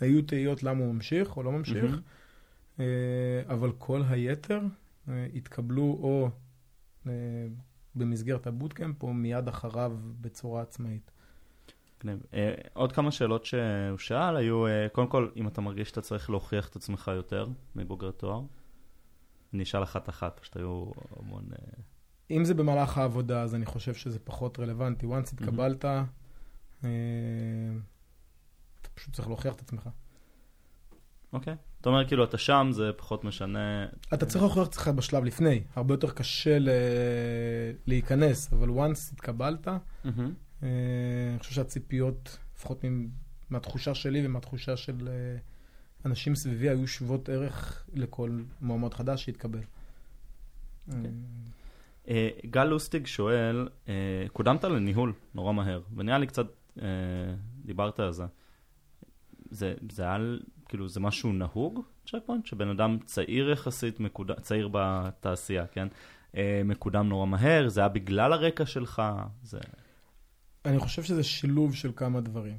היו 0.00 0.22
תהיות 0.22 0.62
למה 0.62 0.84
הוא 0.84 0.94
ממשיך 0.94 1.36
או 1.36 1.42
לא 1.42 1.52
ממשיך. 1.52 2.00
אה, 2.80 2.84
אבל 3.48 3.72
כל 3.78 4.02
היתר 4.08 4.60
התקבלו 5.08 5.82
או 5.82 6.30
אה, 7.06 7.12
במסגרת 7.94 8.46
הבוטקאמפ 8.46 9.02
או 9.02 9.12
מיד 9.12 9.48
אחריו 9.48 9.92
בצורה 10.20 10.62
עצמאית. 10.62 11.10
עוד 12.72 12.92
כמה 12.92 13.10
שאלות 13.10 13.44
שהוא 13.44 13.98
שאל 13.98 14.36
היו, 14.36 14.64
קודם 14.92 15.06
כל, 15.06 15.28
אם 15.36 15.48
אתה 15.48 15.60
מרגיש 15.60 15.88
שאתה 15.88 16.00
צריך 16.00 16.30
להוכיח 16.30 16.68
את 16.68 16.76
עצמך 16.76 17.10
יותר 17.14 17.46
מבוגרי 17.76 18.12
תואר? 18.12 18.40
אני 19.54 19.62
אשאל 19.62 19.82
אחת-אחת, 19.82 20.40
פשוט 20.40 20.56
היו 20.56 20.84
המון... 21.16 21.44
אה, 21.52 21.82
אם 22.30 22.44
זה 22.44 22.54
במהלך 22.54 22.98
העבודה, 22.98 23.42
אז 23.42 23.54
אני 23.54 23.66
חושב 23.66 23.94
שזה 23.94 24.18
פחות 24.18 24.58
רלוונטי. 24.58 25.06
once 25.06 25.32
התקבלת, 25.32 25.84
אה, 25.84 26.02
אתה 28.80 28.88
פשוט 28.94 29.14
צריך 29.14 29.28
להוכיח 29.28 29.54
את 29.54 29.60
עצמך. 29.60 29.88
אוקיי. 31.32 31.54
אתה 31.80 31.88
אומר 31.88 32.08
כאילו 32.08 32.24
אתה 32.24 32.38
שם, 32.38 32.68
זה 32.72 32.90
פחות 32.96 33.24
משנה. 33.24 33.86
אתה 34.14 34.26
צריך 34.26 34.42
להוכיח 34.42 34.66
את 34.66 34.72
עצמך 34.72 34.88
בשלב 34.88 35.24
לפני. 35.24 35.62
הרבה 35.74 35.94
יותר 35.94 36.10
קשה. 36.10 36.58
להיכנס, 37.86 38.52
אבל 38.52 38.68
once 38.68 39.12
התקבלת. 39.12 39.68
אה, 39.68 39.76
אני 41.30 41.38
חושב 41.38 41.54
שהציפיות, 41.54 42.38
לפחות 42.56 42.84
מהתחושה 43.50 43.94
שלי 43.94 44.26
ומהתחושה 44.26 44.76
של 44.76 45.08
אנשים 46.04 46.34
סביבי, 46.34 46.68
היו 46.68 46.86
שוות 46.86 47.28
ערך 47.28 47.86
לכל 47.94 48.40
מועמד 48.60 48.94
חדש 48.94 49.24
שהתקבל. 49.24 49.60
אוקיי. 50.88 51.10
אה, 52.08 52.28
גל 52.46 52.64
לוסטיג 52.64 53.06
שואל, 53.06 53.68
אה, 53.88 54.24
קודמת 54.32 54.64
לניהול 54.64 55.12
נורא 55.34 55.52
מהר, 55.52 55.80
ונראה 55.96 56.18
לי 56.18 56.26
קצת, 56.26 56.46
אה, 56.82 56.86
דיברת 57.64 58.00
על 58.00 58.12
זה. 58.12 58.24
זה, 59.50 59.74
זה 59.92 60.02
היה, 60.02 60.18
כאילו, 60.68 60.88
זה 60.88 61.00
משהו 61.00 61.32
נהוג, 61.32 61.80
צ'ק 62.06 62.18
פוינט? 62.26 62.46
שבן 62.46 62.68
אדם 62.68 62.98
צעיר 63.04 63.50
יחסית, 63.50 64.00
מקוד... 64.00 64.32
צעיר 64.40 64.68
בתעשייה, 64.72 65.66
כן? 65.66 65.88
מקודם 66.64 67.08
נורא 67.08 67.26
מהר, 67.26 67.68
זה 67.68 67.80
היה 67.80 67.88
בגלל 67.88 68.32
הרקע 68.32 68.66
שלך, 68.66 69.02
זה... 69.42 69.58
אני 70.64 70.78
חושב 70.78 71.02
שזה 71.02 71.22
שילוב 71.22 71.74
של 71.74 71.90
כמה 71.96 72.20
דברים. 72.20 72.56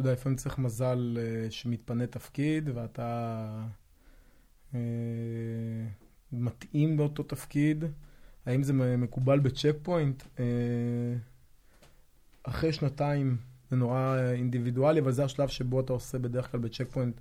אתה 0.00 0.08
יודע, 0.08 0.20
לפעמים 0.20 0.36
צריך 0.36 0.58
מזל 0.58 1.18
אה, 1.20 1.50
שמתפנה 1.50 2.06
תפקיד 2.06 2.70
ואתה 2.74 3.48
אה, 4.74 4.80
מתאים 6.32 6.96
באותו 6.96 7.22
תפקיד. 7.22 7.84
האם 8.46 8.62
זה 8.62 8.72
מקובל 8.72 9.38
ב 9.38 9.44
Check 9.44 9.74
Point? 9.82 10.22
אה, 10.38 10.44
אחרי 12.42 12.72
שנתיים 12.72 13.36
זה 13.70 13.76
נורא 13.76 14.16
אינדיבידואלי, 14.32 15.00
אבל 15.00 15.12
זה 15.12 15.24
השלב 15.24 15.48
שבו 15.48 15.80
אתה 15.80 15.92
עושה 15.92 16.18
בדרך 16.18 16.50
כלל 16.50 16.60
ב 16.60 16.65
Check 16.65 16.88
Point, 16.90 17.20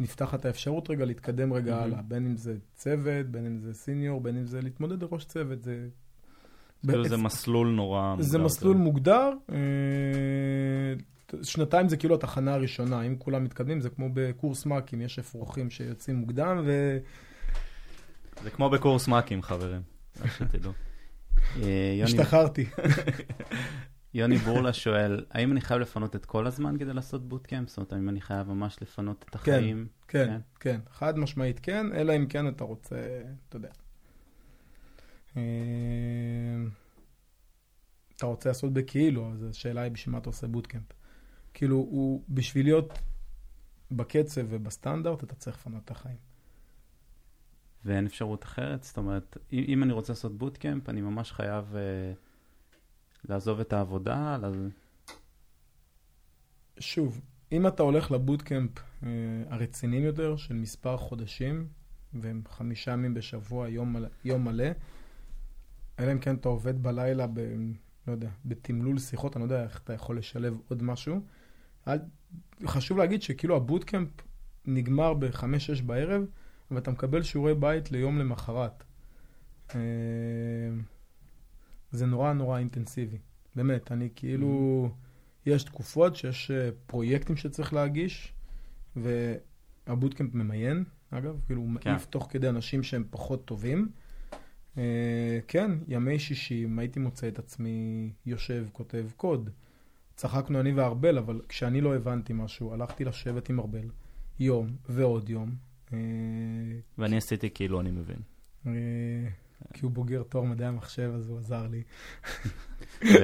נפתחת 0.00 0.44
האפשרות 0.44 0.90
רגע 0.90 1.04
להתקדם 1.04 1.52
רגע 1.52 1.74
מהמם. 1.74 1.82
הלאה, 1.82 2.02
בין 2.02 2.26
אם 2.26 2.36
זה 2.36 2.56
צוות, 2.74 3.26
בין 3.26 3.46
אם 3.46 3.58
זה 3.58 3.74
senior, 3.74 4.20
בין 4.20 4.36
אם 4.36 4.46
זה 4.46 4.60
להתמודד 4.60 5.02
לראש 5.02 5.24
צוות, 5.24 5.62
זה... 5.62 5.88
כאילו 6.86 7.08
זה 7.08 7.16
מסלול 7.16 7.68
נורא... 7.68 8.16
זה 8.18 8.38
מוגדר 8.38 8.44
מסלול 8.44 8.74
כזה. 8.74 8.84
מוגדר, 8.84 9.30
שנתיים 11.42 11.88
זה 11.88 11.96
כאילו 11.96 12.14
התחנה 12.14 12.54
הראשונה, 12.54 13.02
אם 13.02 13.16
כולם 13.18 13.44
מתקדמים 13.44 13.80
זה 13.80 13.90
כמו 13.90 14.08
בקורס 14.14 14.66
מ"כים, 14.66 15.00
יש 15.00 15.18
אפרוחים 15.18 15.70
שיוצאים 15.70 16.16
מוקדם 16.16 16.62
ו... 16.64 16.98
זה 18.42 18.50
כמו 18.50 18.70
בקורס 18.70 19.08
מ"כים, 19.08 19.42
חברים, 19.42 19.82
רק 20.20 20.30
שתדעו. 20.30 20.72
אה, 21.62 22.00
השתחררתי. 22.04 22.66
יוני 24.14 24.36
בורלה 24.36 24.72
שואל, 24.72 25.24
האם 25.30 25.52
אני 25.52 25.60
חייב 25.60 25.80
לפנות 25.80 26.16
את 26.16 26.26
כל 26.26 26.46
הזמן 26.46 26.78
כדי 26.78 26.92
לעשות 26.92 27.28
bootcamp? 27.28 27.68
זאת 27.68 27.76
אומרת, 27.76 27.92
האם 27.92 28.08
אני 28.08 28.20
חייב 28.20 28.48
ממש 28.48 28.76
לפנות 28.82 29.24
את 29.30 29.34
החיים? 29.34 29.86
כן, 30.08 30.26
כן, 30.28 30.40
כן. 30.60 30.80
חד 30.90 31.18
משמעית 31.18 31.60
כן, 31.62 31.86
אלא 31.92 32.16
אם 32.16 32.26
כן 32.26 32.48
אתה 32.48 32.64
רוצה, 32.64 33.22
אתה 33.48 33.56
יודע. 33.56 33.70
אה, 35.36 35.42
אתה 38.16 38.26
רוצה 38.26 38.48
לעשות 38.48 38.72
בכאילו, 38.72 39.32
אז 39.32 39.44
השאלה 39.50 39.80
היא 39.80 39.92
בשביל 39.92 40.12
מה 40.12 40.18
אתה 40.18 40.28
עושה 40.28 40.46
bootcamp. 40.46 40.99
כאילו, 41.54 41.76
הוא, 41.76 42.22
בשביל 42.28 42.66
להיות 42.66 42.98
בקצב 43.90 44.40
ובסטנדרט, 44.48 45.24
אתה 45.24 45.34
צריך 45.34 45.56
לפנות 45.56 45.84
את 45.84 45.90
החיים. 45.90 46.16
ואין 47.84 48.06
אפשרות 48.06 48.44
אחרת? 48.44 48.84
זאת 48.84 48.96
אומרת, 48.96 49.36
אם, 49.52 49.64
אם 49.68 49.82
אני 49.82 49.92
רוצה 49.92 50.12
לעשות 50.12 50.38
בוטקאמפ, 50.38 50.88
אני 50.88 51.00
ממש 51.00 51.32
חייב 51.32 51.74
uh, 51.74 53.28
לעזוב 53.28 53.60
את 53.60 53.72
העבודה? 53.72 54.38
לז... 54.42 54.56
שוב, 56.78 57.20
אם 57.52 57.66
אתה 57.66 57.82
הולך 57.82 58.10
לבוטקאמפ 58.10 58.70
uh, 58.78 59.04
הרציניים 59.48 60.02
יותר, 60.02 60.36
של 60.36 60.54
מספר 60.54 60.96
חודשים, 60.96 61.68
והם 62.12 62.42
חמישה 62.48 62.92
ימים 62.92 63.14
בשבוע, 63.14 63.68
יום, 63.68 63.96
יום 64.24 64.44
מלא, 64.44 64.68
אלא 65.98 66.12
אם 66.12 66.18
כן 66.18 66.34
אתה 66.34 66.48
עובד 66.48 66.82
בלילה 66.82 67.26
ב... 67.26 67.40
לא 68.06 68.12
יודע, 68.12 68.28
בתמלול 68.44 68.98
שיחות, 68.98 69.36
אני 69.36 69.40
לא 69.40 69.54
יודע 69.54 69.64
איך 69.64 69.80
אתה 69.84 69.92
יכול 69.92 70.18
לשלב 70.18 70.58
עוד 70.68 70.82
משהו. 70.82 71.20
חשוב 72.66 72.98
להגיד 72.98 73.22
שכאילו 73.22 73.56
הבוטקאמפ 73.56 74.08
נגמר 74.66 75.14
ב-5-6 75.14 75.82
בערב, 75.86 76.22
ואתה 76.70 76.90
מקבל 76.90 77.22
שיעורי 77.22 77.54
בית 77.54 77.92
ליום 77.92 78.18
למחרת. 78.18 78.84
אה, 79.74 79.80
זה 81.92 82.06
נורא 82.06 82.32
נורא 82.32 82.58
אינטנסיבי. 82.58 83.18
באמת, 83.56 83.92
אני 83.92 84.08
כאילו... 84.14 84.90
יש 85.46 85.64
תקופות 85.64 86.16
שיש 86.16 86.50
אה, 86.50 86.70
פרויקטים 86.86 87.36
שצריך 87.36 87.72
להגיש, 87.72 88.32
והבוטקאמפ 88.96 90.34
ממיין, 90.34 90.84
אגב, 91.10 91.40
כאילו 91.46 91.60
הוא 91.60 91.70
כן. 91.80 91.90
מעיף 91.90 92.06
תוך 92.06 92.26
כדי 92.30 92.48
אנשים 92.48 92.82
שהם 92.82 93.04
פחות 93.10 93.44
טובים. 93.44 93.88
Uh, 94.76 94.78
כן, 95.48 95.70
ימי 95.88 96.18
שישים 96.18 96.78
הייתי 96.78 97.00
מוצא 97.00 97.28
את 97.28 97.38
עצמי 97.38 98.10
יושב, 98.26 98.66
כותב 98.72 99.06
קוד. 99.16 99.50
צחקנו 100.20 100.60
אני 100.60 100.72
וארבל, 100.72 101.18
אבל 101.18 101.40
כשאני 101.48 101.80
לא 101.80 101.96
הבנתי 101.96 102.32
משהו, 102.32 102.72
הלכתי 102.72 103.04
לשבת 103.04 103.48
עם 103.48 103.60
ארבל 103.60 103.88
יום 104.40 104.76
ועוד 104.88 105.30
יום. 105.30 105.54
Uh, 105.88 105.92
ואני 106.98 107.16
עשיתי 107.16 107.50
כאילו 107.50 107.80
אני 107.80 107.90
מבין. 107.90 108.16
Uh, 108.64 108.68
כי 109.74 109.80
הוא 109.82 109.90
בוגר 109.90 110.22
תואר 110.22 110.44
מדעי 110.44 110.66
המחשב, 110.66 111.12
אז 111.14 111.28
הוא 111.28 111.38
עזר 111.38 111.66
לי. 111.66 111.82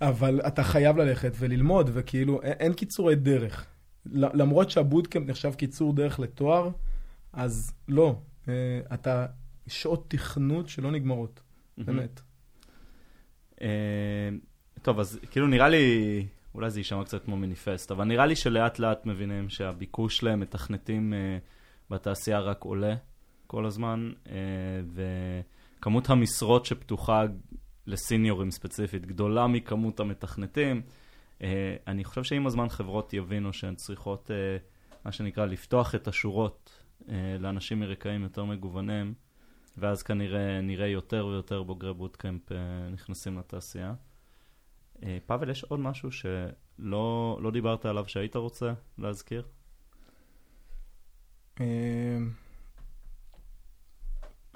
אבל 0.00 0.40
אתה 0.46 0.62
חייב 0.62 0.96
ללכת 0.96 1.32
וללמוד, 1.38 1.90
וכאילו, 1.92 2.42
אין 2.42 2.72
קיצורי 2.72 3.14
דרך. 3.14 3.66
למרות 4.06 4.70
שהבוטקאמפ 4.70 5.28
נחשב 5.28 5.54
קיצור 5.54 5.92
דרך 5.92 6.20
לתואר, 6.20 6.70
אז 7.32 7.72
לא. 7.88 8.20
אתה 8.94 9.26
שעות 9.66 10.04
תכנות 10.08 10.68
שלא 10.68 10.90
נגמרות, 10.90 11.40
באמת. 11.78 12.20
אה, 13.60 13.68
טוב, 14.82 15.00
אז 15.00 15.18
כאילו 15.30 15.46
נראה 15.46 15.68
לי, 15.68 16.26
אולי 16.54 16.70
זה 16.70 16.80
יישמע 16.80 17.04
קצת 17.04 17.24
כמו 17.24 17.36
מניפסט, 17.36 17.90
אבל 17.90 18.04
נראה 18.04 18.26
לי 18.26 18.36
שלאט 18.36 18.78
לאט 18.78 19.06
מבינים 19.06 19.48
שהביקוש 19.48 20.22
למתכנתים 20.22 21.14
אה, 21.14 21.38
בתעשייה 21.90 22.40
רק 22.40 22.64
עולה 22.64 22.94
כל 23.46 23.66
הזמן, 23.66 24.12
אה, 24.28 24.34
וכמות 25.78 26.10
המשרות 26.10 26.66
שפתוחה 26.66 27.24
לסיניורים 27.86 28.50
ספציפית 28.50 29.06
גדולה 29.06 29.46
מכמות 29.46 30.00
המתכנתים. 30.00 30.82
אני 31.86 32.04
חושב 32.04 32.22
שעם 32.22 32.46
הזמן 32.46 32.68
חברות 32.68 33.12
יבינו 33.12 33.52
שהן 33.52 33.74
צריכות, 33.74 34.30
מה 35.04 35.12
שנקרא, 35.12 35.46
לפתוח 35.46 35.94
את 35.94 36.08
השורות 36.08 36.82
לאנשים 37.38 37.80
מרקעים 37.80 38.22
יותר 38.22 38.44
מגוונים. 38.44 39.14
ואז 39.76 40.02
כנראה 40.02 40.60
נראה 40.60 40.86
יותר 40.86 41.26
ויותר 41.26 41.62
בוגרי 41.62 41.94
בוטקאמפ 41.94 42.52
אה, 42.52 42.58
נכנסים 42.92 43.38
לתעשייה. 43.38 43.94
אה, 45.04 45.18
פאבל, 45.26 45.50
יש 45.50 45.64
עוד 45.64 45.80
משהו 45.80 46.10
שלא 46.12 47.38
לא 47.42 47.50
דיברת 47.52 47.84
עליו 47.84 48.08
שהיית 48.08 48.36
רוצה 48.36 48.72
להזכיר? 48.98 49.46
אה, 51.60 52.18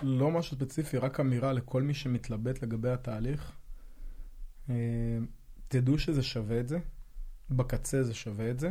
לא 0.03 0.31
משהו 0.31 0.57
ספציפי, 0.57 0.99
רק 0.99 1.21
אמירה 1.21 1.53
לכל 1.53 1.83
מי 1.83 1.95
שמתלבט 1.95 2.63
לגבי 2.63 2.91
התהליך. 2.91 3.53
תדעו 5.69 5.99
שזה 5.99 6.23
שווה 6.23 6.61
את 6.61 6.69
זה, 6.69 6.79
בקצה 7.51 8.03
זה 8.03 8.15
שווה 8.15 8.51
את 8.51 8.59
זה, 8.59 8.71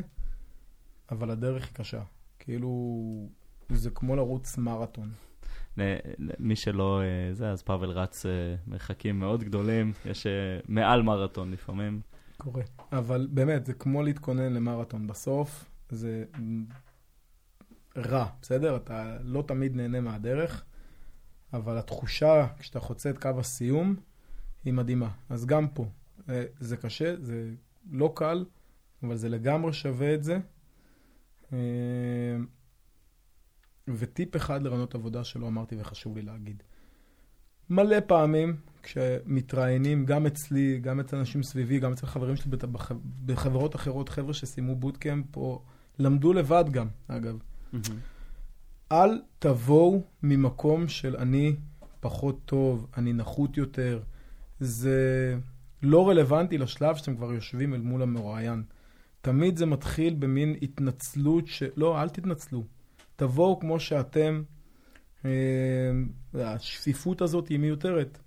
אבל 1.11 1.32
הדרך 1.32 1.65
היא 1.65 1.73
קשה. 1.73 2.03
כאילו, 2.39 2.69
זה 3.69 3.89
כמו 3.89 4.15
לרוץ 4.15 4.57
מרתון. 4.57 5.11
מי 6.39 6.55
שלא 6.55 7.01
אה, 7.01 7.34
זה, 7.34 7.49
אז 7.49 7.61
פאבל 7.61 7.89
רץ 7.89 8.25
אה, 8.25 8.32
מרחקים 8.67 9.19
מאוד 9.19 9.43
גדולים, 9.43 9.93
יש 10.05 10.28
אה, 10.28 10.32
מעל 10.67 11.01
מרתון 11.01 11.51
לפעמים. 11.51 12.01
קורה. 12.38 12.63
אבל 12.91 13.28
באמת, 13.32 13.65
זה 13.65 13.73
כמו 13.73 14.03
להתכונן 14.03 14.53
למרתון. 14.53 15.07
בסוף 15.07 15.65
זה 15.89 16.25
רע, 17.97 18.25
בסדר? 18.41 18.75
אתה 18.75 19.17
לא 19.21 19.43
תמיד 19.47 19.75
נהנה 19.75 20.01
מהדרך, 20.01 20.63
אבל 21.53 21.78
התחושה 21.78 22.47
כשאתה 22.59 22.80
חוצה 22.80 23.09
את 23.09 23.17
קו 23.17 23.30
הסיום 23.39 23.95
היא 24.65 24.73
מדהימה. 24.73 25.09
אז 25.30 25.45
גם 25.45 25.67
פה, 25.67 25.86
זה 26.59 26.78
קשה, 26.78 27.15
זה 27.21 27.53
לא 27.91 28.11
קל, 28.15 28.45
אבל 29.03 29.15
זה 29.15 29.30
לגמרי 29.30 29.73
שווה 29.73 30.13
את 30.13 30.23
זה. 30.23 30.39
וטיפ 33.88 34.35
אחד 34.35 34.63
לרעיונות 34.63 34.95
עבודה 34.95 35.23
שלא 35.23 35.47
אמרתי 35.47 35.75
וחשוב 35.79 36.15
לי 36.15 36.21
להגיד. 36.21 36.63
מלא 37.69 37.97
פעמים 38.07 38.55
כשמתראיינים, 38.83 40.05
גם 40.05 40.25
אצלי, 40.25 40.79
גם 40.79 40.99
אצל 40.99 41.17
אנשים 41.17 41.43
סביבי, 41.43 41.79
גם 41.79 41.91
אצל 41.91 42.07
חברים 42.07 42.35
שלי 42.35 42.51
בח... 42.51 42.91
בחברות 43.25 43.75
אחרות, 43.75 44.09
חבר'ה 44.09 44.33
שסיימו 44.33 44.75
בוטקאמפ 44.75 45.38
או 45.38 45.61
למדו 45.99 46.33
לבד 46.33 46.65
גם, 46.71 46.88
אגב. 47.07 47.39
Mm-hmm. 47.73 47.77
אל 48.91 49.21
תבואו 49.39 50.01
ממקום 50.23 50.88
של 50.88 51.15
אני 51.15 51.55
פחות 51.99 52.39
טוב, 52.45 52.88
אני 52.97 53.13
נחות 53.13 53.57
יותר. 53.57 53.99
זה 54.59 55.38
לא 55.83 56.09
רלוונטי 56.09 56.57
לשלב 56.57 56.95
שאתם 56.95 57.15
כבר 57.15 57.33
יושבים 57.33 57.73
אל 57.73 57.81
מול 57.81 58.01
המרואיין. 58.01 58.63
תמיד 59.21 59.57
זה 59.57 59.65
מתחיל 59.65 60.13
במין 60.19 60.55
התנצלות 60.61 61.47
ש... 61.47 61.63
לא, 61.75 62.01
אל 62.01 62.09
תתנצלו. 62.09 62.63
תבואו 63.18 63.59
כמו 63.59 63.80
שאתם, 63.80 64.43
אה, 65.26 65.32
השפיפות 66.34 67.22
הזאת 67.22 67.47
היא 67.47 67.59
מיותרת. 67.59 68.20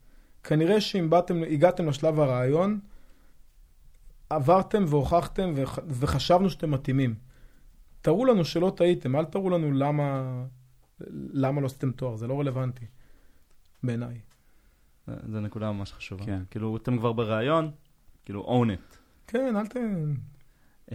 כנראה 0.44 0.80
שאם 0.80 1.10
באתם, 1.10 1.42
הגעתם 1.42 1.88
לשלב 1.88 2.20
הרעיון, 2.20 2.80
עברתם 4.30 4.84
והוכחתם 4.88 5.54
וחשבנו 5.88 6.50
שאתם 6.50 6.70
מתאימים. 6.70 7.14
תראו 8.02 8.24
לנו 8.24 8.44
שלא 8.44 8.72
טעיתם, 8.76 9.16
אל 9.16 9.24
תראו 9.24 9.50
לנו 9.50 9.72
למה, 9.72 10.22
למה 11.32 11.60
לא 11.60 11.66
עשיתם 11.66 11.92
תואר, 11.92 12.16
זה 12.16 12.26
לא 12.26 12.40
רלוונטי, 12.40 12.86
בעיניי. 13.82 14.20
זו 15.06 15.40
נקודה 15.40 15.72
ממש 15.72 15.92
חשובה. 15.92 16.24
כן. 16.24 16.42
כאילו, 16.50 16.76
אתם 16.76 16.98
כבר 16.98 17.12
ברעיון, 17.12 17.70
כאילו, 18.24 18.62
own 18.62 18.68
it. 18.68 18.96
כן, 19.26 19.56
אל 19.56 19.66
ת... 19.66 19.76
Uh, 20.90 20.92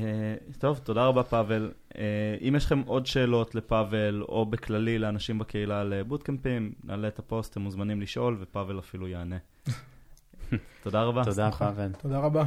טוב, 0.60 0.78
תודה 0.84 1.06
רבה 1.06 1.24
פאבל. 1.24 1.72
Uh, 1.90 1.98
אם 2.42 2.54
יש 2.58 2.66
לכם 2.66 2.82
עוד 2.86 3.06
שאלות 3.06 3.56
לפאבל, 3.56 4.22
או 4.30 4.46
בכללי 4.46 5.00
לאנשים 5.00 5.40
בקהילה 5.40 5.82
על 5.82 6.04
בוטקמפים, 6.04 6.74
נעלה 6.84 7.08
את 7.08 7.20
הפוסט, 7.20 7.52
אתם 7.52 7.62
מוזמנים 7.62 8.02
לשאול, 8.02 8.38
ופאבל 8.40 8.80
אפילו 8.80 9.08
יענה. 9.08 9.38
תודה 10.84 11.04
רבה. 11.04 11.24
תודה, 11.26 11.52
פאבל. 11.52 11.92
תודה 12.02 12.20
רבה. 12.20 12.44